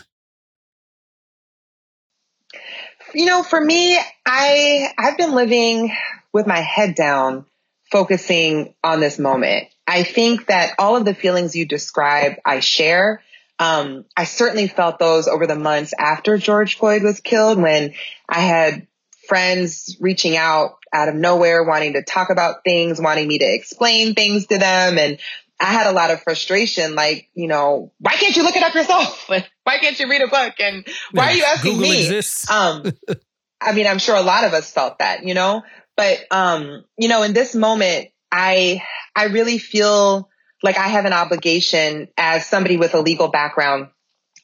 You 3.13 3.25
know, 3.25 3.43
for 3.43 3.59
me, 3.59 3.99
I 4.25 4.89
I've 4.97 5.17
been 5.17 5.33
living 5.33 5.91
with 6.31 6.45
my 6.45 6.59
head 6.59 6.95
down, 6.95 7.45
focusing 7.91 8.75
on 8.83 8.99
this 8.99 9.17
moment. 9.17 9.67
I 9.87 10.03
think 10.03 10.47
that 10.47 10.75
all 10.77 10.95
of 10.95 11.05
the 11.05 11.15
feelings 11.15 11.55
you 11.55 11.65
describe, 11.65 12.33
I 12.45 12.59
share. 12.59 13.23
Um, 13.57 14.05
I 14.15 14.23
certainly 14.23 14.67
felt 14.67 14.99
those 14.99 15.27
over 15.27 15.47
the 15.47 15.55
months 15.55 15.93
after 15.97 16.37
George 16.37 16.77
Floyd 16.77 17.03
was 17.03 17.19
killed 17.19 17.59
when 17.59 17.93
I 18.27 18.39
had 18.39 18.87
friends 19.27 19.97
reaching 19.99 20.37
out 20.37 20.77
out 20.93 21.09
of 21.09 21.15
nowhere, 21.15 21.63
wanting 21.63 21.93
to 21.93 22.03
talk 22.03 22.29
about 22.29 22.63
things, 22.63 22.99
wanting 23.01 23.27
me 23.27 23.39
to 23.39 23.45
explain 23.45 24.13
things 24.13 24.47
to 24.47 24.57
them. 24.57 24.97
And 24.97 25.19
I 25.59 25.65
had 25.65 25.87
a 25.87 25.91
lot 25.91 26.11
of 26.11 26.21
frustration, 26.21 26.95
like, 26.95 27.29
you 27.33 27.47
know, 27.47 27.91
why 27.99 28.13
can't 28.13 28.35
you 28.35 28.43
look 28.43 28.55
it 28.55 28.63
up 28.63 28.73
yourself? 28.73 29.27
why 29.63 29.77
can't 29.77 29.99
you 29.99 30.09
read 30.09 30.21
a 30.21 30.27
book? 30.27 30.53
And 30.59 30.87
why 31.11 31.31
are 31.31 31.33
you 31.33 31.43
asking 31.43 31.73
Google 31.73 31.89
me? 31.89 31.99
Exists. 31.99 32.49
Um, 32.49 32.93
I 33.61 33.73
mean, 33.73 33.87
I'm 33.87 33.99
sure 33.99 34.15
a 34.15 34.21
lot 34.21 34.45
of 34.45 34.53
us 34.53 34.71
felt 34.71 34.99
that, 34.99 35.25
you 35.25 35.33
know, 35.33 35.63
but, 35.97 36.19
um, 36.31 36.85
you 36.97 37.09
know, 37.09 37.23
in 37.23 37.33
this 37.33 37.53
moment, 37.53 38.07
I, 38.31 38.81
I 39.15 39.25
really 39.25 39.57
feel 39.57 40.29
like 40.63 40.77
I 40.77 40.87
have 40.87 41.05
an 41.05 41.13
obligation 41.13 42.07
as 42.17 42.45
somebody 42.45 42.77
with 42.77 42.93
a 42.93 43.01
legal 43.01 43.27
background. 43.27 43.89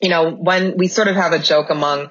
You 0.01 0.09
know, 0.09 0.31
when 0.31 0.75
we 0.77 0.87
sort 0.87 1.07
of 1.07 1.15
have 1.15 1.31
a 1.31 1.39
joke 1.39 1.69
among 1.69 2.09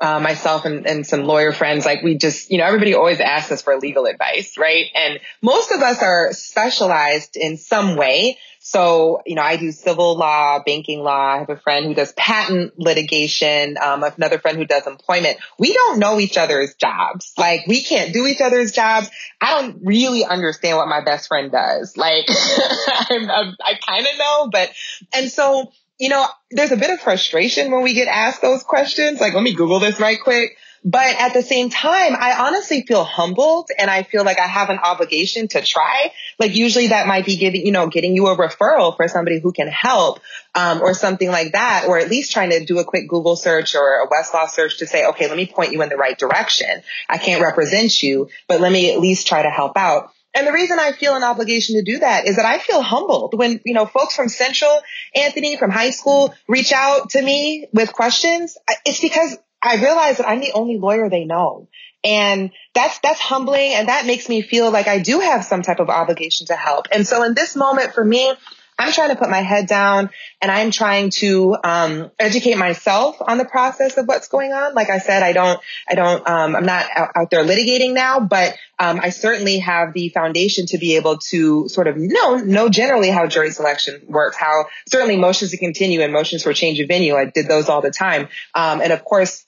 uh, 0.00 0.20
myself 0.20 0.64
and, 0.64 0.86
and 0.86 1.06
some 1.06 1.24
lawyer 1.24 1.52
friends, 1.52 1.84
like 1.84 2.02
we 2.02 2.16
just, 2.18 2.50
you 2.50 2.58
know, 2.58 2.64
everybody 2.64 2.94
always 2.94 3.20
asks 3.20 3.52
us 3.52 3.62
for 3.62 3.76
legal 3.76 4.06
advice, 4.06 4.56
right? 4.58 4.86
And 4.94 5.20
most 5.42 5.70
of 5.72 5.80
us 5.80 6.02
are 6.02 6.32
specialized 6.32 7.36
in 7.36 7.56
some 7.56 7.96
way. 7.96 8.38
So, 8.60 9.22
you 9.24 9.36
know, 9.36 9.42
I 9.42 9.56
do 9.56 9.70
civil 9.70 10.16
law, 10.16 10.60
banking 10.66 11.00
law. 11.00 11.34
I 11.34 11.38
have 11.38 11.50
a 11.50 11.56
friend 11.56 11.86
who 11.86 11.94
does 11.94 12.12
patent 12.14 12.76
litigation. 12.76 13.76
Um, 13.80 14.02
I 14.02 14.08
have 14.08 14.18
another 14.18 14.40
friend 14.40 14.58
who 14.58 14.66
does 14.66 14.88
employment. 14.88 15.38
We 15.56 15.72
don't 15.72 16.00
know 16.00 16.18
each 16.18 16.36
other's 16.36 16.74
jobs. 16.74 17.32
Like 17.38 17.60
we 17.68 17.84
can't 17.84 18.12
do 18.12 18.26
each 18.26 18.40
other's 18.40 18.72
jobs. 18.72 19.08
I 19.40 19.60
don't 19.60 19.82
really 19.84 20.24
understand 20.24 20.78
what 20.78 20.88
my 20.88 21.00
best 21.04 21.28
friend 21.28 21.52
does. 21.52 21.96
Like 21.96 22.26
I'm, 23.08 23.30
I'm, 23.30 23.56
I 23.64 23.74
kind 23.86 24.04
of 24.04 24.18
know, 24.18 24.48
but, 24.50 24.72
and 25.14 25.30
so, 25.30 25.70
you 25.98 26.08
know, 26.08 26.26
there's 26.50 26.72
a 26.72 26.76
bit 26.76 26.90
of 26.90 27.00
frustration 27.00 27.70
when 27.70 27.82
we 27.82 27.94
get 27.94 28.08
asked 28.08 28.42
those 28.42 28.62
questions. 28.62 29.20
Like, 29.20 29.34
let 29.34 29.42
me 29.42 29.54
Google 29.54 29.80
this 29.80 29.98
right 29.98 30.18
quick. 30.20 30.56
But 30.86 31.16
at 31.18 31.34
the 31.34 31.42
same 31.42 31.68
time, 31.68 32.14
I 32.14 32.46
honestly 32.46 32.82
feel 32.82 33.02
humbled 33.02 33.70
and 33.76 33.90
I 33.90 34.04
feel 34.04 34.22
like 34.24 34.38
I 34.38 34.46
have 34.46 34.70
an 34.70 34.78
obligation 34.78 35.48
to 35.48 35.60
try. 35.60 36.12
Like 36.38 36.54
usually 36.54 36.88
that 36.88 37.08
might 37.08 37.26
be 37.26 37.36
giving, 37.36 37.66
you 37.66 37.72
know, 37.72 37.88
getting 37.88 38.14
you 38.14 38.28
a 38.28 38.36
referral 38.36 38.96
for 38.96 39.08
somebody 39.08 39.40
who 39.40 39.50
can 39.50 39.66
help, 39.66 40.20
um, 40.54 40.80
or 40.82 40.94
something 40.94 41.28
like 41.28 41.52
that, 41.52 41.86
or 41.88 41.98
at 41.98 42.08
least 42.08 42.30
trying 42.30 42.50
to 42.50 42.64
do 42.64 42.78
a 42.78 42.84
quick 42.84 43.08
Google 43.08 43.34
search 43.34 43.74
or 43.74 44.02
a 44.02 44.08
Westlaw 44.08 44.48
search 44.48 44.78
to 44.78 44.86
say, 44.86 45.06
okay, 45.06 45.26
let 45.26 45.36
me 45.36 45.46
point 45.46 45.72
you 45.72 45.82
in 45.82 45.88
the 45.88 45.96
right 45.96 46.16
direction. 46.16 46.68
I 47.08 47.18
can't 47.18 47.42
represent 47.42 48.00
you, 48.00 48.28
but 48.46 48.60
let 48.60 48.70
me 48.70 48.92
at 48.92 49.00
least 49.00 49.26
try 49.26 49.42
to 49.42 49.50
help 49.50 49.76
out. 49.76 50.12
And 50.36 50.46
the 50.46 50.52
reason 50.52 50.78
I 50.78 50.92
feel 50.92 51.16
an 51.16 51.24
obligation 51.24 51.76
to 51.76 51.82
do 51.82 52.00
that 52.00 52.28
is 52.28 52.36
that 52.36 52.44
I 52.44 52.58
feel 52.58 52.82
humbled 52.82 53.32
when, 53.38 53.62
you 53.64 53.72
know, 53.72 53.86
folks 53.86 54.14
from 54.14 54.28
Central, 54.28 54.82
Anthony, 55.14 55.56
from 55.56 55.70
high 55.70 55.90
school 55.90 56.34
reach 56.46 56.72
out 56.72 57.10
to 57.10 57.22
me 57.22 57.68
with 57.72 57.94
questions. 57.94 58.58
It's 58.84 59.00
because 59.00 59.38
I 59.62 59.76
realize 59.76 60.18
that 60.18 60.28
I'm 60.28 60.40
the 60.40 60.52
only 60.52 60.76
lawyer 60.76 61.08
they 61.08 61.24
know. 61.24 61.68
And 62.04 62.50
that's, 62.74 62.98
that's 62.98 63.18
humbling 63.18 63.72
and 63.72 63.88
that 63.88 64.04
makes 64.04 64.28
me 64.28 64.42
feel 64.42 64.70
like 64.70 64.88
I 64.88 64.98
do 64.98 65.20
have 65.20 65.42
some 65.42 65.62
type 65.62 65.80
of 65.80 65.88
obligation 65.88 66.48
to 66.48 66.54
help. 66.54 66.88
And 66.92 67.06
so 67.06 67.22
in 67.24 67.32
this 67.32 67.56
moment 67.56 67.94
for 67.94 68.04
me, 68.04 68.30
I'm 68.78 68.92
trying 68.92 69.08
to 69.08 69.16
put 69.16 69.30
my 69.30 69.40
head 69.40 69.66
down 69.66 70.10
and 70.42 70.50
I'm 70.50 70.70
trying 70.70 71.10
to 71.10 71.56
um, 71.64 72.10
educate 72.18 72.56
myself 72.56 73.16
on 73.20 73.38
the 73.38 73.44
process 73.46 73.96
of 73.96 74.06
what's 74.06 74.28
going 74.28 74.52
on. 74.52 74.74
Like 74.74 74.90
I 74.90 74.98
said, 74.98 75.22
I 75.22 75.32
don't, 75.32 75.60
I 75.88 75.94
don't, 75.94 76.28
um, 76.28 76.54
I'm 76.54 76.66
not 76.66 76.86
out, 76.94 77.10
out, 77.14 77.30
there 77.30 77.42
litigating 77.42 77.94
now, 77.94 78.20
but 78.20 78.54
um, 78.78 79.00
I 79.02 79.10
certainly 79.10 79.60
have 79.60 79.94
the 79.94 80.10
foundation 80.10 80.66
to 80.66 80.78
be 80.78 80.96
able 80.96 81.18
to 81.30 81.68
sort 81.68 81.86
of 81.86 81.96
know, 81.96 82.36
know 82.36 82.68
generally 82.68 83.08
how 83.08 83.26
jury 83.26 83.50
selection 83.50 84.02
works, 84.08 84.36
how 84.36 84.66
certainly 84.90 85.16
motions 85.16 85.52
to 85.52 85.56
continue 85.56 86.02
and 86.02 86.12
motions 86.12 86.42
for 86.42 86.52
change 86.52 86.78
of 86.78 86.88
venue. 86.88 87.14
I 87.14 87.24
did 87.24 87.48
those 87.48 87.70
all 87.70 87.80
the 87.80 87.90
time, 87.90 88.28
um, 88.54 88.82
and 88.82 88.92
of 88.92 89.04
course 89.04 89.45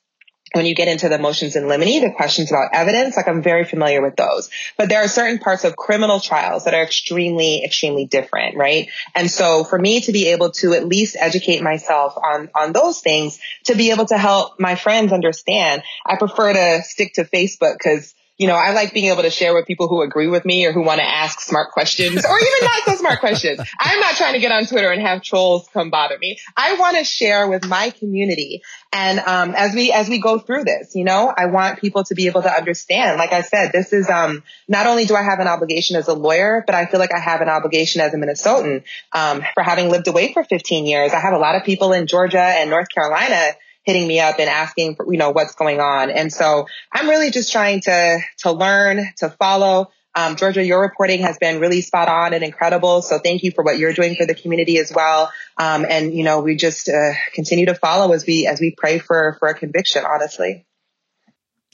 when 0.54 0.66
you 0.66 0.74
get 0.74 0.88
into 0.88 1.08
the 1.08 1.18
motions 1.18 1.56
in 1.56 1.68
limine, 1.68 2.02
the 2.02 2.10
questions 2.10 2.50
about 2.50 2.70
evidence, 2.72 3.16
like 3.16 3.28
I'm 3.28 3.42
very 3.42 3.64
familiar 3.64 4.02
with 4.02 4.16
those. 4.16 4.50
But 4.76 4.88
there 4.88 5.02
are 5.02 5.08
certain 5.08 5.38
parts 5.38 5.64
of 5.64 5.76
criminal 5.76 6.20
trials 6.20 6.64
that 6.64 6.74
are 6.74 6.82
extremely, 6.82 7.62
extremely 7.64 8.06
different, 8.06 8.56
right? 8.56 8.88
And 9.14 9.30
so 9.30 9.64
for 9.64 9.78
me 9.78 10.00
to 10.02 10.12
be 10.12 10.28
able 10.28 10.52
to 10.52 10.72
at 10.72 10.86
least 10.86 11.16
educate 11.18 11.62
myself 11.62 12.14
on, 12.16 12.50
on 12.54 12.72
those 12.72 13.00
things, 13.00 13.38
to 13.64 13.74
be 13.74 13.90
able 13.90 14.06
to 14.06 14.16
help 14.16 14.58
my 14.58 14.74
friends 14.74 15.12
understand, 15.12 15.82
I 16.06 16.16
prefer 16.16 16.52
to 16.52 16.82
stick 16.82 17.14
to 17.14 17.24
Facebook 17.24 17.74
because 17.74 18.14
you 18.38 18.46
know, 18.46 18.54
I 18.54 18.70
like 18.70 18.94
being 18.94 19.10
able 19.10 19.22
to 19.22 19.30
share 19.30 19.52
with 19.52 19.66
people 19.66 19.88
who 19.88 20.00
agree 20.02 20.28
with 20.28 20.44
me 20.44 20.64
or 20.64 20.72
who 20.72 20.82
want 20.82 21.00
to 21.00 21.04
ask 21.04 21.40
smart 21.40 21.72
questions 21.72 22.24
or 22.24 22.38
even 22.38 22.58
not 22.62 22.82
so 22.84 22.94
smart 22.94 23.18
questions. 23.18 23.60
I'm 23.80 23.98
not 23.98 24.14
trying 24.14 24.34
to 24.34 24.38
get 24.38 24.52
on 24.52 24.64
Twitter 24.64 24.92
and 24.92 25.02
have 25.02 25.22
trolls 25.22 25.68
come 25.72 25.90
bother 25.90 26.16
me. 26.16 26.38
I 26.56 26.74
want 26.74 26.96
to 26.96 27.04
share 27.04 27.48
with 27.48 27.66
my 27.66 27.90
community. 27.90 28.62
And, 28.92 29.18
um, 29.18 29.54
as 29.56 29.74
we, 29.74 29.90
as 29.90 30.08
we 30.08 30.20
go 30.20 30.38
through 30.38 30.64
this, 30.64 30.94
you 30.94 31.04
know, 31.04 31.34
I 31.36 31.46
want 31.46 31.80
people 31.80 32.04
to 32.04 32.14
be 32.14 32.26
able 32.26 32.42
to 32.42 32.50
understand. 32.50 33.18
Like 33.18 33.32
I 33.32 33.42
said, 33.42 33.72
this 33.72 33.92
is, 33.92 34.08
um, 34.08 34.44
not 34.68 34.86
only 34.86 35.04
do 35.04 35.16
I 35.16 35.22
have 35.22 35.40
an 35.40 35.48
obligation 35.48 35.96
as 35.96 36.06
a 36.06 36.14
lawyer, 36.14 36.62
but 36.64 36.76
I 36.76 36.86
feel 36.86 37.00
like 37.00 37.12
I 37.12 37.18
have 37.18 37.40
an 37.40 37.48
obligation 37.48 38.00
as 38.00 38.14
a 38.14 38.16
Minnesotan, 38.16 38.84
um, 39.12 39.42
for 39.54 39.64
having 39.64 39.90
lived 39.90 40.06
away 40.06 40.32
for 40.32 40.44
15 40.44 40.86
years. 40.86 41.12
I 41.12 41.18
have 41.18 41.34
a 41.34 41.38
lot 41.38 41.56
of 41.56 41.64
people 41.64 41.92
in 41.92 42.06
Georgia 42.06 42.40
and 42.40 42.70
North 42.70 42.88
Carolina 42.88 43.54
hitting 43.88 44.06
me 44.06 44.20
up 44.20 44.38
and 44.38 44.50
asking 44.50 44.96
for, 44.96 45.10
you 45.10 45.18
know, 45.18 45.30
what's 45.30 45.54
going 45.54 45.80
on. 45.80 46.10
And 46.10 46.30
so 46.30 46.66
I'm 46.92 47.08
really 47.08 47.30
just 47.30 47.50
trying 47.50 47.80
to, 47.82 48.20
to 48.40 48.52
learn, 48.52 49.08
to 49.16 49.30
follow. 49.30 49.90
Um, 50.14 50.36
Georgia, 50.36 50.62
your 50.62 50.82
reporting 50.82 51.20
has 51.20 51.38
been 51.38 51.58
really 51.58 51.80
spot 51.80 52.06
on 52.06 52.34
and 52.34 52.44
incredible. 52.44 53.00
So 53.00 53.18
thank 53.18 53.42
you 53.44 53.50
for 53.50 53.64
what 53.64 53.78
you're 53.78 53.94
doing 53.94 54.14
for 54.14 54.26
the 54.26 54.34
community 54.34 54.78
as 54.78 54.92
well. 54.94 55.32
Um, 55.56 55.86
and 55.88 56.12
you 56.12 56.22
know, 56.22 56.40
we 56.40 56.56
just 56.56 56.90
uh, 56.90 57.12
continue 57.32 57.64
to 57.66 57.74
follow 57.74 58.12
as 58.12 58.26
we 58.26 58.46
as 58.46 58.60
we 58.60 58.74
pray 58.76 58.98
for 58.98 59.36
for 59.38 59.48
a 59.48 59.54
conviction. 59.54 60.04
Honestly. 60.04 60.66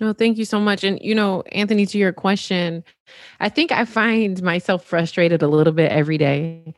No, 0.00 0.12
thank 0.12 0.38
you 0.38 0.44
so 0.44 0.60
much. 0.60 0.84
And 0.84 1.00
you 1.02 1.16
know, 1.16 1.42
Anthony, 1.50 1.84
to 1.86 1.98
your 1.98 2.12
question, 2.12 2.84
I 3.40 3.48
think 3.48 3.72
I 3.72 3.86
find 3.86 4.40
myself 4.40 4.84
frustrated 4.84 5.42
a 5.42 5.48
little 5.48 5.72
bit 5.72 5.90
every 5.90 6.18
day 6.18 6.74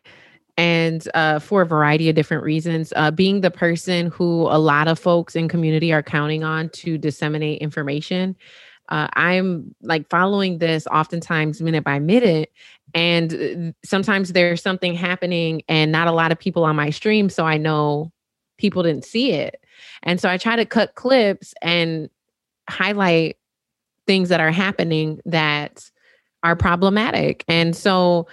and 0.57 1.07
uh, 1.15 1.39
for 1.39 1.63
a 1.63 1.67
variety 1.67 2.09
of 2.09 2.15
different 2.15 2.43
reasons. 2.43 2.93
Uh, 2.97 3.11
being 3.11 3.41
the 3.41 3.51
person 3.51 4.07
who 4.07 4.43
a 4.43 4.59
lot 4.59 4.89
of 4.89 4.99
folks 4.99 5.37
in 5.37 5.49
community 5.49 5.93
are 5.93 6.03
counting 6.03 6.45
on 6.45 6.71
to 6.71 6.97
disseminate 6.97 7.61
information, 7.61 8.37
uh, 8.89 9.09
I'm 9.15 9.75
like 9.83 10.09
following 10.09 10.59
this 10.59 10.87
oftentimes 10.87 11.61
minute 11.61 11.85
by 11.85 11.99
minute. 11.99 12.53
And 12.95 13.35
uh, 13.35 13.73
sometimes 13.85 14.33
there's 14.33 14.63
something 14.63 14.95
happening 14.95 15.63
and 15.69 15.93
not 15.93 16.09
a 16.09 16.13
lot 16.13 16.33
of 16.33 16.39
people 16.39 16.65
on 16.65 16.77
my 16.77 16.91
stream. 16.91 17.29
So 17.29 17.45
I 17.45 17.59
know 17.59 18.13
people 18.59 18.83
didn't 18.83 19.05
see 19.05 19.33
it. 19.33 19.63
And 20.03 20.21
so 20.21 20.31
I 20.31 20.39
try 20.39 20.57
to 20.57 20.65
cut 20.65 20.95
clips 20.95 21.53
and 21.61 22.09
highlight 22.71 23.37
things 24.07 24.29
that 24.29 24.41
are 24.41 24.53
happening 24.53 25.21
that 25.27 25.91
are 26.43 26.57
problematic. 26.57 27.45
And 27.49 27.77
so 27.77 28.29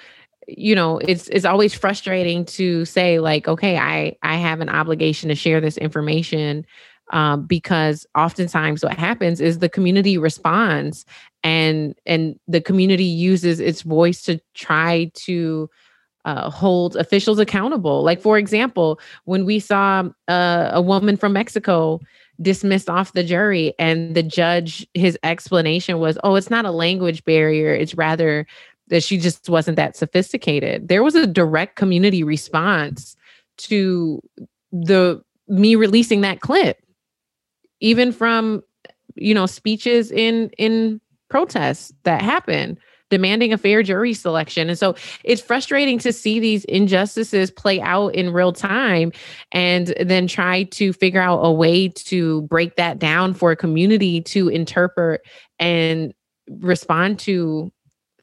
you 0.48 0.76
know 0.76 0.98
it's 1.00 1.28
it's 1.30 1.46
always 1.46 1.74
frustrating 1.74 2.46
to 2.46 2.86
say 2.86 3.20
like 3.20 3.48
okay 3.48 3.78
i 3.78 4.16
i 4.24 4.36
have 4.36 4.62
an 4.62 4.70
obligation 4.70 5.30
to 5.30 5.36
share 5.36 5.62
this 5.62 5.78
information 5.78 6.66
um, 7.12 7.46
because 7.46 8.08
oftentimes 8.16 8.84
what 8.84 8.98
happens 8.98 9.42
is 9.42 9.60
the 9.60 9.70
community 9.70 10.18
responds 10.18 11.06
and 11.44 11.96
and 12.06 12.40
the 12.48 12.62
community 12.62 13.04
uses 13.04 13.60
its 13.60 13.82
voice 13.82 14.24
to 14.24 14.40
try 14.54 15.12
to 15.14 15.70
uh, 16.26 16.50
hold 16.50 16.96
officials 16.96 17.38
accountable. 17.38 18.02
Like 18.02 18.22
for 18.22 18.38
example 18.38 19.00
when 19.26 19.46
we 19.46 19.60
saw 19.60 20.10
uh, 20.28 20.72
a 20.74 20.82
woman 20.82 21.18
from 21.18 21.34
mexico 21.34 22.00
dismissed 22.42 22.90
off 22.90 23.14
the 23.14 23.24
jury 23.24 23.74
and 23.78 24.16
the 24.16 24.24
judge 24.24 24.88
his 24.94 25.18
explanation 25.24 26.00
was 26.00 26.18
oh 26.24 26.36
it's 26.36 26.50
not 26.50 26.66
a 26.66 26.72
language 26.72 27.24
barrier 27.26 27.74
it's 27.74 27.94
rather 27.94 28.48
that 28.88 29.04
she 29.04 29.18
just 29.18 29.50
wasn't 29.50 29.78
that 29.78 29.96
sophisticated. 29.96 30.88
There 30.88 31.04
was 31.04 31.16
a 31.16 31.28
direct 31.28 31.76
community 31.76 32.24
response 32.24 33.16
to 33.58 34.22
the 34.72 35.22
me 35.48 35.76
releasing 35.76 36.22
that 36.22 36.42
clip. 36.42 36.78
Even 37.80 38.12
from 38.12 38.64
you 39.16 39.34
know 39.34 39.46
speeches 39.46 40.12
in 40.12 40.50
in 40.58 41.00
protests 41.30 41.94
that 42.04 42.22
happened 42.22 42.78
demanding 43.14 43.54
a 43.54 43.60
fair 43.60 43.84
jury 43.84 44.12
selection. 44.12 44.70
And 44.70 44.80
so 44.80 44.96
it's 45.24 45.40
frustrating 45.40 46.00
to 46.00 46.12
see 46.12 46.40
these 46.40 46.66
injustices 46.66 47.52
play 47.52 47.80
out 47.80 48.16
in 48.16 48.34
real 48.34 48.52
time 48.52 49.12
and 49.52 49.94
then 50.00 50.26
try 50.26 50.64
to 50.64 50.94
figure 50.94 51.22
out 51.22 51.38
a 51.42 51.52
way 51.52 51.90
to 51.90 52.42
break 52.44 52.76
that 52.78 52.98
down 52.98 53.36
for 53.36 53.52
a 53.52 53.56
community 53.56 54.20
to 54.22 54.50
interpret 54.50 55.22
and 55.60 56.12
respond 56.50 57.20
to 57.20 57.72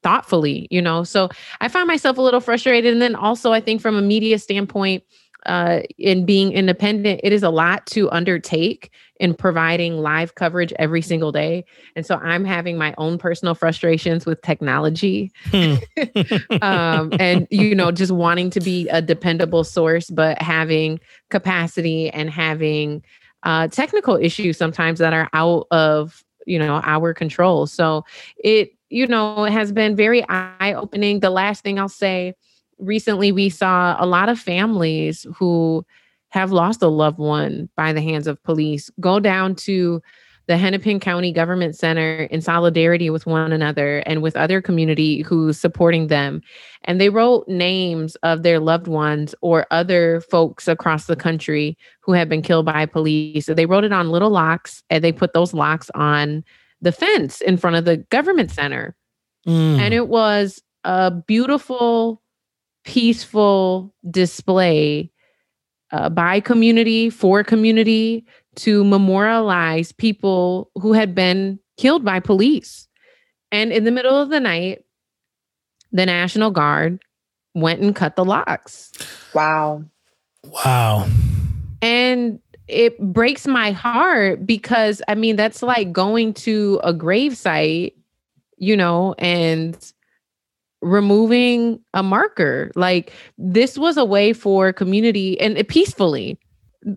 thoughtfully, 0.02 0.66
you 0.70 0.80
know. 0.80 1.04
So 1.04 1.28
I 1.60 1.68
find 1.68 1.86
myself 1.86 2.18
a 2.18 2.22
little 2.22 2.40
frustrated. 2.40 2.92
And 2.92 3.02
then 3.02 3.14
also, 3.14 3.52
I 3.52 3.60
think 3.60 3.80
from 3.80 3.96
a 3.96 4.02
media 4.02 4.38
standpoint, 4.38 5.04
uh, 5.46 5.80
in 5.96 6.26
being 6.26 6.52
independent, 6.52 7.20
it 7.24 7.32
is 7.32 7.42
a 7.42 7.50
lot 7.50 7.86
to 7.86 8.10
undertake 8.10 8.90
in 9.18 9.34
providing 9.34 9.98
live 9.98 10.34
coverage 10.34 10.72
every 10.78 11.02
single 11.02 11.32
day. 11.32 11.64
And 11.96 12.04
so 12.04 12.16
I'm 12.16 12.44
having 12.44 12.76
my 12.76 12.94
own 12.98 13.18
personal 13.18 13.54
frustrations 13.54 14.26
with 14.26 14.40
technology 14.42 15.30
hmm. 15.46 15.76
um, 16.62 17.12
and, 17.18 17.46
you 17.50 17.74
know, 17.74 17.90
just 17.90 18.12
wanting 18.12 18.50
to 18.50 18.60
be 18.60 18.88
a 18.88 19.00
dependable 19.00 19.64
source, 19.64 20.10
but 20.10 20.40
having 20.40 21.00
capacity 21.30 22.10
and 22.10 22.30
having 22.30 23.02
uh, 23.42 23.68
technical 23.68 24.16
issues 24.16 24.58
sometimes 24.58 24.98
that 24.98 25.14
are 25.14 25.28
out 25.32 25.66
of, 25.70 26.22
you 26.46 26.58
know, 26.58 26.80
our 26.84 27.14
control. 27.14 27.66
So 27.66 28.04
it, 28.42 28.72
you 28.90 29.06
know, 29.06 29.44
it 29.44 29.52
has 29.52 29.72
been 29.72 29.96
very 29.96 30.24
eye 30.28 30.74
opening. 30.76 31.20
The 31.20 31.30
last 31.30 31.62
thing 31.62 31.78
I'll 31.78 31.88
say, 31.88 32.34
recently 32.78 33.32
we 33.32 33.48
saw 33.48 33.96
a 33.98 34.06
lot 34.06 34.28
of 34.28 34.38
families 34.38 35.26
who 35.34 35.84
have 36.30 36.52
lost 36.52 36.82
a 36.82 36.88
loved 36.88 37.18
one 37.18 37.68
by 37.76 37.92
the 37.92 38.02
hands 38.02 38.26
of 38.26 38.42
police 38.42 38.90
go 39.00 39.20
down 39.20 39.54
to 39.54 40.02
the 40.46 40.56
Hennepin 40.56 40.98
County 40.98 41.32
Government 41.32 41.76
Center 41.76 42.22
in 42.24 42.40
solidarity 42.40 43.08
with 43.08 43.24
one 43.24 43.52
another 43.52 43.98
and 43.98 44.20
with 44.20 44.36
other 44.36 44.60
community 44.60 45.22
who's 45.22 45.60
supporting 45.60 46.08
them. 46.08 46.42
And 46.84 47.00
they 47.00 47.08
wrote 47.08 47.46
names 47.46 48.16
of 48.24 48.42
their 48.42 48.58
loved 48.58 48.88
ones 48.88 49.32
or 49.42 49.66
other 49.70 50.20
folks 50.22 50.66
across 50.66 51.06
the 51.06 51.14
country 51.14 51.78
who 52.00 52.12
have 52.12 52.28
been 52.28 52.42
killed 52.42 52.66
by 52.66 52.86
police. 52.86 53.46
So 53.46 53.54
they 53.54 53.66
wrote 53.66 53.84
it 53.84 53.92
on 53.92 54.10
little 54.10 54.30
locks 54.30 54.82
and 54.90 55.04
they 55.04 55.12
put 55.12 55.34
those 55.34 55.54
locks 55.54 55.88
on 55.94 56.42
the 56.80 56.92
fence 56.92 57.40
in 57.40 57.56
front 57.56 57.76
of 57.76 57.84
the 57.84 57.98
government 57.98 58.50
center. 58.50 58.96
Mm. 59.46 59.78
And 59.78 59.94
it 59.94 60.08
was 60.08 60.62
a 60.84 61.10
beautiful 61.10 62.22
peaceful 62.84 63.94
display 64.10 65.10
uh, 65.92 66.08
by 66.08 66.40
community 66.40 67.10
for 67.10 67.44
community 67.44 68.24
to 68.56 68.84
memorialize 68.84 69.92
people 69.92 70.70
who 70.76 70.92
had 70.92 71.14
been 71.14 71.58
killed 71.76 72.04
by 72.04 72.20
police. 72.20 72.88
And 73.52 73.72
in 73.72 73.84
the 73.84 73.90
middle 73.90 74.16
of 74.16 74.30
the 74.30 74.40
night, 74.40 74.84
the 75.92 76.06
National 76.06 76.50
Guard 76.50 77.02
went 77.54 77.80
and 77.80 77.94
cut 77.94 78.16
the 78.16 78.24
locks. 78.24 78.92
Wow. 79.34 79.84
Wow. 80.44 81.08
And 81.82 82.40
it 82.70 82.98
breaks 82.98 83.46
my 83.46 83.72
heart 83.72 84.46
because 84.46 85.02
I 85.08 85.14
mean, 85.14 85.36
that's 85.36 85.62
like 85.62 85.92
going 85.92 86.34
to 86.34 86.80
a 86.82 86.92
grave 86.92 87.36
site, 87.36 87.96
you 88.56 88.76
know, 88.76 89.14
and 89.18 89.92
removing 90.82 91.80
a 91.94 92.02
marker. 92.02 92.70
Like 92.74 93.12
this 93.38 93.76
was 93.76 93.96
a 93.96 94.04
way 94.04 94.32
for 94.32 94.72
community 94.72 95.40
and 95.40 95.66
peacefully. 95.68 96.38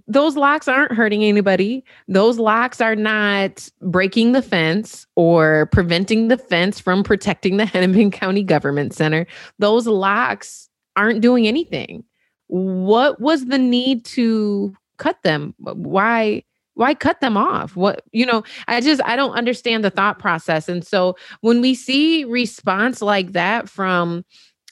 Those 0.07 0.37
locks 0.37 0.69
aren't 0.69 0.93
hurting 0.93 1.25
anybody. 1.25 1.83
Those 2.07 2.39
locks 2.39 2.79
are 2.79 2.95
not 2.95 3.69
breaking 3.81 4.31
the 4.31 4.41
fence 4.41 5.05
or 5.17 5.67
preventing 5.73 6.29
the 6.29 6.37
fence 6.37 6.79
from 6.79 7.03
protecting 7.03 7.57
the 7.57 7.65
Hennepin 7.73 8.11
County 8.11 8.43
Government 8.43 8.93
Center. 8.93 9.27
Those 9.59 9.85
locks 9.85 10.69
aren't 10.95 11.21
doing 11.21 11.47
anything. 11.47 12.05
What 12.47 13.19
was 13.19 13.45
the 13.45 13.57
need 13.57 14.05
to 14.05 14.73
cut 14.97 15.21
them? 15.23 15.55
Uh, 15.65 15.73
why 15.73 16.43
why 16.75 16.93
cut 16.95 17.21
them 17.21 17.37
off 17.37 17.75
what 17.75 18.03
you 18.11 18.25
know 18.25 18.43
i 18.67 18.81
just 18.81 19.01
i 19.05 19.15
don't 19.15 19.33
understand 19.33 19.83
the 19.83 19.89
thought 19.89 20.17
process 20.19 20.67
and 20.67 20.85
so 20.85 21.15
when 21.41 21.61
we 21.61 21.75
see 21.75 22.23
response 22.25 23.01
like 23.01 23.31
that 23.33 23.69
from 23.69 24.25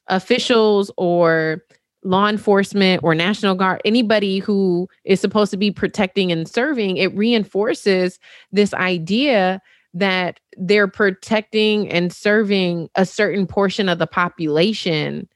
officials 0.08 0.92
or 0.98 1.64
law 2.04 2.28
enforcement 2.28 3.04
or 3.04 3.14
national 3.14 3.54
guard 3.54 3.80
anybody 3.86 4.40
who 4.40 4.88
is 5.06 5.20
supposed 5.20 5.52
to 5.52 5.58
be 5.58 5.70
protecting 5.70 6.32
and 6.32 6.48
serving 6.48 6.98
it 6.98 7.16
reinforces 7.16 8.18
this 8.52 8.74
idea 8.74 9.62
that 9.94 10.40
they're 10.58 10.88
protecting 10.88 11.90
and 11.90 12.12
serving 12.12 12.90
a 12.96 13.06
certain 13.06 13.46
portion 13.46 13.90
of 13.90 14.00
the 14.00 14.08
population 14.08 15.28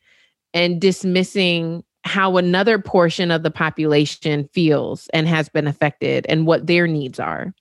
and 0.53 0.79
dismissing 0.81 1.83
how 2.05 2.37
another 2.37 2.77
portion 2.79 3.31
of 3.31 3.43
the 3.43 3.51
population 3.51 4.47
feels 4.53 5.09
and 5.09 5.27
has 5.27 5.49
been 5.49 5.67
affected 5.67 6.25
and 6.29 6.45
what 6.45 6.67
their 6.67 6.87
needs 6.87 7.19
are. 7.19 7.53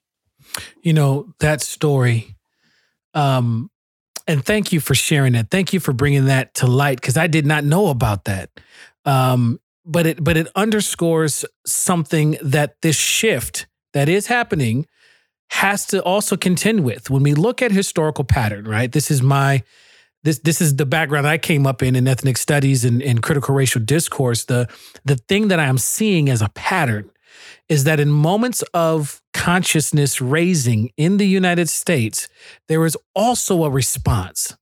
You 0.82 0.92
know, 0.92 1.32
that 1.40 1.62
story 1.62 2.36
um 3.14 3.70
and 4.26 4.44
thank 4.44 4.72
you 4.72 4.80
for 4.80 4.94
sharing 4.94 5.34
that. 5.34 5.50
Thank 5.50 5.72
you 5.72 5.80
for 5.80 5.92
bringing 5.92 6.26
that 6.26 6.54
to 6.54 6.66
light 6.66 7.00
cuz 7.00 7.16
I 7.16 7.26
did 7.26 7.46
not 7.46 7.64
know 7.64 7.88
about 7.88 8.24
that. 8.24 8.50
Um 9.04 9.58
but 9.86 10.06
it 10.06 10.22
but 10.22 10.36
it 10.36 10.48
underscores 10.54 11.44
something 11.66 12.36
that 12.42 12.80
this 12.82 12.96
shift 12.96 13.66
that 13.94 14.08
is 14.08 14.26
happening 14.26 14.86
has 15.50 15.86
to 15.86 16.02
also 16.02 16.36
contend 16.36 16.84
with. 16.84 17.10
When 17.10 17.22
we 17.22 17.32
look 17.32 17.62
at 17.62 17.70
historical 17.70 18.24
pattern, 18.24 18.64
right? 18.64 18.90
This 18.90 19.10
is 19.10 19.22
my 19.22 19.62
this 20.24 20.40
this 20.40 20.60
is 20.60 20.76
the 20.76 20.86
background 20.86 21.26
I 21.26 21.38
came 21.38 21.66
up 21.66 21.82
in 21.82 21.94
in 21.94 22.08
ethnic 22.08 22.36
studies 22.36 22.84
and, 22.84 23.02
and 23.02 23.22
critical 23.22 23.54
racial 23.54 23.80
discourse. 23.80 24.44
The 24.44 24.68
the 25.04 25.16
thing 25.16 25.48
that 25.48 25.60
I'm 25.60 25.78
seeing 25.78 26.28
as 26.28 26.42
a 26.42 26.48
pattern 26.48 27.10
is 27.68 27.84
that 27.84 28.00
in 28.00 28.10
moments 28.10 28.62
of 28.74 29.22
consciousness 29.32 30.20
raising 30.20 30.90
in 30.96 31.16
the 31.18 31.26
United 31.26 31.68
States, 31.68 32.28
there 32.68 32.84
is 32.84 32.96
also 33.14 33.64
a 33.64 33.70
response. 33.70 34.56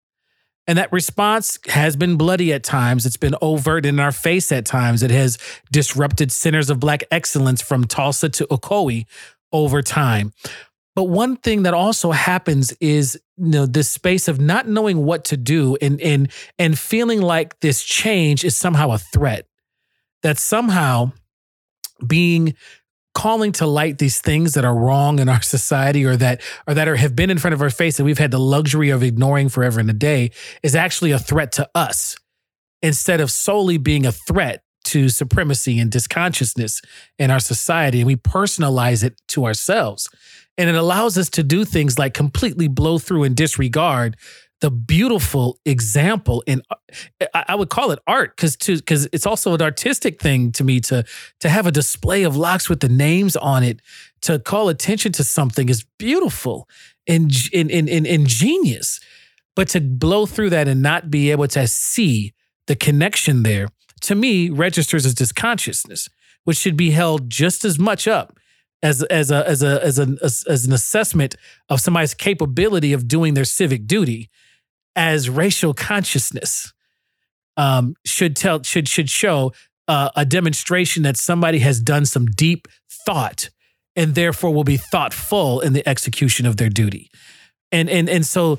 And 0.69 0.79
that 0.79 0.93
response 0.93 1.59
has 1.69 1.97
been 1.97 2.17
bloody 2.17 2.53
at 2.53 2.63
times. 2.63 3.05
It's 3.05 3.17
been 3.17 3.35
overt 3.43 3.85
in 3.85 3.99
our 3.99 4.13
face 4.13 4.53
at 4.53 4.65
times. 4.65 5.03
It 5.03 5.11
has 5.11 5.37
disrupted 5.73 6.31
centers 6.31 6.71
of 6.71 6.79
Black 6.79 7.03
excellence 7.11 7.61
from 7.61 7.85
Tulsa 7.85 8.29
to 8.29 8.47
Ocoee 8.47 9.07
over 9.53 9.83
time. 9.83 10.33
But 10.95 11.05
one 11.05 11.37
thing 11.37 11.63
that 11.63 11.75
also 11.75 12.11
happens 12.11 12.73
is 12.81 13.19
you 13.37 13.51
know 13.51 13.67
this 13.67 13.89
space 13.89 14.29
of 14.29 14.41
not 14.41 14.69
knowing 14.69 15.05
what 15.05 15.25
to 15.27 15.37
do 15.37 15.77
and 15.81 16.01
and 16.01 16.31
and 16.59 16.79
feeling 16.79 17.23
like 17.23 17.61
this 17.61 17.83
change 17.83 18.45
is 18.45 18.57
somehow 18.57 18.91
a 18.91 18.99
threat. 18.99 19.47
That 20.23 20.39
somehow 20.39 21.13
being 22.07 22.55
calling 23.15 23.53
to 23.53 23.67
light 23.67 23.99
these 23.99 24.21
things 24.21 24.55
that 24.55 24.65
are 24.65 24.75
wrong 24.75 25.19
in 25.19 25.29
our 25.29 25.43
society 25.57 26.05
or 26.05 26.17
that 26.17 26.41
or 26.67 26.75
that 26.75 26.89
are, 26.89 26.97
have 26.97 27.15
been 27.15 27.31
in 27.31 27.39
front 27.39 27.55
of 27.55 27.63
our 27.63 27.71
face 27.71 27.99
and 27.99 28.07
we've 28.07 28.19
had 28.19 28.31
the 28.31 28.39
luxury 28.39 28.91
of 28.91 29.03
ignoring 29.03 29.49
forever 29.49 29.81
and 29.81 29.91
a 29.91 29.95
day 29.95 30.31
is 30.63 30.75
actually 30.75 31.11
a 31.11 31.19
threat 31.19 31.53
to 31.53 31.69
us 31.75 32.17
instead 32.81 33.21
of 33.21 33.31
solely 33.31 33.79
being 33.79 34.07
a 34.07 34.13
threat 34.13 34.65
to 34.85 35.09
supremacy 35.09 35.79
and 35.79 35.93
dysconsciousness 35.93 36.83
in 37.19 37.31
our 37.31 37.39
society 37.39 38.01
and 38.01 38.07
we 38.07 38.17
personalize 38.17 39.05
it 39.05 39.21
to 39.29 39.45
ourselves 39.45 40.09
and 40.59 40.69
it 40.69 40.75
allows 40.75 41.17
us 41.17 41.29
to 41.31 41.43
do 41.43 41.65
things 41.65 41.99
like 41.99 42.15
completely 42.15 42.69
blow 42.69 42.99
through 42.99 43.25
and 43.25 43.37
disregard 43.37 44.17
the 44.63 44.71
beautiful 44.71 45.59
example 45.67 46.43
in 46.47 46.63
uh, 46.71 47.27
I 47.35 47.57
would 47.57 47.69
call 47.69 47.91
it 47.91 47.99
art 48.07 48.37
because 48.37 48.57
to 48.59 48.77
because 48.77 49.09
it's 49.13 49.27
also 49.27 49.55
an 49.55 49.61
artistic 49.61 50.23
thing 50.23 50.53
to 50.53 50.63
me 50.63 50.79
to 50.81 51.05
to 51.41 51.49
have 51.49 51.67
a 51.67 51.73
display 51.73 52.23
of 52.23 52.37
locks 52.37 52.69
with 52.69 52.79
the 52.79 52.89
names 52.89 53.37
on 53.37 53.65
it 53.65 53.83
to 54.23 54.39
call 54.39 54.69
attention 54.69 55.11
to 55.13 55.25
something 55.25 55.69
is 55.69 55.85
beautiful 55.99 56.69
and 57.09 57.35
and, 57.53 57.73
and, 57.73 57.89
and 57.89 58.07
ingenious 58.07 59.01
but 59.57 59.69
to 59.71 59.81
blow 59.81 60.27
through 60.27 60.51
that 60.51 60.69
and 60.69 60.81
not 60.81 61.11
be 61.11 61.33
able 61.33 61.49
to 61.49 61.67
see 61.67 62.33
the 62.69 62.77
connection 62.77 63.43
there 63.43 63.67
to 64.01 64.15
me 64.15 64.49
registers 64.49 65.05
as 65.05 65.15
dysconsciousness 65.17 66.09
which 66.45 66.57
should 66.57 66.77
be 66.77 66.93
held 66.93 67.29
just 67.29 67.65
as 67.65 67.81
much 67.81 68.07
up 68.07 68.39
as 68.83 69.03
as 69.05 69.31
a 69.31 69.47
as 69.49 69.63
a 69.63 69.83
as 69.85 69.99
an 69.99 70.19
as, 70.23 70.45
as 70.49 70.65
an 70.67 70.73
assessment 70.73 71.37
of 71.69 71.81
somebody's 71.81 72.15
capability 72.15 72.93
of 72.93 73.07
doing 73.07 73.35
their 73.35 73.45
civic 73.45 73.87
duty 73.87 74.29
as 74.97 75.31
racial 75.31 75.73
consciousness 75.73 76.73
um, 77.57 77.95
should 78.05 78.37
tell 78.37 78.63
should 78.63 78.89
should 78.89 79.09
show 79.09 79.53
uh, 79.89 80.11
a 80.17 80.25
demonstration 80.25 81.03
that 81.03 81.17
somebody 81.17 81.59
has 81.61 81.81
done 81.81 82.07
some 82.07 82.27
deep 82.27 82.69
thought 82.91 83.51
and 83.95 84.15
therefore 84.15 84.53
will 84.53 84.65
be 84.65 84.77
thoughtful 84.77 85.61
in 85.61 85.73
the 85.73 85.87
execution 85.89 86.47
of 86.47 86.57
their 86.57 86.69
duty. 86.69 87.11
And 87.71 87.89
and 87.89 88.09
and 88.09 88.25
so 88.25 88.59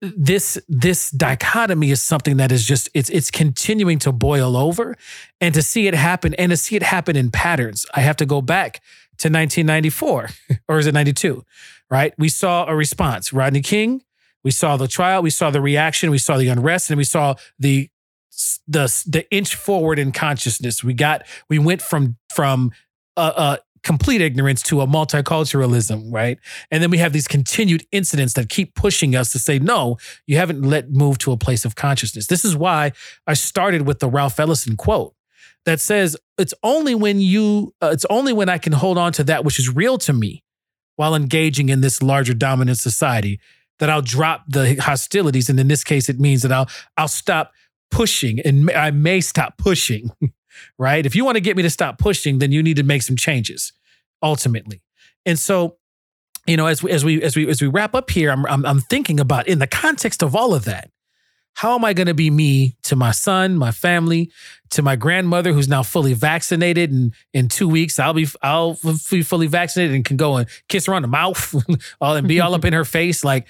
this 0.00 0.58
this 0.68 1.10
dichotomy 1.10 1.90
is 1.90 2.02
something 2.02 2.36
that 2.36 2.52
is 2.52 2.64
just 2.64 2.88
it's 2.94 3.10
it's 3.10 3.30
continuing 3.30 3.98
to 4.00 4.12
boil 4.12 4.56
over 4.56 4.96
and 5.40 5.54
to 5.54 5.62
see 5.62 5.86
it 5.86 5.94
happen 5.94 6.34
and 6.34 6.50
to 6.50 6.56
see 6.56 6.76
it 6.76 6.82
happen 6.82 7.16
in 7.16 7.30
patterns. 7.30 7.86
I 7.94 8.00
have 8.00 8.16
to 8.16 8.26
go 8.26 8.42
back 8.42 8.80
to 9.18 9.28
1994 9.28 10.30
or 10.68 10.78
is 10.78 10.86
it 10.86 10.94
92 10.94 11.44
right 11.90 12.14
we 12.18 12.28
saw 12.28 12.66
a 12.66 12.74
response 12.74 13.32
rodney 13.32 13.62
king 13.62 14.02
we 14.42 14.50
saw 14.50 14.76
the 14.76 14.88
trial 14.88 15.22
we 15.22 15.30
saw 15.30 15.50
the 15.50 15.60
reaction 15.60 16.10
we 16.10 16.18
saw 16.18 16.36
the 16.36 16.48
unrest 16.48 16.90
and 16.90 16.98
we 16.98 17.04
saw 17.04 17.34
the 17.58 17.88
the 18.66 19.04
the 19.06 19.26
inch 19.30 19.54
forward 19.54 19.98
in 19.98 20.12
consciousness 20.12 20.82
we 20.82 20.92
got 20.94 21.24
we 21.48 21.58
went 21.58 21.80
from 21.80 22.16
from 22.34 22.72
a, 23.16 23.20
a 23.20 23.58
complete 23.84 24.22
ignorance 24.22 24.62
to 24.62 24.80
a 24.80 24.86
multiculturalism, 24.86 26.12
right? 26.12 26.38
And 26.70 26.82
then 26.82 26.90
we 26.90 26.98
have 26.98 27.12
these 27.12 27.28
continued 27.28 27.86
incidents 27.92 28.32
that 28.32 28.48
keep 28.48 28.74
pushing 28.74 29.14
us 29.14 29.30
to 29.32 29.38
say, 29.38 29.58
no, 29.58 29.98
you 30.26 30.38
haven't 30.38 30.62
let 30.62 30.90
move 30.90 31.18
to 31.18 31.32
a 31.32 31.36
place 31.36 31.64
of 31.64 31.76
consciousness. 31.76 32.26
This 32.26 32.44
is 32.44 32.56
why 32.56 32.92
I 33.26 33.34
started 33.34 33.86
with 33.86 34.00
the 34.00 34.08
Ralph 34.08 34.40
Ellison 34.40 34.76
quote 34.76 35.13
that 35.66 35.80
says 35.80 36.16
it's 36.38 36.54
only 36.62 36.94
when 36.94 37.20
you, 37.20 37.74
uh, 37.82 37.90
it's 37.92 38.04
only 38.10 38.32
when 38.32 38.48
I 38.48 38.58
can 38.58 38.72
hold 38.72 38.98
on 38.98 39.12
to 39.14 39.24
that 39.24 39.44
which 39.44 39.58
is 39.58 39.74
real 39.74 39.98
to 39.98 40.12
me 40.12 40.42
while 40.96 41.14
engaging 41.14 41.68
in 41.68 41.80
this 41.80 42.02
larger 42.02 42.34
dominant 42.34 42.78
society 42.78 43.40
that 43.78 43.90
I'll 43.90 44.02
drop 44.02 44.44
the 44.48 44.76
hostilities. 44.76 45.48
And 45.48 45.58
in 45.58 45.68
this 45.68 45.84
case, 45.84 46.08
it 46.08 46.20
means 46.20 46.42
that 46.42 46.52
I'll, 46.52 46.68
I'll 46.96 47.08
stop 47.08 47.52
pushing 47.90 48.40
and 48.40 48.70
I 48.70 48.90
may 48.90 49.20
stop 49.20 49.58
pushing, 49.58 50.10
right? 50.78 51.04
If 51.04 51.16
you 51.16 51.24
want 51.24 51.36
to 51.36 51.40
get 51.40 51.56
me 51.56 51.62
to 51.62 51.70
stop 51.70 51.98
pushing, 51.98 52.38
then 52.38 52.52
you 52.52 52.62
need 52.62 52.76
to 52.76 52.82
make 52.82 53.02
some 53.02 53.16
changes 53.16 53.72
ultimately. 54.22 54.82
And 55.26 55.38
so, 55.38 55.78
you 56.46 56.56
know, 56.56 56.66
as 56.66 56.82
we, 56.82 56.90
as 56.90 57.04
we, 57.04 57.22
as 57.22 57.36
we, 57.36 57.48
as 57.48 57.62
we 57.62 57.68
wrap 57.68 57.94
up 57.94 58.10
here, 58.10 58.30
I'm, 58.30 58.44
I'm, 58.46 58.66
I'm 58.66 58.80
thinking 58.80 59.18
about 59.18 59.48
in 59.48 59.58
the 59.58 59.66
context 59.66 60.22
of 60.22 60.36
all 60.36 60.54
of 60.54 60.64
that, 60.66 60.90
how 61.54 61.76
am 61.76 61.84
I 61.84 61.92
going 61.92 62.08
to 62.08 62.14
be 62.14 62.30
me 62.30 62.76
to 62.84 62.96
my 62.96 63.12
son, 63.12 63.56
my 63.56 63.70
family, 63.70 64.30
to 64.70 64.82
my 64.82 64.96
grandmother 64.96 65.52
who's 65.52 65.68
now 65.68 65.82
fully 65.82 66.12
vaccinated, 66.12 66.90
and 66.90 67.14
in 67.32 67.48
two 67.48 67.68
weeks 67.68 67.98
I'll 67.98 68.12
be 68.12 68.26
I'll 68.42 68.78
be 69.10 69.22
fully 69.22 69.46
vaccinated 69.46 69.94
and 69.94 70.04
can 70.04 70.16
go 70.16 70.36
and 70.36 70.48
kiss 70.68 70.86
her 70.86 70.94
on 70.94 71.02
the 71.02 71.08
mouth, 71.08 71.54
all 72.00 72.16
and 72.16 72.28
be 72.28 72.40
all 72.40 72.54
up 72.54 72.64
in 72.64 72.72
her 72.72 72.84
face. 72.84 73.24
Like 73.24 73.46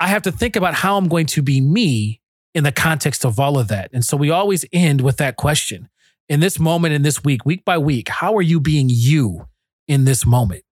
I 0.00 0.08
have 0.08 0.22
to 0.22 0.32
think 0.32 0.56
about 0.56 0.74
how 0.74 0.96
I'm 0.96 1.08
going 1.08 1.26
to 1.26 1.42
be 1.42 1.60
me 1.60 2.20
in 2.54 2.64
the 2.64 2.72
context 2.72 3.24
of 3.24 3.38
all 3.38 3.58
of 3.58 3.68
that, 3.68 3.90
and 3.92 4.04
so 4.04 4.16
we 4.16 4.30
always 4.30 4.64
end 4.72 5.00
with 5.00 5.16
that 5.18 5.36
question 5.36 5.88
in 6.28 6.40
this 6.40 6.58
moment, 6.58 6.94
in 6.94 7.02
this 7.02 7.22
week, 7.22 7.44
week 7.44 7.64
by 7.64 7.78
week. 7.78 8.08
How 8.08 8.34
are 8.36 8.42
you 8.42 8.58
being 8.58 8.88
you 8.90 9.46
in 9.86 10.04
this 10.04 10.26
moment? 10.26 10.64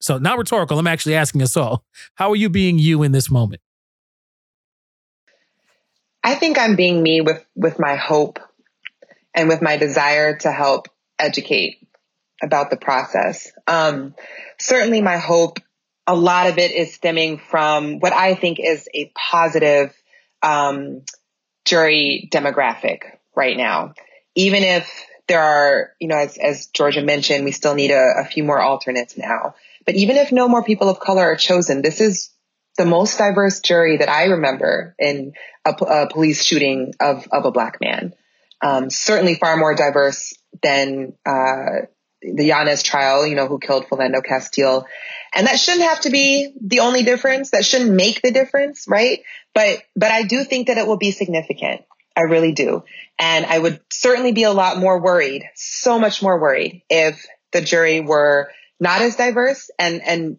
So 0.00 0.18
not 0.18 0.38
rhetorical. 0.38 0.78
I'm 0.78 0.86
actually 0.86 1.14
asking 1.14 1.42
us 1.42 1.56
all. 1.56 1.84
How 2.14 2.30
are 2.30 2.36
you 2.36 2.48
being 2.48 2.78
you 2.78 3.02
in 3.02 3.12
this 3.12 3.30
moment? 3.30 3.60
I 6.24 6.34
think 6.36 6.58
I'm 6.58 6.74
being 6.74 7.02
me 7.02 7.20
with, 7.20 7.44
with 7.54 7.78
my 7.78 7.96
hope 7.96 8.38
and 9.34 9.46
with 9.46 9.60
my 9.60 9.76
desire 9.76 10.38
to 10.38 10.50
help 10.50 10.88
educate 11.18 11.86
about 12.42 12.70
the 12.70 12.78
process. 12.78 13.52
Um, 13.66 14.14
certainly 14.58 15.02
my 15.02 15.18
hope, 15.18 15.58
a 16.06 16.16
lot 16.16 16.48
of 16.48 16.58
it 16.58 16.72
is 16.72 16.94
stemming 16.94 17.38
from 17.38 17.98
what 18.00 18.14
I 18.14 18.34
think 18.34 18.58
is 18.58 18.88
a 18.94 19.12
positive, 19.14 19.94
um, 20.42 21.02
jury 21.66 22.28
demographic 22.32 23.00
right 23.36 23.56
now. 23.56 23.94
Even 24.34 24.62
if 24.62 24.90
there 25.28 25.42
are, 25.42 25.90
you 26.00 26.08
know, 26.08 26.16
as, 26.16 26.36
as 26.38 26.66
Georgia 26.66 27.02
mentioned, 27.02 27.44
we 27.44 27.52
still 27.52 27.74
need 27.74 27.90
a, 27.90 28.20
a 28.20 28.24
few 28.24 28.44
more 28.44 28.60
alternates 28.60 29.16
now. 29.16 29.54
But 29.86 29.94
even 29.96 30.16
if 30.16 30.32
no 30.32 30.48
more 30.48 30.64
people 30.64 30.88
of 30.88 31.00
color 31.00 31.22
are 31.22 31.36
chosen, 31.36 31.82
this 31.82 32.00
is 32.00 32.30
the 32.76 32.84
most 32.84 33.18
diverse 33.18 33.60
jury 33.60 33.98
that 33.98 34.08
I 34.08 34.24
remember 34.24 34.94
in 34.98 35.32
a, 35.64 35.70
a 35.70 36.08
police 36.10 36.44
shooting 36.44 36.94
of, 37.00 37.26
of 37.30 37.44
a 37.44 37.50
black 37.50 37.78
man. 37.80 38.14
Um, 38.60 38.90
certainly 38.90 39.34
far 39.34 39.56
more 39.56 39.74
diverse 39.74 40.32
than 40.62 41.14
uh, 41.26 41.86
the 42.22 42.46
Yanez 42.46 42.82
trial, 42.82 43.26
you 43.26 43.34
know, 43.34 43.46
who 43.46 43.58
killed 43.58 43.86
Philando 43.86 44.24
Castile. 44.24 44.86
And 45.34 45.46
that 45.46 45.58
shouldn't 45.58 45.84
have 45.84 46.00
to 46.02 46.10
be 46.10 46.54
the 46.60 46.80
only 46.80 47.02
difference. 47.02 47.50
That 47.50 47.64
shouldn't 47.64 47.92
make 47.92 48.22
the 48.22 48.30
difference, 48.30 48.86
right? 48.88 49.20
But, 49.54 49.82
but 49.94 50.10
I 50.10 50.22
do 50.22 50.44
think 50.44 50.68
that 50.68 50.78
it 50.78 50.86
will 50.86 50.96
be 50.96 51.10
significant. 51.10 51.82
I 52.16 52.22
really 52.22 52.52
do. 52.52 52.84
And 53.18 53.44
I 53.44 53.58
would 53.58 53.80
certainly 53.90 54.32
be 54.32 54.44
a 54.44 54.52
lot 54.52 54.78
more 54.78 55.00
worried, 55.00 55.44
so 55.54 55.98
much 55.98 56.22
more 56.22 56.40
worried 56.40 56.82
if 56.88 57.26
the 57.52 57.60
jury 57.60 58.00
were 58.00 58.50
not 58.80 59.02
as 59.02 59.16
diverse 59.16 59.70
and, 59.78 60.00
and 60.02 60.38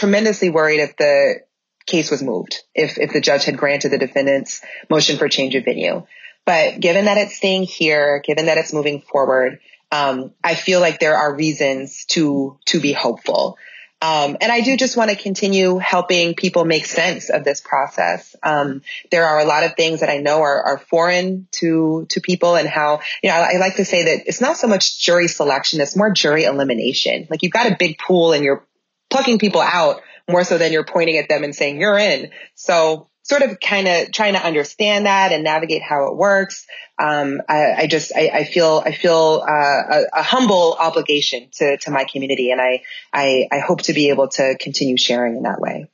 tremendously 0.00 0.48
worried 0.48 0.80
if 0.80 0.96
the 0.96 1.40
case 1.86 2.10
was 2.10 2.22
moved, 2.22 2.62
if, 2.74 2.98
if 2.98 3.12
the 3.12 3.20
judge 3.20 3.44
had 3.44 3.56
granted 3.56 3.90
the 3.90 3.98
defendant's 3.98 4.62
motion 4.88 5.18
for 5.18 5.28
change 5.28 5.54
of 5.54 5.64
venue. 5.64 6.04
But 6.46 6.80
given 6.80 7.04
that 7.04 7.18
it's 7.18 7.36
staying 7.36 7.64
here, 7.64 8.22
given 8.24 8.46
that 8.46 8.56
it's 8.56 8.72
moving 8.72 9.02
forward, 9.02 9.60
um, 9.92 10.32
I 10.42 10.54
feel 10.54 10.80
like 10.80 11.00
there 11.00 11.16
are 11.16 11.34
reasons 11.34 12.06
to, 12.06 12.58
to 12.66 12.80
be 12.80 12.92
hopeful. 12.92 13.58
Um, 14.02 14.38
and 14.40 14.50
I 14.50 14.62
do 14.62 14.78
just 14.78 14.96
want 14.96 15.10
to 15.10 15.16
continue 15.16 15.76
helping 15.76 16.34
people 16.34 16.64
make 16.64 16.86
sense 16.86 17.28
of 17.28 17.44
this 17.44 17.60
process. 17.60 18.34
Um, 18.42 18.80
there 19.10 19.26
are 19.26 19.40
a 19.40 19.44
lot 19.44 19.64
of 19.64 19.74
things 19.74 20.00
that 20.00 20.08
I 20.08 20.16
know 20.16 20.40
are, 20.40 20.62
are 20.62 20.78
foreign 20.78 21.48
to 21.56 22.06
to 22.08 22.20
people, 22.22 22.56
and 22.56 22.66
how 22.66 23.00
you 23.22 23.28
know 23.28 23.36
I, 23.36 23.56
I, 23.56 23.58
like 23.58 23.76
to 23.76 23.84
say 23.84 24.04
that 24.04 24.26
it's 24.26 24.40
not 24.40 24.56
so 24.56 24.68
much 24.68 24.98
jury 24.98 25.28
selection; 25.28 25.82
it's 25.82 25.96
more 25.96 26.10
jury 26.10 26.44
elimination. 26.44 27.26
Like 27.28 27.42
you've 27.42 27.52
got 27.52 27.70
a 27.70 27.76
big 27.78 27.98
pool, 27.98 28.32
and 28.32 28.42
you're 28.42 28.64
plucking 29.10 29.38
people 29.38 29.60
out 29.60 30.00
more 30.28 30.44
so 30.44 30.58
than 30.58 30.72
you're 30.72 30.84
pointing 30.84 31.18
at 31.18 31.28
them 31.28 31.44
and 31.44 31.54
saying 31.54 31.80
you're 31.80 31.98
in. 31.98 32.30
So 32.54 33.10
sort 33.22 33.42
of 33.42 33.60
kind 33.60 33.86
of 33.86 34.12
trying 34.12 34.34
to 34.34 34.44
understand 34.44 35.06
that 35.06 35.32
and 35.32 35.44
navigate 35.44 35.82
how 35.82 36.08
it 36.08 36.16
works. 36.16 36.66
Um, 36.98 37.40
I, 37.48 37.72
I, 37.78 37.86
just 37.86 38.12
I, 38.14 38.28
I, 38.28 38.44
feel 38.44 38.82
I 38.84 38.92
feel 38.92 39.44
uh, 39.46 39.52
a, 39.52 40.02
a, 40.14 40.22
humble 40.22 40.76
obligation 40.78 41.48
to 41.52 41.76
to 41.78 41.90
my 41.90 42.04
community, 42.04 42.50
and 42.50 42.60
I, 42.60 42.82
I 43.12 43.48
I 43.50 43.58
hope 43.60 43.82
to 43.82 43.92
be 43.92 44.10
able 44.10 44.28
to 44.28 44.56
continue 44.58 44.96
sharing 44.96 45.36
in 45.36 45.44
that 45.44 45.60
way. 45.60 45.88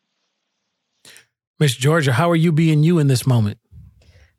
Miss 1.60 1.76
Georgia, 1.76 2.12
how 2.12 2.30
are 2.30 2.36
you 2.36 2.52
being 2.52 2.82
you 2.82 2.98
in 2.98 3.06
this 3.06 3.26
moment? 3.26 3.58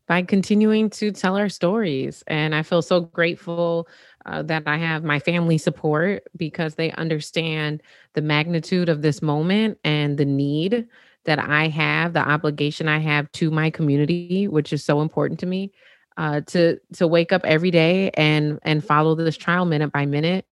By 0.07 0.23
continuing 0.23 0.89
to 0.91 1.11
tell 1.11 1.37
our 1.37 1.49
stories, 1.49 2.23
and 2.27 2.53
I 2.53 2.63
feel 2.63 2.81
so 2.81 3.01
grateful 3.01 3.87
uh, 4.27 4.43
that 4.43 4.63
I 4.65 4.77
have 4.77 5.03
my 5.03 5.19
family 5.19 5.57
support 5.57 6.23
because 6.35 6.75
they 6.75 6.91
understand 6.91 7.81
the 8.13 8.21
magnitude 8.21 8.89
of 8.89 9.01
this 9.01 9.21
moment 9.21 9.79
and 9.83 10.17
the 10.17 10.25
need 10.25 10.87
that 11.25 11.39
I 11.39 11.67
have, 11.67 12.13
the 12.13 12.27
obligation 12.27 12.87
I 12.87 12.99
have 12.99 13.31
to 13.33 13.51
my 13.51 13.69
community, 13.69 14.47
which 14.47 14.73
is 14.73 14.83
so 14.83 15.01
important 15.01 15.39
to 15.41 15.45
me. 15.45 15.71
Uh, 16.17 16.41
to 16.41 16.79
to 16.93 17.05
wake 17.05 17.31
up 17.31 17.45
every 17.45 17.69
day 17.69 18.09
and 18.15 18.57
and 18.63 18.83
follow 18.83 19.13
this 19.13 19.37
trial 19.37 19.65
minute 19.65 19.91
by 19.91 20.03
minute 20.03 20.47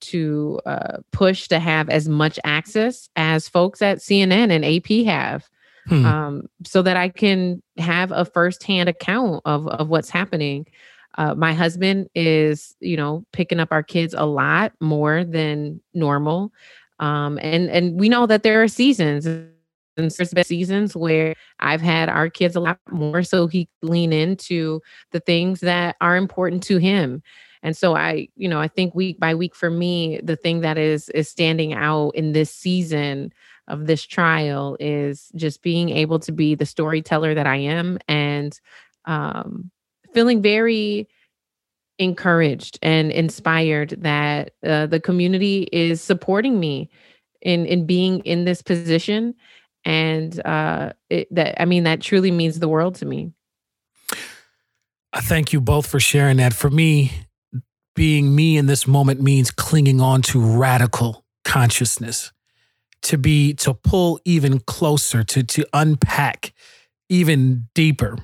to 0.00 0.60
uh, 0.64 0.98
push 1.10 1.48
to 1.48 1.58
have 1.58 1.88
as 1.88 2.08
much 2.08 2.38
access 2.44 3.08
as 3.16 3.48
folks 3.48 3.82
at 3.82 3.98
CNN 3.98 4.52
and 4.52 4.64
AP 4.64 5.12
have, 5.12 5.48
hmm. 5.88 6.06
um, 6.06 6.42
so 6.64 6.82
that 6.82 6.96
I 6.96 7.08
can 7.08 7.60
have 7.78 8.12
a 8.12 8.24
firsthand 8.24 8.88
account 8.88 9.42
of 9.44 9.66
of 9.66 9.88
what's 9.88 10.10
happening. 10.10 10.66
Uh, 11.18 11.34
my 11.34 11.52
husband 11.52 12.08
is, 12.14 12.74
you 12.80 12.96
know, 12.96 13.26
picking 13.32 13.60
up 13.60 13.68
our 13.72 13.82
kids 13.82 14.14
a 14.16 14.24
lot 14.24 14.72
more 14.80 15.24
than 15.24 15.80
normal, 15.92 16.52
um, 17.00 17.38
and 17.42 17.68
and 17.70 18.00
we 18.00 18.08
know 18.08 18.26
that 18.26 18.42
there 18.44 18.62
are 18.62 18.68
seasons. 18.68 19.26
And 19.26 19.50
there's 19.96 20.32
been 20.32 20.44
seasons 20.44 20.96
where 20.96 21.34
I've 21.58 21.80
had 21.80 22.08
our 22.08 22.30
kids 22.30 22.54
a 22.54 22.60
lot 22.60 22.78
more, 22.88 23.24
so 23.24 23.48
he 23.48 23.68
lean 23.82 24.12
into 24.12 24.80
the 25.10 25.18
things 25.18 25.58
that 25.60 25.96
are 26.00 26.16
important 26.16 26.62
to 26.64 26.78
him. 26.78 27.20
And 27.64 27.76
so 27.76 27.96
I, 27.96 28.28
you 28.36 28.48
know, 28.48 28.60
I 28.60 28.68
think 28.68 28.94
week 28.94 29.18
by 29.18 29.34
week 29.34 29.56
for 29.56 29.70
me, 29.70 30.20
the 30.22 30.36
thing 30.36 30.60
that 30.60 30.78
is 30.78 31.08
is 31.10 31.28
standing 31.28 31.74
out 31.74 32.10
in 32.10 32.32
this 32.32 32.54
season 32.54 33.32
of 33.66 33.86
this 33.86 34.04
trial 34.04 34.76
is 34.80 35.32
just 35.34 35.62
being 35.62 35.90
able 35.90 36.20
to 36.20 36.32
be 36.32 36.54
the 36.54 36.66
storyteller 36.66 37.34
that 37.34 37.46
I 37.46 37.56
am 37.56 37.98
and 38.08 38.58
um, 39.04 39.70
feeling 40.12 40.42
very 40.42 41.08
encouraged 41.98 42.78
and 42.82 43.10
inspired 43.10 43.90
that 43.98 44.52
uh, 44.64 44.86
the 44.86 45.00
community 45.00 45.68
is 45.72 46.00
supporting 46.00 46.60
me 46.60 46.88
in 47.42 47.66
in 47.66 47.86
being 47.86 48.20
in 48.20 48.44
this 48.44 48.62
position. 48.62 49.34
And 49.84 50.44
uh 50.44 50.92
it, 51.08 51.32
that 51.34 51.60
i 51.60 51.64
mean 51.64 51.84
that 51.84 52.00
truly 52.00 52.30
means 52.30 52.58
the 52.58 52.68
world 52.68 52.96
to 52.96 53.06
me. 53.06 53.32
I 55.12 55.20
thank 55.20 55.52
you 55.52 55.60
both 55.60 55.86
for 55.86 56.00
sharing 56.00 56.36
that. 56.38 56.52
For 56.52 56.70
me 56.70 57.12
being 57.94 58.34
me 58.34 58.56
in 58.56 58.66
this 58.66 58.86
moment 58.86 59.20
means 59.20 59.50
clinging 59.50 60.00
on 60.00 60.22
to 60.22 60.40
radical 60.40 61.24
consciousness. 61.44 62.32
To 63.02 63.16
be 63.16 63.54
to 63.54 63.74
pull 63.74 64.20
even 64.24 64.58
closer 64.58 65.22
to 65.22 65.42
to 65.42 65.66
unpack 65.72 66.52
even 67.08 67.68
deeper 67.74 68.18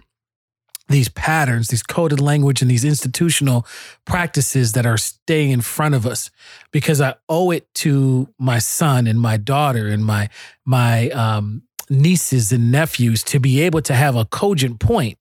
these 0.88 1.08
patterns, 1.08 1.68
these 1.68 1.82
coded 1.82 2.20
language, 2.20 2.60
and 2.60 2.70
these 2.70 2.84
institutional 2.84 3.66
practices 4.04 4.72
that 4.72 4.86
are 4.86 4.98
staying 4.98 5.50
in 5.50 5.60
front 5.60 5.94
of 5.94 6.06
us, 6.06 6.30
because 6.72 7.00
I 7.00 7.14
owe 7.28 7.50
it 7.50 7.72
to 7.76 8.28
my 8.38 8.58
son 8.58 9.06
and 9.06 9.20
my 9.20 9.36
daughter 9.36 9.86
and 9.86 10.04
my 10.04 10.28
my 10.64 11.08
um, 11.10 11.62
nieces 11.88 12.52
and 12.52 12.70
nephews 12.70 13.22
to 13.24 13.40
be 13.40 13.62
able 13.62 13.82
to 13.82 13.94
have 13.94 14.16
a 14.16 14.24
cogent 14.24 14.80
point 14.80 15.18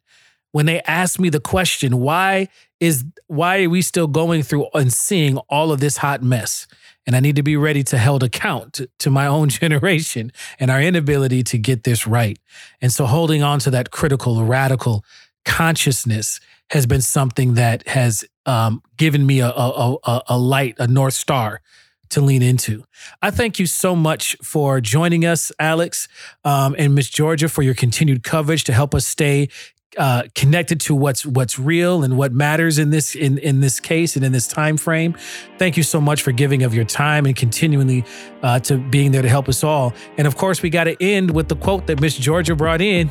when 0.51 0.65
they 0.65 0.81
ask 0.81 1.19
me 1.19 1.29
the 1.29 1.39
question, 1.39 1.99
"Why 1.99 2.49
is 2.79 3.05
why 3.27 3.63
are 3.63 3.69
we 3.69 3.81
still 3.81 4.07
going 4.07 4.43
through 4.43 4.67
and 4.73 4.91
seeing 4.91 5.37
all 5.49 5.71
of 5.71 5.79
this 5.79 5.97
hot 5.97 6.21
mess?" 6.21 6.67
And 7.05 7.15
I 7.15 7.19
need 7.19 7.35
to 7.35 7.43
be 7.43 7.57
ready 7.57 7.83
to 7.83 7.97
held 7.97 8.23
account 8.23 8.73
to, 8.73 8.89
to 8.99 9.09
my 9.09 9.27
own 9.27 9.49
generation 9.61 10.31
and 10.59 10.71
our 10.71 10.81
inability 10.81 11.43
to 11.43 11.57
get 11.57 11.83
this 11.83 12.07
right. 12.07 12.39
And 12.81 12.91
so 12.91 13.05
holding 13.05 13.43
on 13.43 13.59
to 13.59 13.71
that 13.71 13.91
critical, 13.91 14.43
radical 14.43 15.03
consciousness 15.45 16.39
has 16.69 16.85
been 16.85 17.01
something 17.01 17.53
that 17.55 17.87
has 17.87 18.25
um, 18.45 18.81
given 18.97 19.25
me 19.25 19.39
a, 19.39 19.49
a, 19.49 19.97
a, 20.03 20.21
a 20.27 20.37
light, 20.37 20.75
a 20.79 20.87
North 20.87 21.13
Star 21.13 21.61
to 22.09 22.21
lean 22.21 22.41
into. 22.41 22.83
I 23.21 23.31
thank 23.31 23.59
you 23.59 23.65
so 23.65 23.95
much 23.95 24.35
for 24.41 24.79
joining 24.81 25.25
us, 25.25 25.51
Alex, 25.59 26.07
um, 26.43 26.75
and 26.77 26.93
Miss 26.93 27.09
Georgia, 27.09 27.49
for 27.49 27.61
your 27.61 27.73
continued 27.73 28.23
coverage 28.23 28.63
to 28.65 28.73
help 28.73 28.93
us 28.93 29.05
stay 29.05 29.49
uh, 29.97 30.23
connected 30.33 30.79
to 30.81 30.95
what's 30.95 31.25
what's 31.25 31.59
real 31.59 32.03
and 32.03 32.17
what 32.17 32.33
matters 32.33 32.79
in 32.79 32.89
this 32.89 33.13
in 33.13 33.37
in 33.37 33.59
this 33.59 33.79
case 33.79 34.15
and 34.15 34.25
in 34.25 34.31
this 34.31 34.47
time 34.47 34.77
frame. 34.77 35.15
Thank 35.59 35.77
you 35.77 35.83
so 35.83 36.01
much 36.01 36.23
for 36.23 36.31
giving 36.31 36.63
of 36.63 36.73
your 36.73 36.85
time 36.85 37.25
and 37.25 37.35
continually 37.35 38.03
uh, 38.41 38.59
to 38.61 38.77
being 38.77 39.11
there 39.11 39.21
to 39.21 39.29
help 39.29 39.47
us 39.47 39.63
all. 39.63 39.93
And 40.17 40.25
of 40.25 40.35
course, 40.35 40.61
we 40.61 40.69
got 40.69 40.85
to 40.85 41.01
end 41.03 41.31
with 41.31 41.47
the 41.47 41.55
quote 41.55 41.85
that 41.87 42.01
Miss 42.01 42.17
Georgia 42.17 42.55
brought 42.55 42.81
in. 42.81 43.09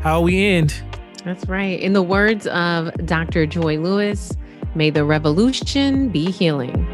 How 0.00 0.20
we 0.20 0.44
end? 0.44 0.82
That's 1.24 1.48
right. 1.48 1.80
In 1.80 1.94
the 1.94 2.02
words 2.02 2.46
of 2.48 2.92
Dr. 3.06 3.46
Joy 3.46 3.78
Lewis, 3.78 4.32
may 4.74 4.90
the 4.90 5.06
revolution 5.06 6.10
be 6.10 6.30
healing. 6.30 6.86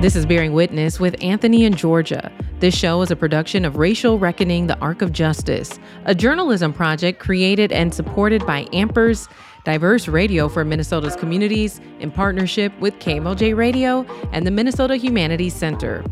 This 0.00 0.16
is 0.16 0.26
Bearing 0.26 0.54
Witness 0.54 0.98
with 0.98 1.14
Anthony 1.22 1.64
and 1.64 1.76
Georgia. 1.76 2.32
This 2.58 2.76
show 2.76 3.02
is 3.02 3.12
a 3.12 3.16
production 3.16 3.64
of 3.64 3.76
Racial 3.76 4.18
Reckoning 4.18 4.66
The 4.66 4.76
Arc 4.80 5.02
of 5.02 5.12
Justice, 5.12 5.78
a 6.04 6.16
journalism 6.16 6.72
project 6.72 7.20
created 7.20 7.70
and 7.70 7.94
supported 7.94 8.44
by 8.44 8.64
Ampers, 8.72 9.28
diverse 9.64 10.08
radio 10.08 10.48
for 10.48 10.64
Minnesota's 10.64 11.14
communities, 11.14 11.80
in 12.00 12.10
partnership 12.10 12.76
with 12.80 12.98
KMOJ 12.98 13.56
Radio 13.56 14.04
and 14.32 14.44
the 14.44 14.50
Minnesota 14.50 14.96
Humanities 14.96 15.54
Center. 15.54 16.04